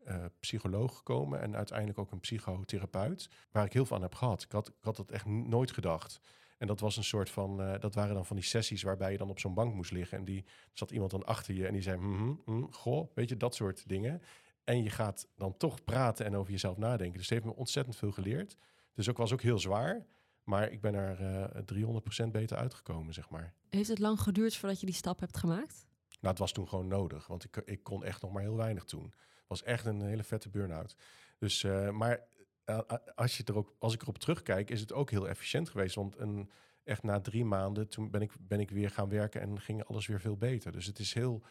uh, 0.08 0.24
psycholoog 0.40 0.96
gekomen 0.96 1.40
en 1.40 1.56
uiteindelijk 1.56 1.98
ook 1.98 2.12
een 2.12 2.20
psychotherapeut, 2.20 3.28
waar 3.50 3.64
ik 3.64 3.72
heel 3.72 3.86
veel 3.86 3.96
aan 3.96 4.02
heb 4.02 4.14
gehad. 4.14 4.42
Ik 4.42 4.52
had, 4.52 4.68
ik 4.68 4.74
had 4.80 4.96
dat 4.96 5.10
echt 5.10 5.24
nooit 5.26 5.70
gedacht. 5.70 6.20
En 6.58 6.66
dat 6.66 6.80
was 6.80 6.96
een 6.96 7.04
soort 7.04 7.30
van, 7.30 7.60
uh, 7.60 7.74
dat 7.78 7.94
waren 7.94 8.14
dan 8.14 8.26
van 8.26 8.36
die 8.36 8.44
sessies 8.44 8.82
waarbij 8.82 9.12
je 9.12 9.18
dan 9.18 9.30
op 9.30 9.38
zo'n 9.38 9.54
bank 9.54 9.74
moest 9.74 9.90
liggen 9.90 10.18
en 10.18 10.24
die 10.24 10.44
zat 10.72 10.90
iemand 10.90 11.10
dan 11.10 11.24
achter 11.24 11.54
je 11.54 11.66
en 11.66 11.72
die 11.72 11.82
zei, 11.82 11.98
mm, 11.98 12.42
mm, 12.44 12.72
goh, 12.72 13.10
weet 13.14 13.28
je, 13.28 13.36
dat 13.36 13.54
soort 13.54 13.88
dingen. 13.88 14.22
En 14.64 14.82
je 14.82 14.90
gaat 14.90 15.28
dan 15.36 15.56
toch 15.56 15.84
praten 15.84 16.26
en 16.26 16.36
over 16.36 16.52
jezelf 16.52 16.76
nadenken. 16.76 17.18
Dus 17.18 17.28
het 17.28 17.38
heeft 17.38 17.44
me 17.44 17.60
ontzettend 17.60 17.96
veel 17.96 18.12
geleerd. 18.12 18.56
Dus 18.94 19.08
ook 19.08 19.16
was 19.16 19.32
ook 19.32 19.42
heel 19.42 19.58
zwaar. 19.58 20.06
Maar 20.44 20.70
ik 20.70 20.80
ben 20.80 20.94
er 20.94 21.20
eh 21.20 22.24
300% 22.26 22.30
beter 22.30 22.56
uitgekomen, 22.56 23.14
zeg 23.14 23.30
maar. 23.30 23.54
Heeft 23.68 23.88
het 23.88 23.98
lang 23.98 24.20
geduurd 24.20 24.56
voordat 24.56 24.80
je 24.80 24.86
die 24.86 24.94
stap 24.94 25.20
hebt 25.20 25.36
gemaakt? 25.36 25.86
Nou, 26.08 26.28
het 26.28 26.38
was 26.38 26.52
toen 26.52 26.68
gewoon 26.68 26.86
nodig, 26.86 27.26
want 27.26 27.44
ik, 27.44 27.56
ik 27.56 27.82
kon 27.82 28.04
echt 28.04 28.22
nog 28.22 28.32
maar 28.32 28.42
heel 28.42 28.56
weinig 28.56 28.84
toen. 28.84 29.12
Was 29.46 29.62
echt 29.62 29.86
een 29.86 30.00
hele 30.00 30.22
vette 30.22 30.48
burn-out. 30.48 30.96
Dus, 31.38 31.64
eh, 31.64 31.90
maar 31.90 32.26
eh, 32.64 32.80
als, 33.14 33.36
je 33.36 33.44
er 33.44 33.56
ook, 33.56 33.74
als 33.78 33.94
ik 33.94 34.02
erop 34.02 34.18
terugkijk, 34.18 34.70
is 34.70 34.80
het 34.80 34.92
ook 34.92 35.10
heel 35.10 35.28
efficiënt 35.28 35.68
geweest. 35.68 35.94
Want 35.94 36.18
een, 36.18 36.50
echt 36.84 37.02
na 37.02 37.20
drie 37.20 37.44
maanden, 37.44 37.88
toen 37.88 38.10
ben 38.10 38.20
ik, 38.20 38.32
ben 38.40 38.60
ik 38.60 38.70
weer 38.70 38.90
gaan 38.90 39.08
werken 39.08 39.40
en 39.40 39.60
ging 39.60 39.84
alles 39.84 40.06
weer 40.06 40.20
veel 40.20 40.36
beter. 40.36 40.72
Dus 40.72 40.86
het 40.86 40.98
is 40.98 41.14
heel, 41.14 41.42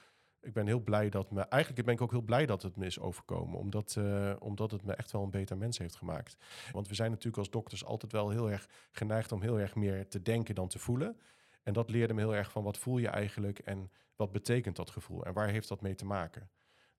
ik 0.41 0.53
ben 0.53 0.67
heel 0.67 0.79
blij 0.79 1.09
dat 1.09 1.31
me, 1.31 1.41
eigenlijk 1.41 1.85
ben 1.85 1.95
ik 1.95 2.01
ook 2.01 2.11
heel 2.11 2.21
blij 2.21 2.45
dat 2.45 2.61
het 2.61 2.75
me 2.75 2.85
is 2.85 2.99
overkomen. 2.99 3.59
Omdat, 3.59 3.95
eh, 3.97 4.33
omdat 4.39 4.71
het 4.71 4.83
me 4.83 4.93
echt 4.93 5.11
wel 5.11 5.23
een 5.23 5.29
beter 5.29 5.57
mens 5.57 5.77
heeft 5.77 5.95
gemaakt. 5.95 6.37
Want 6.71 6.87
we 6.87 6.95
zijn 6.95 7.09
natuurlijk 7.09 7.37
als 7.37 7.49
dokters 7.49 7.85
altijd 7.85 8.11
wel 8.11 8.29
heel 8.29 8.51
erg 8.51 8.69
geneigd 8.91 9.31
om 9.31 9.41
heel 9.41 9.59
erg 9.59 9.75
meer 9.75 10.07
te 10.07 10.21
denken 10.21 10.55
dan 10.55 10.67
te 10.67 10.79
voelen. 10.79 11.19
En 11.63 11.73
dat 11.73 11.89
leerde 11.89 12.13
me 12.13 12.21
heel 12.21 12.35
erg 12.35 12.51
van 12.51 12.63
wat 12.63 12.77
voel 12.77 12.97
je 12.97 13.07
eigenlijk 13.07 13.59
en 13.59 13.91
wat 14.15 14.31
betekent 14.31 14.75
dat 14.75 14.89
gevoel 14.89 15.25
en 15.25 15.33
waar 15.33 15.47
heeft 15.47 15.67
dat 15.67 15.81
mee 15.81 15.95
te 15.95 16.05
maken. 16.05 16.49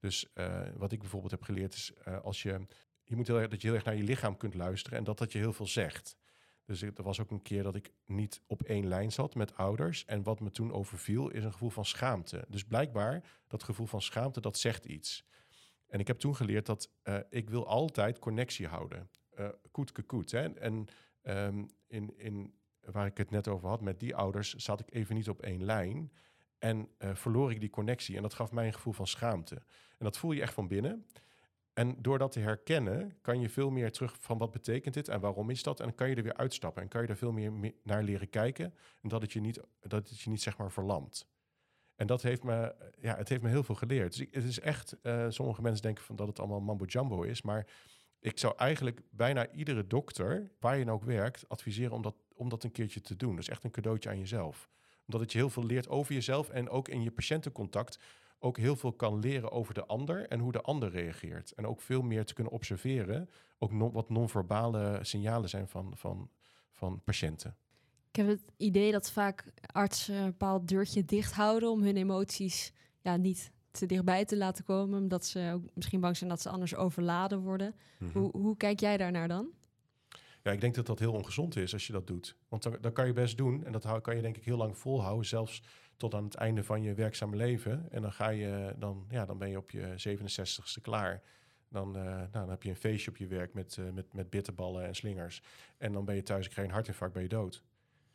Dus 0.06 0.26
eh, 0.32 0.62
wat 0.76 0.92
ik 0.92 0.98
bijvoorbeeld 0.98 1.30
heb 1.30 1.42
geleerd 1.42 1.74
is 1.74 1.92
eh, 2.04 2.20
als 2.20 2.42
je, 2.42 2.66
je 3.04 3.16
moet 3.16 3.26
heel 3.26 3.40
erg, 3.40 3.48
dat 3.48 3.60
je 3.60 3.66
heel 3.66 3.76
erg 3.76 3.84
naar 3.84 3.96
je 3.96 4.02
lichaam 4.02 4.36
kunt 4.36 4.54
luisteren 4.54 4.98
en 4.98 5.04
dat 5.04 5.18
dat 5.18 5.32
je 5.32 5.38
heel 5.38 5.52
veel 5.52 5.66
zegt. 5.66 6.16
Dus 6.64 6.82
er 6.82 7.02
was 7.02 7.20
ook 7.20 7.30
een 7.30 7.42
keer 7.42 7.62
dat 7.62 7.74
ik 7.74 7.92
niet 8.04 8.40
op 8.46 8.62
één 8.62 8.86
lijn 8.86 9.12
zat 9.12 9.34
met 9.34 9.56
ouders. 9.56 10.04
En 10.04 10.22
wat 10.22 10.40
me 10.40 10.50
toen 10.50 10.72
overviel 10.72 11.30
is 11.30 11.44
een 11.44 11.52
gevoel 11.52 11.70
van 11.70 11.84
schaamte. 11.84 12.44
Dus 12.48 12.64
blijkbaar, 12.64 13.24
dat 13.46 13.62
gevoel 13.62 13.86
van 13.86 14.02
schaamte, 14.02 14.40
dat 14.40 14.58
zegt 14.58 14.84
iets. 14.84 15.24
En 15.86 16.00
ik 16.00 16.06
heb 16.06 16.18
toen 16.18 16.36
geleerd 16.36 16.66
dat 16.66 16.90
eh, 17.02 17.18
ik 17.30 17.50
wil 17.50 17.66
altijd 17.66 18.18
connectie 18.18 18.66
houden. 18.66 19.10
Eh 19.30 19.48
koet 19.70 19.92
ke 19.92 20.02
koet. 20.02 20.30
Hè? 20.30 20.54
En 20.54 20.86
ehm, 21.22 21.64
in, 21.86 22.18
in, 22.18 22.54
waar 22.80 23.06
ik 23.06 23.18
het 23.18 23.30
net 23.30 23.48
over 23.48 23.68
had, 23.68 23.80
met 23.80 24.00
die 24.00 24.16
ouders 24.16 24.54
zat 24.54 24.80
ik 24.80 24.94
even 24.94 25.14
niet 25.14 25.28
op 25.28 25.42
één 25.42 25.64
lijn. 25.64 26.12
En 26.58 26.88
eh, 26.98 27.14
verloor 27.14 27.50
ik 27.50 27.60
die 27.60 27.70
connectie. 27.70 28.16
En 28.16 28.22
dat 28.22 28.34
gaf 28.34 28.52
mij 28.52 28.66
een 28.66 28.74
gevoel 28.74 28.92
van 28.92 29.06
schaamte. 29.06 29.54
En 29.98 30.04
dat 30.04 30.18
voel 30.18 30.32
je 30.32 30.40
echt 30.42 30.54
van 30.54 30.68
binnen. 30.68 31.06
En 31.72 32.02
door 32.02 32.18
dat 32.18 32.32
te 32.32 32.40
herkennen, 32.40 33.18
kan 33.20 33.40
je 33.40 33.48
veel 33.48 33.70
meer 33.70 33.92
terug 33.92 34.16
van 34.20 34.38
wat 34.38 34.50
betekent 34.50 34.94
dit 34.94 35.08
en 35.08 35.20
waarom 35.20 35.50
is 35.50 35.62
dat? 35.62 35.80
En 35.80 35.94
kan 35.94 36.08
je 36.08 36.14
er 36.14 36.22
weer 36.22 36.36
uitstappen 36.36 36.82
en 36.82 36.88
kan 36.88 37.02
je 37.02 37.08
er 37.08 37.16
veel 37.16 37.32
meer 37.32 37.52
me- 37.52 37.74
naar 37.82 38.02
leren 38.02 38.30
kijken. 38.30 38.74
En 39.02 39.08
dat 39.08 39.22
het 39.22 39.32
je 39.32 39.40
niet, 39.40 39.60
dat 39.80 40.08
het 40.08 40.20
je 40.20 40.30
niet 40.30 40.42
zeg 40.42 40.56
maar 40.58 40.72
verlamt. 40.72 41.28
En 41.94 42.06
dat 42.06 42.22
heeft 42.22 42.42
me, 42.42 42.74
ja, 43.00 43.16
het 43.16 43.28
heeft 43.28 43.42
me 43.42 43.48
heel 43.48 43.62
veel 43.62 43.74
geleerd. 43.74 44.16
Dus 44.16 44.26
het 44.30 44.44
is 44.44 44.60
echt, 44.60 45.00
eh, 45.02 45.26
sommige 45.28 45.62
mensen 45.62 45.82
denken 45.82 46.04
van 46.04 46.16
dat 46.16 46.26
het 46.26 46.38
allemaal 46.38 46.60
mambo 46.60 46.84
jumbo 46.84 47.22
is. 47.22 47.42
Maar 47.42 47.66
ik 48.20 48.38
zou 48.38 48.54
eigenlijk 48.56 49.00
bijna 49.10 49.50
iedere 49.50 49.86
dokter, 49.86 50.50
waar 50.60 50.78
je 50.78 50.84
nou 50.84 50.96
ook 50.96 51.04
werkt, 51.04 51.48
adviseren 51.48 51.92
om 51.92 52.02
dat, 52.02 52.14
om 52.34 52.48
dat 52.48 52.64
een 52.64 52.72
keertje 52.72 53.00
te 53.00 53.16
doen. 53.16 53.30
Dat 53.30 53.40
is 53.42 53.48
echt 53.48 53.64
een 53.64 53.70
cadeautje 53.70 54.08
aan 54.08 54.18
jezelf. 54.18 54.68
Omdat 55.06 55.20
het 55.20 55.32
je 55.32 55.38
heel 55.38 55.50
veel 55.50 55.64
leert 55.64 55.88
over 55.88 56.14
jezelf 56.14 56.48
en 56.48 56.68
ook 56.68 56.88
in 56.88 57.02
je 57.02 57.10
patiëntencontact 57.10 57.98
ook 58.38 58.58
heel 58.58 58.76
veel 58.76 58.92
kan 58.92 59.18
leren 59.18 59.50
over 59.50 59.74
de 59.74 59.86
ander 59.86 60.28
en 60.28 60.38
hoe 60.38 60.52
de 60.52 60.60
ander 60.60 60.90
reageert. 60.90 61.52
En 61.52 61.66
ook 61.66 61.80
veel 61.80 62.02
meer 62.02 62.24
te 62.24 62.34
kunnen 62.34 62.52
observeren, 62.52 63.30
ook 63.58 63.92
wat 63.92 64.10
non-verbale 64.10 64.98
signalen 65.02 65.48
zijn 65.48 65.68
van, 65.68 65.92
van, 65.96 66.30
van 66.72 67.00
patiënten. 67.04 67.56
Ik 68.10 68.16
heb 68.16 68.26
het 68.26 68.52
idee 68.56 68.92
dat 68.92 69.10
vaak 69.10 69.44
artsen 69.66 70.14
een 70.14 70.26
bepaald 70.26 70.68
deurtje 70.68 71.04
dicht 71.04 71.32
houden 71.32 71.70
om 71.70 71.82
hun 71.82 71.96
emoties 71.96 72.72
ja, 73.00 73.16
niet 73.16 73.52
te 73.70 73.86
dichtbij 73.86 74.24
te 74.24 74.36
laten 74.36 74.64
komen. 74.64 75.00
Omdat 75.00 75.26
ze 75.26 75.50
ook 75.54 75.62
misschien 75.74 76.00
bang 76.00 76.16
zijn 76.16 76.30
dat 76.30 76.42
ze 76.42 76.48
anders 76.48 76.74
overladen 76.74 77.40
worden. 77.40 77.74
Mhm. 77.98 78.18
Hoe, 78.18 78.30
hoe 78.36 78.56
kijk 78.56 78.80
jij 78.80 78.96
daarnaar 78.96 79.28
dan? 79.28 79.48
Ja, 80.46 80.52
ik 80.52 80.60
denk 80.60 80.74
dat 80.74 80.86
dat 80.86 80.98
heel 80.98 81.12
ongezond 81.12 81.56
is 81.56 81.72
als 81.72 81.86
je 81.86 81.92
dat 81.92 82.06
doet. 82.06 82.36
Want 82.48 82.62
dan, 82.62 82.76
dan 82.80 82.92
kan 82.92 83.06
je 83.06 83.12
best 83.12 83.36
doen 83.36 83.64
en 83.64 83.72
dat 83.72 84.00
kan 84.00 84.16
je 84.16 84.22
denk 84.22 84.36
ik 84.36 84.44
heel 84.44 84.56
lang 84.56 84.78
volhouden, 84.78 85.26
zelfs 85.26 85.62
tot 85.96 86.14
aan 86.14 86.24
het 86.24 86.34
einde 86.34 86.64
van 86.64 86.82
je 86.82 86.94
werkzame 86.94 87.36
leven. 87.36 87.90
En 87.90 88.02
dan 88.02 88.12
ga 88.12 88.28
je, 88.28 88.74
dan, 88.78 89.06
ja, 89.08 89.24
dan 89.24 89.38
ben 89.38 89.50
je 89.50 89.56
op 89.56 89.70
je 89.70 90.16
67ste 90.18 90.80
klaar. 90.82 91.22
Dan, 91.68 91.96
eh, 91.96 92.02
nou, 92.04 92.28
dan 92.30 92.48
heb 92.48 92.62
je 92.62 92.68
een 92.68 92.76
feestje 92.76 93.10
op 93.10 93.16
je 93.16 93.26
werk 93.26 93.54
met, 93.54 93.76
eh, 93.78 93.90
met, 93.90 94.12
met 94.12 94.30
bitterballen 94.30 94.86
en 94.86 94.94
slingers. 94.94 95.42
En 95.78 95.92
dan 95.92 96.04
ben 96.04 96.14
je 96.14 96.22
thuis, 96.22 96.44
ik 96.44 96.50
krijg 96.50 96.68
een 96.68 96.74
hartinfarct, 96.74 97.14
ben 97.14 97.22
je 97.22 97.28
dood. 97.28 97.62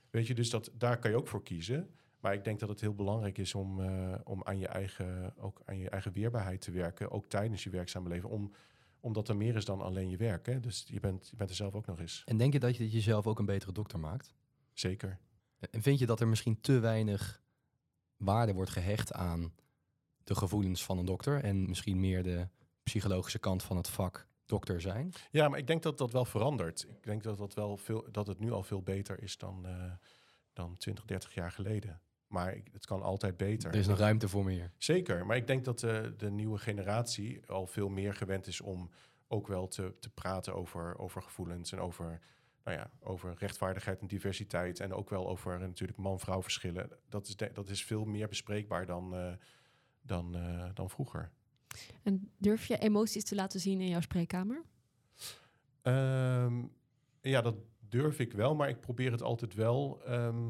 Weet 0.10 0.28
je, 0.28 0.34
dus 0.34 0.50
dat, 0.50 0.72
daar 0.74 1.00
kan 1.00 1.12
je 1.12 1.17
ook 1.17 1.28
voor 1.28 1.44
kiezen. 1.44 1.89
Maar 2.20 2.34
ik 2.34 2.44
denk 2.44 2.60
dat 2.60 2.70
het 2.70 2.82
heel 2.82 2.96
belangrijk 2.96 3.38
is 3.38 3.56
om, 3.56 3.82
eh, 3.82 4.13
om 4.24 4.44
aan, 4.44 4.60
je 4.60 4.67
eigen, 4.67 5.34
ook 5.38 5.62
aan 5.65 5.78
je 5.78 5.89
eigen 5.89 6.12
weerbaarheid 6.12 6.62
te 6.62 6.72
werken. 6.72 7.12
Ook 7.12 7.28
tijdens 7.28 7.63
je 7.63 7.70
werkzame 7.70 8.10
leven. 8.10 8.30
Om, 8.30 8.52
omdat 9.02 9.30
er 9.30 9.36
meer 9.36 9.56
is 9.56 9.66
dan 9.66 9.82
alleen 9.82 10.10
je 10.10 10.18
werk. 10.18 10.46
Hè? 10.46 10.60
Dus 10.60 10.86
je 10.88 11.00
bent, 11.00 11.28
je 11.30 11.36
bent 11.36 11.50
er 11.50 11.56
zelf 11.56 11.74
ook 11.74 11.86
nog 11.86 12.00
eens. 12.00 12.24
En 12.26 12.38
denk 12.38 12.54
je 12.54 12.60
dat 12.60 12.78
je 12.78 12.90
jezelf 12.90 13.28
ook 13.28 13.40
een 13.40 13.46
betere 13.46 13.72
dokter 13.72 14.00
maakt? 14.00 14.34
Zeker. 14.74 15.20
En 15.70 15.82
vind 15.82 16.00
je 16.00 16.06
dat 16.06 16.20
er 16.20 16.28
misschien 16.28 16.62
te 16.62 16.80
weinig 16.80 17.42
waarde 18.18 18.54
wordt 18.54 18.72
gehecht 18.72 19.14
aan 19.14 19.54
de 20.24 20.36
gevoelens 20.36 20.84
van 20.84 20.98
een 20.98 21.06
dokter 21.06 21.44
en 21.44 21.70
misschien 21.70 22.00
meer 22.00 22.24
de 22.24 22.48
psychologische 22.84 23.40
kant 23.40 23.64
van 23.64 23.78
het 23.78 23.90
vak 23.90 24.28
dokter 24.46 24.82
zijn? 24.82 25.14
Ja, 25.32 25.50
maar 25.50 25.60
ik 25.60 25.68
denk 25.68 25.84
dat 25.84 25.98
dat 25.98 26.12
wel 26.12 26.26
verandert. 26.26 26.86
Ik 26.90 27.04
denk 27.04 27.24
dat, 27.24 27.38
dat, 27.38 27.54
wel 27.54 27.78
veel, 27.78 28.08
dat 28.12 28.28
het 28.28 28.40
nu 28.40 28.52
al 28.52 28.64
veel 28.64 28.82
beter 28.82 29.24
is 29.24 29.38
dan, 29.38 29.66
eh, 29.66 29.92
dan 30.54 30.78
20, 30.78 31.06
30 31.06 31.34
jaar 31.34 31.52
geleden. 31.52 32.02
Maar 32.32 32.56
ik- 32.56 32.67
het 32.72 32.86
kan 32.86 33.02
altijd 33.02 33.38
beter. 33.38 33.72
Er 33.72 33.80
is 33.80 33.88
nog 33.88 33.98
ruimte 33.98 34.28
voor 34.30 34.44
meer. 34.44 34.72
Zeker, 34.78 35.26
maar 35.26 35.36
ik 35.38 35.48
denk 35.48 35.65
dat 35.65 35.80
de, 35.80 36.13
de 36.17 36.32
nieuwe 36.32 36.58
generatie 36.58 37.41
al 37.48 37.67
veel 37.67 37.89
meer 37.89 38.13
gewend 38.13 38.48
is 38.48 38.62
om 38.62 38.89
ook 39.28 39.48
wel 39.48 39.67
te, 39.67 39.94
te 40.00 40.10
praten 40.10 40.56
over, 40.56 40.98
over 41.00 41.22
gevoelens 41.22 41.72
en 41.72 41.80
over, 41.80 42.20
nou 42.63 42.78
ja, 42.78 42.91
over 43.00 43.34
rechtvaardigheid 43.38 44.02
en 44.02 44.08
diversiteit. 44.08 44.80
En 44.80 44.94
ook 44.94 45.10
wel 45.10 45.30
over 45.30 45.54
eh, 45.54 45.60
natuurlijk 45.60 45.98
man-vrouw 45.98 46.41
verschillen. 46.41 46.89
Dat 47.10 47.28
is, 47.28 47.36
de- 47.36 47.52
dat 47.54 47.70
is 47.70 47.84
veel 47.86 48.06
meer 48.06 48.28
bespreekbaar 48.28 48.86
dan, 48.86 49.15
eh, 49.15 49.34
dan, 50.02 50.36
eh, 50.36 50.70
dan 50.74 50.89
vroeger. 50.89 51.32
En 52.04 52.32
durf 52.38 52.65
je 52.65 52.78
emoties 52.78 53.24
te 53.24 53.36
laten 53.36 53.60
zien 53.60 53.82
in 53.82 53.89
jouw 53.89 54.02
spreekkamer? 54.02 54.63
Ehm, 55.82 56.63
ja, 57.22 57.41
dat 57.41 57.56
durf 57.89 58.20
ik 58.20 58.34
wel, 58.34 58.56
maar 58.56 58.70
ik 58.70 58.80
probeer 58.80 59.12
het 59.12 59.22
altijd 59.22 59.54
wel 59.54 60.02
ehm, 60.06 60.50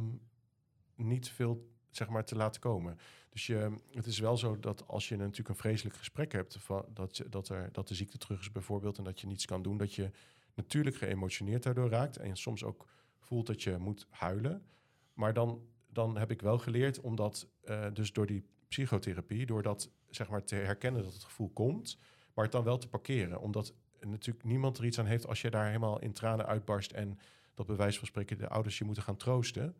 niet 0.96 1.30
veel 1.30 1.70
zeg 1.91 2.10
maar, 2.10 2.25
te 2.25 2.36
laten 2.36 2.62
komen. 2.62 2.97
Dus 3.30 3.47
je, 3.47 3.75
het 3.91 4.06
is 4.06 4.19
wel 4.19 4.38
zo 4.38 4.60
dat 4.60 4.88
als 4.88 5.10
je 5.10 5.15
natuurlijk 5.15 5.49
een 5.49 5.56
vreselijk 5.56 5.95
gesprek 5.95 6.32
hebt, 6.32 6.58
dat, 6.93 7.23
dat, 7.30 7.49
er, 7.49 7.69
dat 7.71 7.88
de 7.88 7.95
ziekte 7.95 8.17
terug 8.17 8.39
is 8.39 8.51
bijvoorbeeld 8.51 8.97
en 8.97 9.04
dat 9.04 9.19
je 9.19 9.27
niets 9.27 9.45
kan 9.45 9.62
doen, 9.62 9.77
dat 9.77 9.93
je 9.93 10.12
natuurlijk 10.54 10.95
geëmotioneerd 10.95 11.63
daardoor 11.63 11.89
raakt 11.89 12.17
en 12.17 12.38
soms 12.38 12.63
ook 12.63 12.88
voelt 13.19 13.47
dat 13.47 13.63
je 13.63 13.77
moet 13.77 14.08
huilen. 14.10 14.65
Maar 15.13 15.34
dan, 15.34 15.67
dan 15.88 16.17
heb 16.17 16.32
ik 16.32 16.41
wel 16.41 16.58
geleerd 16.58 16.99
om 16.99 17.15
dat, 17.15 17.47
eh, 17.62 17.86
dus 17.93 18.13
door 18.13 18.25
die 18.25 18.45
psychotherapie, 18.67 19.45
door 19.45 19.62
dat 19.62 19.89
zeg 20.10 20.30
maar 20.30 20.43
te 20.43 20.56
herkennen 20.56 21.04
dat 21.04 21.13
het 21.13 21.23
gevoel 21.23 21.49
komt, 21.49 21.97
maar 22.34 22.43
het 22.43 22.54
dan 22.54 22.63
wel 22.63 22.77
te 22.77 22.88
parkeren. 22.88 23.41
Omdat 23.41 23.73
natuurlijk 23.99 24.45
niemand 24.45 24.77
er 24.77 24.86
iets 24.86 24.99
aan 24.99 25.06
heeft 25.06 25.27
als 25.27 25.41
je 25.41 25.49
daar 25.49 25.65
helemaal 25.65 25.99
in 26.01 26.13
tranen 26.13 26.45
uitbarst 26.45 26.91
en 26.91 27.19
dat 27.54 27.65
bij 27.65 27.75
wijze 27.75 27.97
van 27.97 28.08
spreken 28.08 28.38
de 28.38 28.49
ouders 28.49 28.77
je 28.77 28.84
moeten 28.84 29.04
gaan 29.04 29.17
troosten. 29.17 29.75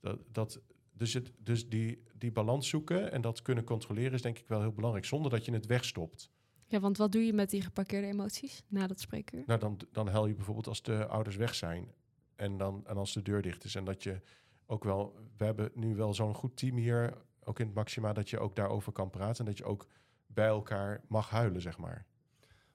Dat, 0.00 0.18
dat, 0.32 0.60
dus 0.92 1.14
het, 1.14 1.32
dus 1.38 1.68
die, 1.68 2.02
die 2.18 2.32
balans 2.32 2.68
zoeken 2.68 3.12
en 3.12 3.20
dat 3.20 3.42
kunnen 3.42 3.64
controleren 3.64 4.12
is 4.12 4.22
denk 4.22 4.38
ik 4.38 4.48
wel 4.48 4.60
heel 4.60 4.72
belangrijk, 4.72 5.04
zonder 5.04 5.30
dat 5.30 5.44
je 5.44 5.52
het 5.52 5.66
wegstopt. 5.66 6.30
Ja, 6.66 6.80
want 6.80 6.96
wat 6.96 7.12
doe 7.12 7.26
je 7.26 7.32
met 7.32 7.50
die 7.50 7.62
geparkeerde 7.62 8.06
emoties 8.06 8.62
na 8.68 8.86
dat 8.86 9.00
spreekuur? 9.00 9.42
Nou, 9.46 9.60
dan, 9.60 9.78
dan 9.92 10.08
huil 10.08 10.26
je 10.26 10.34
bijvoorbeeld 10.34 10.66
als 10.66 10.82
de 10.82 11.06
ouders 11.06 11.36
weg 11.36 11.54
zijn 11.54 11.92
en, 12.36 12.56
dan, 12.56 12.86
en 12.86 12.96
als 12.96 13.12
de 13.12 13.22
deur 13.22 13.42
dicht 13.42 13.64
is. 13.64 13.74
En 13.74 13.84
dat 13.84 14.02
je 14.02 14.20
ook 14.66 14.84
wel, 14.84 15.16
we 15.36 15.44
hebben 15.44 15.70
nu 15.74 15.94
wel 15.94 16.14
zo'n 16.14 16.34
goed 16.34 16.56
team 16.56 16.76
hier, 16.76 17.14
ook 17.44 17.58
in 17.58 17.66
het 17.66 17.74
Maxima, 17.74 18.12
dat 18.12 18.30
je 18.30 18.38
ook 18.38 18.56
daarover 18.56 18.92
kan 18.92 19.10
praten 19.10 19.38
en 19.38 19.44
dat 19.44 19.58
je 19.58 19.64
ook 19.64 19.86
bij 20.26 20.46
elkaar 20.46 21.04
mag 21.08 21.30
huilen, 21.30 21.60
zeg 21.60 21.78
maar. 21.78 22.06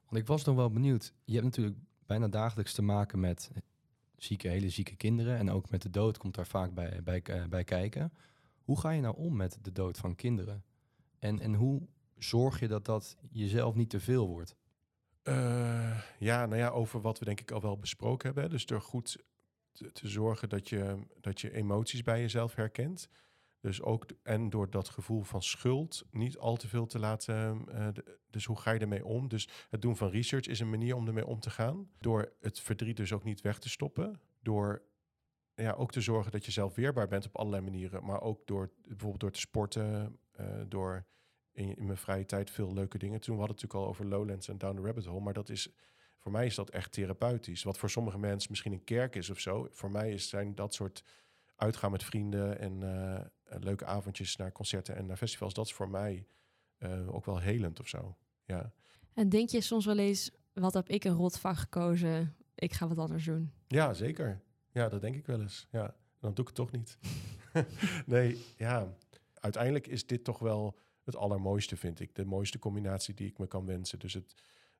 Want 0.04 0.16
ik 0.22 0.26
was 0.26 0.44
nog 0.44 0.56
wel 0.56 0.70
benieuwd. 0.70 1.14
Je 1.24 1.32
hebt 1.32 1.44
natuurlijk 1.44 1.76
bijna 2.06 2.28
dagelijks 2.28 2.72
te 2.72 2.82
maken 2.82 3.20
met 3.20 3.50
zieke, 4.18 4.48
hele 4.48 4.70
zieke 4.70 4.96
kinderen. 4.96 5.36
En 5.36 5.50
ook 5.50 5.70
met 5.70 5.82
de 5.82 5.90
dood 5.90 6.18
komt 6.18 6.34
daar 6.34 6.46
vaak 6.46 6.74
bij, 6.74 7.00
bij, 7.04 7.22
eh, 7.22 7.44
bij 7.44 7.64
kijken. 7.64 8.12
Hoe 8.62 8.80
ga 8.80 8.90
je 8.90 9.00
nou 9.00 9.16
om 9.16 9.36
met 9.36 9.58
de 9.62 9.72
dood 9.72 9.98
van 9.98 10.14
kinderen? 10.14 10.64
En, 11.18 11.40
en 11.40 11.54
hoe 11.54 11.82
zorg 12.18 12.60
je 12.60 12.68
dat 12.68 12.84
dat 12.84 13.16
jezelf 13.30 13.74
niet 13.74 13.90
te 13.90 14.00
veel 14.00 14.28
wordt? 14.28 14.56
Eh, 15.22 16.00
ja, 16.18 16.46
nou 16.46 16.60
ja, 16.60 16.68
over 16.68 17.00
wat 17.00 17.18
we 17.18 17.24
denk 17.24 17.40
ik 17.40 17.50
al 17.50 17.60
wel 17.60 17.78
besproken 17.78 18.26
hebben. 18.26 18.50
Dus 18.50 18.66
door 18.66 18.80
goed 18.80 19.24
te, 19.72 19.92
te 19.92 20.08
zorgen 20.08 20.48
dat 20.48 20.68
je, 20.68 20.98
dat 21.20 21.40
je 21.40 21.54
emoties 21.54 22.02
bij 22.02 22.20
jezelf 22.20 22.54
herkent. 22.54 23.08
Dus 23.60 23.82
ook, 23.82 24.06
en 24.22 24.50
door 24.50 24.70
dat 24.70 24.88
gevoel 24.88 25.22
van 25.22 25.42
schuld 25.42 26.04
niet 26.10 26.38
al 26.38 26.56
te 26.56 26.68
veel 26.68 26.86
te 26.86 26.98
laten. 26.98 27.64
eh, 27.68 27.88
de- 27.92 28.18
dus 28.30 28.44
hoe 28.44 28.58
ga 28.60 28.70
je 28.70 28.78
ermee 28.80 29.04
om? 29.04 29.28
Dus 29.28 29.48
het 29.68 29.82
doen 29.82 29.96
van 29.96 30.10
research 30.10 30.46
is 30.46 30.60
een 30.60 30.70
manier 30.70 30.94
om 30.96 31.06
ermee 31.06 31.26
om 31.26 31.40
te 31.40 31.50
gaan. 31.50 31.90
Door 31.98 32.32
het 32.40 32.60
verdriet 32.60 32.96
dus 32.96 33.12
ook 33.12 33.24
niet 33.24 33.40
weg 33.40 33.58
te 33.58 33.68
stoppen. 33.68 34.20
Door 34.42 34.82
ja, 35.54 35.72
ook 35.72 35.92
te 35.92 36.00
zorgen 36.00 36.32
dat 36.32 36.44
je 36.44 36.50
zelf 36.52 36.74
weerbaar 36.74 37.08
bent 37.08 37.26
op 37.26 37.36
allerlei 37.36 37.62
manieren. 37.62 38.04
Maar 38.04 38.20
ook 38.20 38.46
door 38.46 38.72
bijvoorbeeld 38.86 39.20
door 39.20 39.30
te 39.30 39.40
sporten, 39.40 40.18
eh, 40.32 40.46
door 40.68 41.06
in, 41.52 41.74
mijn 41.78 41.96
vrije 41.98 42.24
tijd 42.26 42.50
veel 42.50 42.72
leuke 42.72 42.98
dingen 42.98 43.20
te 43.20 43.26
doen. 43.26 43.34
We 43.38 43.40
hadden 43.40 43.56
het 43.56 43.64
natuurlijk 43.72 43.98
al 44.00 44.04
over 44.06 44.18
Lowlands 44.18 44.48
en 44.48 44.58
Down 44.58 44.76
the 44.76 44.82
Rabbit 44.82 45.04
Hole. 45.04 45.20
Maar 45.20 45.32
dat 45.34 45.48
is 45.48 45.72
Voor 46.20 46.32
mij 46.32 46.46
is 46.46 46.54
dat 46.54 46.70
echt 46.70 46.92
therapeutisch. 46.92 47.62
Wat 47.62 47.78
voor 47.78 47.90
sommige 47.90 48.18
mensen 48.18 48.50
misschien 48.50 48.72
een 48.72 48.84
kerk 48.84 49.14
is 49.16 49.30
of 49.30 49.38
zo. 49.38 49.68
Voor 49.70 49.90
mij 49.90 50.10
is, 50.12 50.28
zijn 50.28 50.54
dat 50.54 50.74
soort 50.74 51.04
uitgaan 51.56 51.90
met 51.90 52.04
vrienden 52.04 52.58
en 52.58 52.82
eh, 52.82 53.24
leuke 53.60 53.84
avondjes 53.84 54.36
naar 54.36 54.52
concerten 54.52 54.96
en 54.96 55.06
naar 55.06 55.16
festivals. 55.16 55.54
Dat 55.54 55.66
is 55.66 55.72
voor 55.72 55.90
mij 55.90 56.26
eh, 56.78 57.14
ook 57.14 57.24
wel 57.24 57.38
helend 57.38 57.80
of 57.80 57.88
zo. 57.88 58.16
Ja. 58.44 58.72
En 59.14 59.28
denk 59.28 59.48
je 59.48 59.60
soms 59.60 59.84
wel 59.84 59.98
eens, 59.98 60.30
wat 60.52 60.74
heb 60.74 60.88
ik 60.88 61.04
een 61.04 61.14
rot 61.14 61.38
vak 61.38 61.56
gekozen? 61.56 62.36
Ik 62.54 62.72
ga 62.72 62.88
wat 62.88 62.98
anders 62.98 63.24
doen. 63.24 63.52
ja, 63.66 63.94
zeker. 63.94 64.40
Ja, 64.72 64.88
dat 64.88 65.00
denk 65.00 65.14
ik 65.14 65.26
wel 65.26 65.40
eens. 65.40 65.66
Ja, 65.70 65.96
dan 66.20 66.34
doe 66.34 66.40
ik 66.40 66.46
het 66.46 66.54
toch 66.54 66.70
niet. 66.70 66.98
nee, 68.06 68.44
ja. 68.56 68.96
Uiteindelijk 69.34 69.86
is 69.86 70.06
dit 70.06 70.24
toch 70.24 70.38
wel 70.38 70.78
het 71.04 71.16
allermooiste, 71.16 71.76
vind 71.76 72.00
ik. 72.00 72.14
De 72.14 72.24
mooiste 72.24 72.58
combinatie 72.58 73.14
die 73.14 73.26
ik 73.26 73.38
me 73.38 73.46
kan 73.46 73.66
wensen. 73.66 73.98
Dus 73.98 74.14
het 74.14 74.34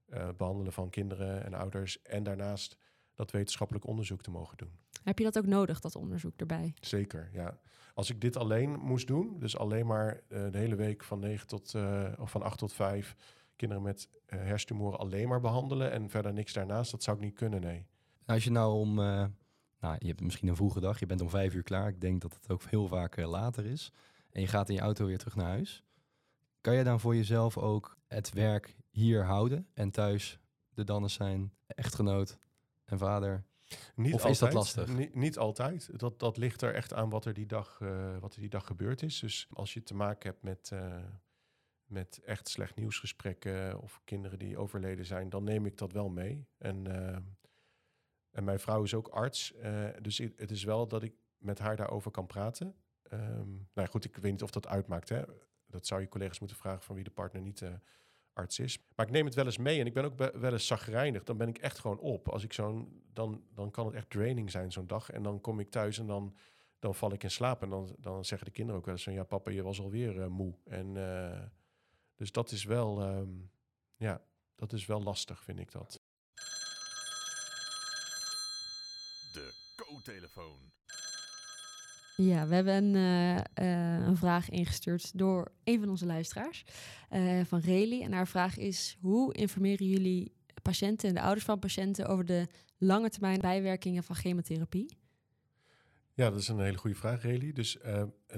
eh, 0.06 0.28
behandelen 0.36 0.72
van 0.72 0.90
kinderen 0.90 1.44
en 1.44 1.54
ouders. 1.54 2.02
En 2.02 2.22
daarnaast 2.22 2.76
dat 3.14 3.30
wetenschappelijk 3.30 3.86
onderzoek 3.86 4.22
te 4.22 4.30
mogen 4.30 4.56
doen. 4.56 4.72
Heb 5.02 5.18
je 5.18 5.24
dat 5.24 5.38
ook 5.38 5.46
nodig, 5.46 5.80
dat 5.80 5.96
onderzoek 5.96 6.36
erbij? 6.36 6.74
Zeker, 6.80 7.28
ja. 7.32 7.58
Als 7.94 8.10
ik 8.10 8.20
dit 8.20 8.36
alleen 8.36 8.70
moest 8.70 9.06
doen, 9.06 9.38
dus 9.38 9.56
alleen 9.56 9.86
maar 9.86 10.20
eh, 10.28 10.50
de 10.50 10.58
hele 10.58 10.76
week 10.76 11.04
van 11.04 11.18
9 11.18 11.46
tot 11.46 11.74
eh, 11.74 12.04
of 12.18 12.30
van 12.30 12.42
8 12.42 12.58
tot 12.58 12.72
5 12.72 13.16
kinderen 13.58 13.82
met 13.82 14.08
uh, 14.10 14.40
hersentumoren 14.40 14.98
alleen 14.98 15.28
maar 15.28 15.40
behandelen 15.40 15.92
en 15.92 16.10
verder 16.10 16.32
niks 16.32 16.52
daarnaast, 16.52 16.90
dat 16.90 17.02
zou 17.02 17.16
ik 17.16 17.22
niet 17.22 17.34
kunnen, 17.34 17.60
nee. 17.60 17.86
Als 18.26 18.44
je 18.44 18.50
nou 18.50 18.72
om, 18.74 18.98
eh, 18.98 19.24
nou, 19.80 19.96
je 19.98 20.06
hebt 20.06 20.20
misschien 20.20 20.48
een 20.48 20.56
vroege 20.56 20.80
dag, 20.80 20.98
je 20.98 21.06
bent 21.06 21.20
om 21.20 21.30
vijf 21.30 21.54
uur 21.54 21.62
klaar. 21.62 21.88
Ik 21.88 22.00
denk 22.00 22.20
dat 22.20 22.34
het 22.34 22.50
ook 22.50 22.62
heel 22.62 22.86
vaak 22.86 23.16
eh, 23.16 23.28
later 23.28 23.64
is. 23.64 23.92
En 24.30 24.40
je 24.40 24.46
gaat 24.46 24.68
in 24.68 24.74
je 24.74 24.80
auto 24.80 25.06
weer 25.06 25.18
terug 25.18 25.36
naar 25.36 25.46
huis. 25.46 25.84
Kan 26.60 26.74
je 26.74 26.84
dan 26.84 27.00
voor 27.00 27.16
jezelf 27.16 27.58
ook 27.58 27.98
het 28.06 28.32
werk 28.32 28.76
hier 28.90 29.24
houden 29.24 29.66
en 29.74 29.90
thuis 29.90 30.38
de 30.74 30.84
Dannes 30.84 31.12
zijn, 31.12 31.52
echtgenoot 31.66 32.38
en 32.84 32.98
vader? 32.98 33.44
Niet 33.94 34.14
Of 34.14 34.26
is 34.26 34.38
dat 34.38 34.52
lastig? 34.52 34.96
Niet, 34.96 35.14
niet 35.14 35.38
altijd. 35.38 35.98
Dat, 35.98 36.18
dat 36.18 36.36
ligt 36.36 36.62
er 36.62 36.74
echt 36.74 36.92
aan 36.92 37.10
wat 37.10 37.24
er 37.24 37.34
die 37.34 37.46
dag, 37.46 37.78
eh, 37.80 38.18
wat 38.18 38.34
er 38.34 38.40
die 38.40 38.50
dag 38.50 38.66
gebeurd 38.66 39.02
is. 39.02 39.20
Dus 39.20 39.48
als 39.52 39.74
je 39.74 39.82
te 39.82 39.94
maken 39.94 40.30
hebt 40.30 40.42
met, 40.42 40.70
eh, 40.72 41.04
met 41.84 42.20
echt 42.24 42.48
slecht 42.48 42.76
nieuwsgesprekken 42.76 43.80
of 43.80 44.00
kinderen 44.04 44.38
die 44.38 44.58
overleden 44.58 45.06
zijn, 45.06 45.28
dan 45.28 45.44
neem 45.44 45.66
ik 45.66 45.76
dat 45.76 45.92
wel 45.92 46.08
mee. 46.08 46.46
En, 46.58 46.86
eh, 46.86 47.16
en 48.30 48.44
mijn 48.44 48.60
vrouw 48.60 48.82
is 48.82 48.94
ook 48.94 49.08
arts. 49.08 49.54
dus 50.00 50.18
het 50.18 50.50
is 50.50 50.64
wel 50.64 50.88
dat 50.88 51.02
ik 51.02 51.14
met 51.38 51.58
haar 51.58 51.76
daarover 51.76 52.10
kan 52.10 52.26
praten. 52.26 52.74
Ehm, 53.02 53.50
nou 53.50 53.68
ja, 53.74 53.86
goed, 53.86 54.04
ik 54.04 54.16
weet 54.16 54.32
niet 54.32 54.42
of 54.42 54.50
dat 54.50 54.66
uitmaakt. 54.66 55.08
Hè? 55.08 55.22
Dat 55.66 55.86
zou 55.86 56.00
je 56.00 56.08
collega's 56.08 56.38
moeten 56.38 56.56
vragen 56.56 56.82
van 56.82 56.94
wie 56.94 57.04
de 57.04 57.10
partner 57.10 57.42
niet 57.42 57.62
Maar 58.94 59.06
ik 59.06 59.12
neem 59.12 59.24
het 59.24 59.34
wel 59.34 59.44
eens 59.44 59.58
mee 59.58 59.80
en 59.80 59.86
ik 59.86 59.94
ben 59.94 60.04
ook 60.04 60.16
wel 60.16 60.52
eens 60.52 60.66
zagrijnig. 60.66 61.24
Dan 61.24 61.36
ben 61.36 61.48
ik 61.48 61.58
echt 61.58 61.78
gewoon 61.78 61.98
op. 61.98 62.28
Als 62.28 62.44
ik 62.44 62.52
zo'n, 62.52 63.02
dan, 63.12 63.42
dan 63.54 63.70
kan 63.70 63.86
het 63.86 63.94
echt 63.94 64.10
draining 64.10 64.50
zijn 64.50 64.72
zo'n 64.72 64.86
dag. 64.86 65.10
En 65.10 65.22
dan 65.22 65.40
kom 65.40 65.60
ik 65.60 65.70
thuis 65.70 65.98
en 65.98 66.06
dan, 66.06 66.36
dan 66.78 66.94
val 66.94 67.12
ik 67.12 67.22
in 67.22 67.30
slaap. 67.30 67.62
En 67.62 67.70
dan, 67.70 67.96
dan 67.98 68.24
zeggen 68.24 68.46
de 68.46 68.52
kinderen 68.52 68.80
ook 68.80 68.86
wel 68.86 68.94
eens 68.94 69.04
ja, 69.04 69.24
papa, 69.24 69.50
je 69.50 69.62
was 69.62 69.80
alweer 69.80 70.20
eh, 70.20 70.26
moe. 70.26 70.54
En, 70.64 70.96
eh, 70.96 71.42
dus 72.14 72.32
dat 72.32 72.50
is 72.50 72.64
wel, 72.64 73.00
ehm, 73.00 73.30
ja, 73.96 74.22
dat 74.54 74.72
is 74.72 74.86
wel 74.86 75.02
lastig, 75.02 75.42
vind 75.42 75.58
ik 75.58 75.72
dat. 75.72 76.02
De 79.32 79.74
co-telefoon. 79.76 80.72
Ja, 82.22 82.46
we 82.46 82.54
hebben 82.54 82.74
een, 82.74 82.94
eh, 82.94 83.36
eh, 83.36 84.06
een 84.06 84.16
vraag 84.16 84.50
ingestuurd 84.50 85.18
door 85.18 85.52
een 85.64 85.80
van 85.80 85.88
onze 85.88 86.06
luisteraars, 86.06 86.64
eh, 87.08 87.40
van 87.44 87.60
Reli. 87.60 88.02
En 88.02 88.12
haar 88.12 88.26
vraag 88.26 88.56
is, 88.56 88.96
hoe 89.00 89.34
informeren 89.34 89.86
jullie 89.86 90.32
patiënten 90.62 91.08
en 91.08 91.14
de 91.14 91.20
ouders 91.20 91.44
van 91.44 91.58
patiënten 91.58 92.06
over 92.06 92.24
de 92.24 92.46
lange 92.78 93.10
termijn 93.10 93.40
bijwerkingen 93.40 94.02
van 94.02 94.16
chemotherapie? 94.16 94.96
Ja, 96.14 96.30
dat 96.30 96.38
is 96.38 96.48
een 96.48 96.60
hele 96.60 96.78
goede 96.78 96.96
vraag, 96.96 97.22
Reli. 97.22 97.52
Dus 97.52 97.78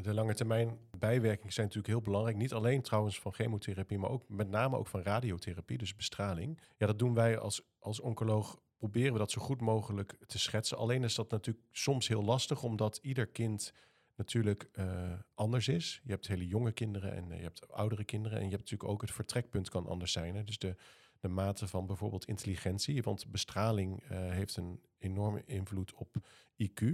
de 0.03 0.15
lange 0.15 0.35
termijn 0.35 0.79
bijwerkingen 0.99 1.53
zijn 1.53 1.67
natuurlijk 1.67 1.95
heel 1.95 2.03
belangrijk. 2.03 2.37
Niet 2.37 2.53
alleen 2.53 2.83
trouwens 2.83 3.21
van 3.21 3.33
chemotherapie, 3.33 3.99
maar 3.99 4.11
ook 4.11 4.29
met 4.29 4.51
name 4.51 4.77
ook 4.77 4.87
van 4.87 5.03
radiotherapie, 5.03 5.79
dus 5.79 5.97
bestraling. 5.97 6.61
Ja, 6.77 6.87
dat 6.87 6.99
doen 6.99 7.15
wij 7.15 7.39
als, 7.39 7.63
als 7.79 8.01
oncoloog. 8.01 8.61
Proberen 8.81 9.13
we 9.13 9.19
dat 9.19 9.31
zo 9.31 9.41
goed 9.41 9.61
mogelijk 9.61 10.17
te 10.27 10.39
schetsen. 10.39 10.77
Alleen 10.77 11.05
is 11.05 11.15
dat 11.15 11.31
natuurlijk 11.31 11.67
soms 11.71 12.09
heel 12.09 12.25
lastig, 12.25 12.63
omdat 12.63 12.99
ieder 13.03 13.27
kind 13.27 13.73
natuurlijk 14.15 14.69
eh, 14.73 15.13
anders 15.35 15.69
is. 15.69 16.01
Je 16.05 16.11
hebt 16.11 16.27
hele 16.27 16.47
jonge 16.47 16.73
kinderen 16.73 17.13
en 17.13 17.31
eh, 17.31 17.37
je 17.37 17.43
hebt 17.43 17.73
oudere 17.73 18.05
kinderen. 18.05 18.39
En 18.39 18.45
je 18.45 18.51
hebt 18.51 18.63
natuurlijk 18.63 18.91
ook 18.91 19.01
het 19.01 19.11
vertrekpunt 19.11 19.69
kan 19.69 19.87
anders 19.87 20.13
zijn. 20.13 20.35
Hè? 20.35 20.45
Dus 20.45 20.59
de, 20.59 20.77
de 21.21 21.29
mate 21.29 21.69
van 21.69 21.87
bijvoorbeeld 21.87 22.25
intelligentie. 22.25 23.03
Want 23.03 23.31
bestraling 23.31 24.03
eh, 24.03 24.19
heeft 24.31 24.57
een 24.57 24.81
enorme 24.99 25.43
invloed 25.45 25.95
op 25.95 26.17
IQ 26.57 26.85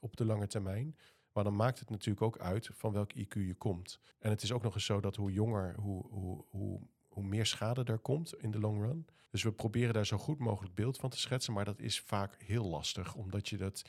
op 0.00 0.16
de 0.16 0.24
lange 0.24 0.46
termijn. 0.46 0.96
Maar 1.32 1.44
dan 1.44 1.56
maakt 1.56 1.78
het 1.78 1.90
natuurlijk 1.90 2.22
ook 2.22 2.38
uit 2.38 2.70
van 2.72 2.92
welk 2.92 3.12
IQ 3.16 3.32
je 3.32 3.54
komt. 3.54 4.00
En 4.18 4.30
het 4.30 4.42
is 4.42 4.52
ook 4.52 4.62
nog 4.62 4.74
eens 4.74 4.84
zo 4.84 5.00
dat 5.00 5.16
hoe 5.16 5.32
jonger, 5.32 5.74
hoe, 5.74 6.06
hoe, 6.08 6.44
hoe, 6.48 6.80
hoe 7.20 7.28
meer 7.28 7.46
schade 7.46 7.84
er 7.84 7.98
komt 7.98 8.34
in 8.34 8.50
de 8.50 8.58
long 8.58 8.82
run. 8.82 9.06
Dus 9.30 9.42
we 9.42 9.52
proberen 9.52 9.94
daar 9.94 10.06
zo 10.06 10.16
goed 10.16 10.38
mogelijk 10.38 10.74
beeld 10.74 10.98
van 10.98 11.10
te 11.10 11.18
schetsen. 11.18 11.52
Maar 11.52 11.64
dat 11.64 11.80
is 11.80 12.00
vaak 12.00 12.42
heel 12.42 12.64
lastig, 12.64 13.14
omdat 13.14 13.48
je 13.48 13.56
dat 13.56 13.82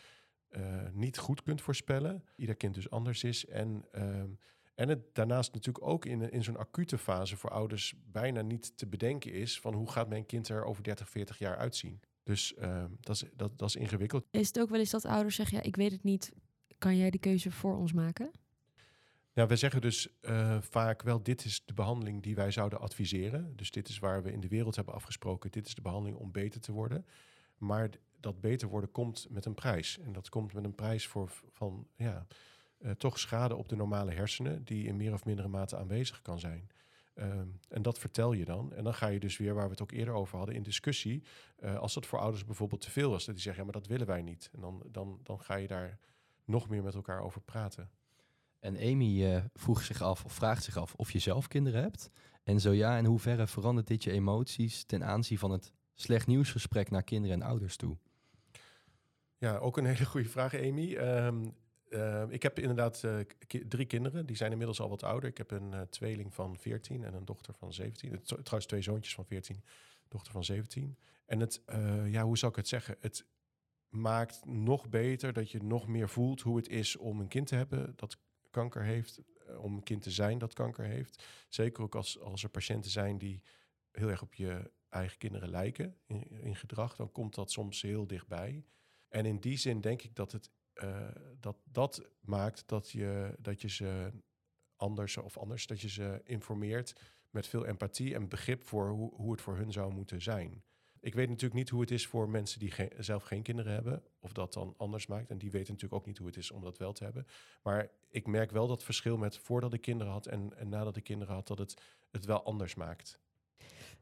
eh, 0.49 0.87
niet 0.93 1.17
goed 1.17 1.43
kunt 1.43 1.61
voorspellen. 1.61 2.23
Ieder 2.35 2.55
kind 2.55 2.73
dus 2.73 2.89
anders 2.89 3.23
is. 3.23 3.45
En, 3.45 3.85
ehm, 3.91 4.29
en 4.75 4.89
het 4.89 5.15
daarnaast 5.15 5.53
natuurlijk 5.53 5.85
ook 5.85 6.05
in, 6.05 6.31
in 6.31 6.43
zo'n 6.43 6.57
acute 6.57 6.97
fase 6.97 7.37
voor 7.37 7.49
ouders 7.49 7.93
bijna 8.11 8.41
niet 8.41 8.77
te 8.77 8.87
bedenken 8.87 9.33
is 9.33 9.59
van 9.59 9.73
hoe 9.73 9.91
gaat 9.91 10.09
mijn 10.09 10.25
kind 10.25 10.49
er 10.49 10.63
over 10.63 10.83
30, 10.83 11.09
40 11.09 11.37
jaar 11.39 11.57
uitzien. 11.57 11.99
Dus 12.23 12.53
ehm, 12.53 12.89
dat, 12.99 13.15
is, 13.15 13.23
dat, 13.35 13.57
dat 13.59 13.69
is 13.69 13.75
ingewikkeld. 13.75 14.25
Is 14.31 14.47
het 14.47 14.59
ook 14.59 14.69
wel 14.69 14.79
eens 14.79 14.89
dat 14.89 15.05
ouders 15.05 15.35
zeggen, 15.35 15.57
ja, 15.57 15.63
ik 15.63 15.75
weet 15.75 15.91
het 15.91 16.03
niet, 16.03 16.31
kan 16.77 16.97
jij 16.97 17.09
die 17.09 17.19
keuze 17.19 17.51
voor 17.51 17.77
ons 17.77 17.93
maken? 17.93 18.31
We 19.33 19.55
zeggen 19.55 19.81
dus 19.81 20.19
eh, 20.21 20.57
vaak 20.61 21.01
wel, 21.01 21.23
dit 21.23 21.45
is 21.45 21.61
de 21.65 21.73
behandeling 21.73 22.23
die 22.23 22.35
wij 22.35 22.51
zouden 22.51 22.79
adviseren. 22.79 23.55
Dus 23.55 23.71
dit 23.71 23.89
is 23.89 23.99
waar 23.99 24.23
we 24.23 24.31
in 24.31 24.39
de 24.39 24.47
wereld 24.47 24.75
hebben 24.75 24.93
afgesproken, 24.93 25.51
dit 25.51 25.67
is 25.67 25.75
de 25.75 25.81
behandeling 25.81 26.17
om 26.17 26.31
beter 26.31 26.61
te 26.61 26.71
worden. 26.71 27.05
Maar 27.57 27.89
dat 28.19 28.41
beter 28.41 28.67
worden 28.67 28.91
komt 28.91 29.27
met 29.29 29.45
een 29.45 29.53
prijs. 29.53 29.99
En 29.99 30.13
dat 30.13 30.29
komt 30.29 30.53
met 30.53 30.63
een 30.63 30.75
prijs 30.75 31.07
voor 31.07 31.31
van, 31.51 31.87
ja, 31.95 32.25
eh, 32.77 32.91
toch 32.91 33.19
schade 33.19 33.55
op 33.55 33.69
de 33.69 33.75
normale 33.75 34.11
hersenen, 34.11 34.63
die 34.63 34.87
in 34.87 34.97
meer 34.97 35.13
of 35.13 35.25
mindere 35.25 35.47
mate 35.47 35.77
aanwezig 35.77 36.21
kan 36.21 36.39
zijn. 36.39 36.69
Ehm, 37.13 37.47
en 37.67 37.81
dat 37.81 37.99
vertel 37.99 38.33
je 38.33 38.45
dan. 38.45 38.73
En 38.73 38.83
dan 38.83 38.93
ga 38.93 39.07
je 39.07 39.19
dus 39.19 39.37
weer, 39.37 39.53
waar 39.53 39.65
we 39.65 39.71
het 39.71 39.81
ook 39.81 39.91
eerder 39.91 40.13
over 40.13 40.37
hadden, 40.37 40.55
in 40.55 40.63
discussie. 40.63 41.23
Eh, 41.55 41.77
als 41.77 41.93
dat 41.93 42.05
voor 42.05 42.19
ouders 42.19 42.45
bijvoorbeeld 42.45 42.81
te 42.81 42.91
veel 42.91 43.09
was, 43.09 43.25
dat 43.25 43.35
die 43.35 43.43
zeggen, 43.43 43.65
ja, 43.65 43.71
maar 43.71 43.81
dat 43.81 43.89
willen 43.89 44.07
wij 44.07 44.21
niet. 44.21 44.49
En 44.53 44.61
dan, 44.61 44.83
dan, 44.91 45.19
dan 45.23 45.41
ga 45.41 45.55
je 45.55 45.67
daar 45.67 45.99
nog 46.45 46.69
meer 46.69 46.83
met 46.83 46.95
elkaar 46.95 47.21
over 47.21 47.41
praten. 47.41 47.89
En 48.61 48.77
Amy 48.77 49.25
eh, 49.25 49.43
vroeg 49.53 49.81
zich 49.83 50.01
af, 50.01 50.25
of 50.25 50.33
vraagt 50.33 50.63
zich 50.63 50.77
af, 50.77 50.93
of 50.95 51.11
je 51.11 51.19
zelf 51.19 51.47
kinderen 51.47 51.81
hebt. 51.81 52.09
En 52.43 52.59
zo 52.59 52.71
ja, 52.71 52.97
in 52.97 53.05
hoeverre 53.05 53.47
verandert 53.47 53.87
dit 53.87 54.03
je 54.03 54.11
emoties 54.11 54.83
ten 54.83 55.03
aanzien 55.03 55.37
van 55.37 55.51
het 55.51 55.73
slecht 55.93 56.27
nieuwsgesprek 56.27 56.89
naar 56.89 57.03
kinderen 57.03 57.41
en 57.41 57.47
ouders 57.47 57.75
toe? 57.75 57.97
Ja, 59.37 59.57
ook 59.57 59.77
een 59.77 59.85
hele 59.85 60.05
goede 60.05 60.29
vraag, 60.29 60.55
Amy. 60.55 60.95
Ehm, 60.95 61.45
eh, 61.89 62.23
ik 62.29 62.43
heb 62.43 62.59
inderdaad 62.59 63.03
eh, 63.03 63.19
drie 63.67 63.85
kinderen. 63.85 64.25
Die 64.25 64.35
zijn 64.35 64.51
inmiddels 64.51 64.79
al 64.81 64.89
wat 64.89 65.03
ouder. 65.03 65.29
Ik 65.29 65.37
heb 65.37 65.51
een 65.51 65.73
tweeling 65.89 66.33
van 66.33 66.57
14 66.57 67.03
en 67.03 67.13
een 67.13 67.25
dochter 67.25 67.53
van 67.53 67.73
17. 67.73 68.11
Het- 68.11 68.25
Trouwens, 68.25 68.65
twee 68.65 68.81
zoontjes 68.81 69.13
van 69.15 69.25
14, 69.25 69.63
dochter 70.07 70.31
van 70.31 70.43
17. 70.43 70.97
En 71.25 71.39
het, 71.39 71.61
ja, 72.05 72.23
hoe 72.23 72.37
zou 72.37 72.51
ik 72.51 72.57
het 72.57 72.67
zeggen? 72.67 72.95
Het 72.99 73.25
maakt 73.89 74.45
nog 74.45 74.89
beter 74.89 75.33
dat 75.33 75.51
je 75.51 75.63
nog 75.63 75.87
meer 75.87 76.09
voelt 76.09 76.41
hoe 76.41 76.57
het 76.57 76.69
is 76.69 76.97
om 76.97 77.19
een 77.19 77.27
kind 77.27 77.47
te 77.47 77.55
hebben 77.55 77.93
dat 77.95 78.17
kanker 78.51 78.83
heeft. 78.83 79.21
eh, 79.47 79.63
om 79.63 79.75
een 79.75 79.83
kind 79.83 80.01
te 80.01 80.11
zijn 80.11 80.37
dat 80.37 80.53
kanker 80.53 80.85
heeft. 80.85 81.23
Zeker 81.49 81.83
ook 81.83 81.95
als, 81.95 82.19
als 82.19 82.43
er 82.43 82.49
patiënten 82.49 82.91
zijn 82.91 83.17
die 83.17 83.43
heel 83.91 84.09
erg 84.09 84.21
op 84.21 84.33
je 84.33 84.71
eigen 84.89 85.17
kinderen 85.17 85.49
lijken 85.49 85.97
in, 86.05 86.55
gedrag. 86.55 86.95
Dan 86.95 87.11
komt 87.11 87.35
dat 87.35 87.51
soms 87.51 87.81
heel 87.81 88.07
dichtbij. 88.07 88.65
En 89.07 89.25
in 89.25 89.39
die 89.39 89.57
zin 89.57 89.81
denk 89.81 90.01
ik 90.01 90.15
dat 90.15 90.31
het 90.31 90.51
eh, 90.73 91.07
dat, 91.39 91.57
dat 91.63 92.09
maakt 92.19 92.63
dat 92.67 92.89
je, 92.89 93.35
dat 93.39 93.61
je 93.61 93.69
ze 93.69 94.11
anders 94.75 95.17
of 95.17 95.37
anders, 95.37 95.67
dat 95.67 95.81
je 95.81 95.89
ze 95.89 96.21
informeert 96.23 96.95
met 97.29 97.47
veel 97.47 97.65
empathie 97.65 98.15
en 98.15 98.27
begrip 98.27 98.63
voor 98.63 98.89
hoe, 98.89 99.15
hoe 99.15 99.31
het 99.31 99.41
voor 99.41 99.55
hun 99.55 99.71
zou 99.71 99.93
moeten 99.93 100.21
zijn. 100.21 100.63
Ik 101.01 101.13
weet 101.13 101.27
natuurlijk 101.27 101.53
niet 101.59 101.69
hoe 101.69 101.81
het 101.81 101.91
is 101.91 102.07
voor 102.07 102.29
mensen 102.29 102.59
die 102.59 102.71
geen- 102.71 102.91
zelf 102.97 103.23
geen 103.23 103.41
kinderen 103.41 103.73
hebben, 103.73 104.03
of 104.19 104.33
dat 104.33 104.53
dan 104.53 104.73
anders 104.77 105.07
maakt. 105.07 105.29
En 105.29 105.37
die 105.37 105.51
weten 105.51 105.73
natuurlijk 105.73 106.01
ook 106.01 106.07
niet 106.07 106.17
hoe 106.17 106.27
het 106.27 106.37
is 106.37 106.51
om 106.51 106.61
dat 106.63 106.77
wel 106.77 106.93
te 106.93 107.03
hebben. 107.03 107.27
Maar 107.63 107.89
ik 108.09 108.27
merk 108.27 108.51
wel 108.51 108.67
dat 108.67 108.83
verschil 108.83 109.17
met 109.17 109.37
voordat 109.37 109.73
ik 109.73 109.81
kinderen 109.81 110.13
had 110.13 110.25
en, 110.25 110.57
en 110.57 110.69
nadat 110.69 110.95
ik 110.95 111.03
kinderen 111.03 111.33
had, 111.33 111.47
dat 111.47 111.57
het 111.57 111.81
het 112.11 112.25
wel 112.25 112.43
anders 112.43 112.75
maakt. 112.75 113.19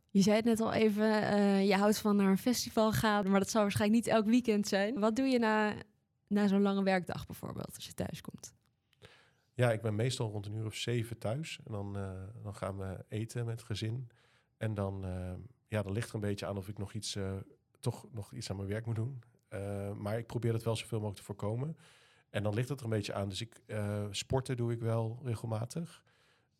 Je 0.10 0.22
zei 0.22 0.36
het 0.36 0.46
net 0.46 0.60
al 0.60 0.74
even, 0.74 1.22
eh, 1.22 1.68
je 1.68 1.76
houdt 1.76 1.98
van 1.98 2.16
naar 2.16 2.30
een 2.30 2.38
festival 2.38 2.92
gaan, 2.92 3.30
maar 3.30 3.40
dat 3.40 3.50
zal 3.50 3.62
waarschijnlijk 3.62 4.06
niet 4.06 4.14
elk 4.14 4.26
weekend 4.26 4.68
zijn. 4.68 5.00
Wat 5.00 5.16
doe 5.16 5.26
je 5.26 5.40
na, 5.40 5.74
na 6.28 6.48
zo'n 6.48 6.62
lange 6.62 6.84
werkdag 6.84 7.26
bijvoorbeeld, 7.26 7.76
als 7.76 7.86
je 7.86 7.94
thuis 7.94 8.22
komt? 8.22 8.54
Ja, 9.54 9.72
ik 9.72 9.82
ben 9.82 9.96
meestal 9.96 10.30
rond 10.32 10.46
een 10.46 10.54
uur 10.56 10.66
of 10.66 10.76
zeven 10.76 11.18
thuis. 11.18 11.60
En 11.66 11.72
dan, 11.72 11.98
eh, 11.98 12.24
dan 12.44 12.56
gaan 12.56 12.78
we 12.78 13.06
eten 13.08 13.46
met 13.46 13.58
het 13.60 13.66
gezin. 13.66 14.10
En 14.58 14.74
dan, 14.74 15.06
eh, 15.06 15.34
ja, 15.70 15.82
dan 15.82 15.92
ligt 15.92 16.10
er 16.10 16.16
een 16.16 16.22
beetje 16.22 16.46
aan 16.46 16.58
of 16.58 16.68
ik 16.68 16.78
nog 16.78 16.94
iets, 16.94 17.16
eh, 17.16 17.34
toch 17.80 18.06
nog 18.12 18.34
iets 18.34 18.50
aan 18.50 18.56
mijn 18.56 18.68
werk 18.68 18.86
moet 18.86 18.96
doen. 18.96 19.22
Eh, 19.48 19.92
maar 19.92 20.18
ik 20.18 20.26
probeer 20.26 20.52
dat 20.52 20.64
wel 20.64 20.76
zoveel 20.76 20.98
mogelijk 20.98 21.20
te 21.20 21.26
voorkomen. 21.26 21.78
En 22.30 22.44
dan 22.44 22.54
ligt 22.54 22.70
het 22.70 22.80
er 22.80 22.86
een 22.86 22.92
beetje 22.92 23.14
aan. 23.14 23.30
Dus 23.30 23.42
ik, 23.42 23.62
eh, 23.66 24.06
sporten 24.12 24.58
doe 24.58 24.72
ik 24.72 24.80
wel 24.80 25.20
regelmatig. 25.24 26.04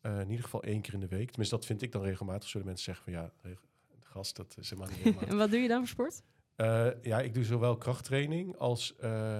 In 0.02 0.28
ieder 0.28 0.44
geval 0.44 0.62
één 0.62 0.80
keer 0.80 0.94
in 0.94 1.00
de 1.00 1.08
week. 1.08 1.28
Tenminste, 1.28 1.56
dat 1.56 1.66
vind 1.66 1.82
ik 1.82 1.92
dan 1.92 2.02
regelmatig. 2.02 2.48
Zullen 2.48 2.66
mensen 2.66 2.84
zeggen 2.84 3.04
van 3.04 3.12
ja, 3.12 3.54
gast, 4.00 4.36
dat 4.36 4.56
is 4.58 4.70
helemaal 4.70 4.90
niet 4.90 4.98
regelmatig. 5.04 5.28
En 5.28 5.36
wat 5.36 5.50
doe 5.50 5.60
je 5.60 5.68
dan 5.68 5.86
voor 5.86 5.88
sport? 5.88 6.22
Ja, 7.02 7.20
ik 7.20 7.34
doe 7.34 7.44
zowel 7.44 7.76
krachttraining 7.76 8.56
als 8.56 8.94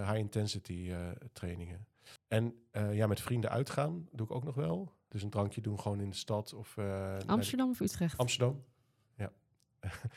high-intensity 0.06 0.92
trainingen. 1.32 1.86
En 2.28 2.54
ja, 2.92 3.06
met 3.06 3.20
vrienden 3.20 3.50
uitgaan 3.50 4.08
doe 4.12 4.26
ik 4.26 4.32
ook 4.32 4.44
nog 4.44 4.54
wel. 4.54 4.92
Dus 5.08 5.22
een 5.22 5.30
drankje 5.30 5.60
doen 5.60 5.80
gewoon 5.80 6.00
in 6.00 6.10
de 6.10 6.16
stad 6.16 6.52
of... 6.52 6.76
Amsterdam 7.26 7.70
of 7.70 7.80
Utrecht? 7.80 8.18
Amsterdam. 8.18 8.64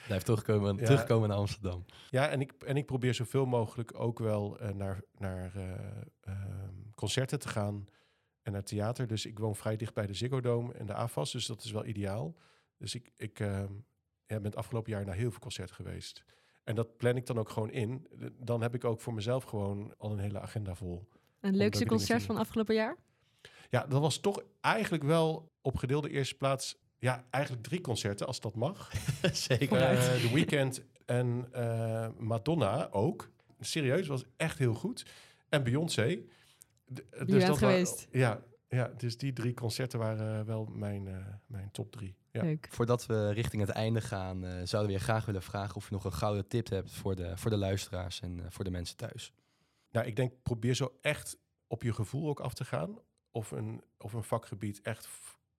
Blijf 0.08 0.24
terugkomen, 0.24 0.78
Ja. 0.78 0.86
terugkomen 0.86 1.30
naar 1.30 1.38
Amsterdam. 1.38 1.86
Ja, 2.10 2.30
en 2.30 2.42
ik, 2.42 2.52
en 2.66 2.78
ik 2.78 2.86
probeer 2.86 3.14
zoveel 3.14 3.46
mogelijk 3.46 4.00
ook 4.00 4.20
wel 4.20 4.60
eh, 4.60 4.70
naar, 4.70 5.02
naar 5.18 5.56
eh, 5.56 5.72
ehm, 6.20 6.74
concerten 6.96 7.40
te 7.40 7.48
gaan 7.48 7.88
en 8.42 8.52
naar 8.52 8.64
theater. 8.64 9.08
Dus 9.08 9.26
ik 9.26 9.40
woon 9.40 9.56
vrij 9.56 9.76
dicht 9.76 9.94
bij 9.94 10.08
de 10.08 10.14
Ziggo 10.14 10.42
Dome 10.42 10.74
en 10.74 10.86
de 10.86 10.94
AFAS, 10.94 11.32
dus 11.32 11.46
dat 11.46 11.64
is 11.64 11.72
wel 11.72 11.86
ideaal. 11.86 12.36
Dus 12.78 12.96
ik, 12.96 13.12
ik 13.16 13.40
ehm, 13.40 13.72
ja, 14.26 14.36
ben 14.36 14.44
het 14.44 14.56
afgelopen 14.56 14.92
jaar 14.92 15.06
naar 15.06 15.16
heel 15.16 15.32
veel 15.32 15.40
concerten 15.40 15.76
geweest. 15.76 16.24
En 16.64 16.76
dat 16.76 16.98
plan 16.98 17.16
ik 17.16 17.26
dan 17.26 17.38
ook 17.38 17.50
gewoon 17.50 17.72
in. 17.72 18.08
Dan 18.40 18.62
heb 18.62 18.76
ik 18.76 18.84
ook 18.84 19.02
voor 19.02 19.14
mezelf 19.14 19.44
gewoon 19.44 19.94
al 19.98 20.12
een 20.12 20.20
hele 20.20 20.40
agenda 20.40 20.76
vol. 20.76 21.08
Een 21.40 21.56
leukste 21.56 21.86
concert 21.86 22.24
van 22.24 22.38
afgelopen 22.38 22.76
jaar? 22.76 22.98
Ja, 23.70 23.86
dat 23.86 24.02
was 24.02 24.18
toch 24.20 24.44
eigenlijk 24.62 25.04
wel 25.04 25.52
op 25.62 25.78
gedeelde 25.78 26.10
eerste 26.10 26.36
plaats... 26.36 26.82
Ja, 27.04 27.26
eigenlijk 27.30 27.64
drie 27.64 27.82
concerten, 27.82 28.28
als 28.28 28.40
dat 28.40 28.56
mag. 28.56 28.92
Zeker. 29.50 29.82
Eh 29.82 29.98
The 30.22 30.34
Weeknd 30.34 30.82
en 31.06 31.48
eh, 31.52 32.08
Madonna 32.18 32.88
ook. 32.92 33.32
Serieus, 33.60 34.08
was 34.08 34.24
echt 34.38 34.58
heel 34.58 34.74
goed. 34.74 35.06
En 35.50 35.64
Beyoncé. 35.64 36.16
D- 36.94 36.96
dus 36.96 37.26
bent 37.26 37.48
dat 37.48 37.58
geweest. 37.58 38.08
ja, 38.12 38.44
ja, 38.68 38.88
dus 38.98 39.18
die 39.18 39.34
drie 39.34 39.54
concerten 39.54 40.00
waren 40.00 40.40
eh, 40.40 40.46
wel 40.46 40.66
mijn, 40.66 41.08
eh, 41.08 41.26
mijn 41.46 41.72
top 41.72 41.92
drie. 41.92 42.16
Ja. 42.32 42.42
Leuk. 42.44 42.68
Voordat 42.72 43.06
we 43.06 43.32
richting 43.32 43.62
het 43.62 43.72
einde 43.72 44.02
gaan, 44.02 44.46
eh, 44.46 44.52
zouden 44.64 44.92
we 44.92 44.98
je 44.98 45.04
graag 45.04 45.26
willen 45.26 45.44
vragen 45.44 45.76
of 45.76 45.86
je 45.88 45.94
nog 45.94 46.04
een 46.06 46.14
gouden 46.14 46.48
tip 46.48 46.70
hebt 46.70 46.92
voor 46.92 47.16
de, 47.16 47.38
voor 47.38 47.50
de 47.52 47.58
luisteraars 47.58 48.20
en 48.20 48.40
eh, 48.40 48.46
voor 48.50 48.64
de 48.64 48.72
mensen 48.72 48.98
thuis. 48.98 49.34
Nou, 49.92 50.06
ik 50.08 50.16
denk, 50.16 50.34
probeer 50.44 50.74
zo 50.76 50.98
echt 51.02 51.38
op 51.68 51.84
je 51.84 51.94
gevoel 51.94 52.30
ook 52.30 52.40
af 52.40 52.54
te 52.54 52.66
gaan. 52.66 52.98
Of 53.32 53.52
een, 53.52 53.84
of 53.98 54.14
een 54.14 54.24
vakgebied 54.24 54.82
echt 54.82 55.08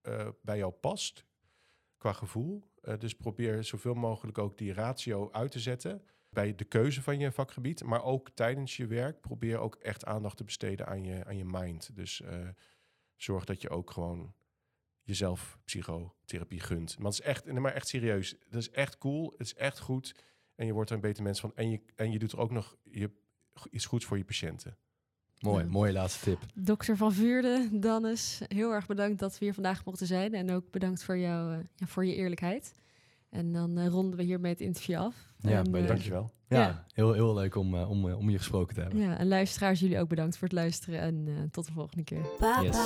eh, 0.01 0.27
bij 0.41 0.57
jou 0.57 0.71
past, 0.71 1.25
qua 2.05 2.13
gevoel. 2.13 2.63
Eh, 2.81 2.97
dus 2.97 3.15
probeer 3.15 3.63
zoveel 3.63 3.93
mogelijk 3.93 4.37
ook 4.37 4.57
die 4.57 4.73
ratio 4.73 5.31
uit 5.31 5.51
te 5.51 5.59
zetten 5.59 6.01
bij 6.29 6.55
de 6.55 6.65
keuze 6.65 7.01
van 7.01 7.19
je 7.19 7.31
vakgebied. 7.31 7.83
Maar 7.83 8.03
ook 8.03 8.29
tijdens 8.29 8.77
je 8.77 8.87
werk 8.87 9.21
probeer 9.21 9.57
ook 9.57 9.75
echt 9.75 10.05
aandacht 10.05 10.37
te 10.37 10.43
besteden 10.43 10.87
aan 10.87 11.03
je, 11.03 11.25
aan 11.25 11.37
je 11.37 11.45
mind. 11.45 11.95
Dus 11.95 12.21
eh, 12.21 12.49
zorg 13.15 13.45
dat 13.45 13.61
je 13.61 13.69
ook 13.69 13.91
gewoon 13.91 14.33
jezelf 15.01 15.59
psychotherapie 15.65 16.59
gunt. 16.59 16.97
Maar 16.97 17.11
het 17.11 17.19
is 17.19 17.25
echt, 17.25 17.53
maar 17.53 17.73
echt 17.73 17.87
serieus. 17.87 18.35
Dat 18.49 18.61
is 18.61 18.69
echt 18.69 18.97
cool. 18.97 19.31
Het 19.37 19.47
is 19.47 19.55
echt 19.55 19.79
goed. 19.79 20.23
En 20.55 20.65
je 20.65 20.73
wordt 20.73 20.89
er 20.89 20.95
een 20.95 21.01
beter 21.01 21.23
mens 21.23 21.39
van. 21.39 21.55
En 21.55 21.69
je, 21.69 21.81
en 21.95 22.11
je 22.11 22.19
doet 22.19 22.31
er 22.31 22.39
ook 22.39 22.51
nog 22.51 22.75
je, 22.83 23.11
iets 23.69 23.85
goeds 23.85 24.05
voor 24.05 24.17
je 24.17 24.25
patiënten. 24.25 24.77
Mooi, 25.45 25.63
Ja. 25.63 25.69
mooie 25.69 25.91
laatste 25.93 26.23
tip. 26.23 26.39
Dokter 26.53 26.97
Van 26.97 27.13
Vuurde, 27.13 27.69
Dannes, 27.71 28.41
heel 28.47 28.71
erg 28.73 28.85
bedankt 28.85 29.19
dat 29.19 29.31
we 29.39 29.45
hier 29.45 29.53
vandaag 29.53 29.85
mochten 29.85 30.07
zijn. 30.07 30.33
En 30.33 30.51
ook 30.51 30.71
bedankt 30.71 31.03
voor, 31.03 31.17
jou, 31.17 31.53
eh, 31.53 31.59
ja, 31.75 31.85
voor 31.85 32.05
je 32.05 32.15
eerlijkheid. 32.15 32.73
En 33.29 33.51
dan 33.51 33.77
eh, 33.77 33.87
ronden 33.87 34.17
we 34.17 34.23
hiermee 34.23 34.51
het 34.51 34.61
interview 34.61 34.97
af. 34.97 35.15
Ja, 35.39 35.49
en, 35.63 35.75
eh, 35.75 35.87
Dankjewel. 35.87 36.33
Ja, 36.47 36.59
Ja. 36.59 36.85
Heel, 36.93 37.13
heel 37.13 37.33
leuk 37.33 37.55
om, 37.55 37.75
om, 37.75 38.11
om 38.13 38.29
je 38.29 38.37
gesproken 38.37 38.75
te 38.75 38.81
hebben. 38.81 38.99
ja, 38.99 39.17
en 39.17 39.27
luisteraars, 39.27 39.79
jullie 39.79 39.99
ook 39.99 40.09
bedankt 40.09 40.37
voor 40.37 40.47
het 40.47 40.57
luisteren. 40.57 40.99
En 40.99 41.23
eh, 41.27 41.33
tot 41.51 41.65
de 41.65 41.71
volgende 41.71 42.03
keer. 42.03 42.25
Yes. 42.61 42.77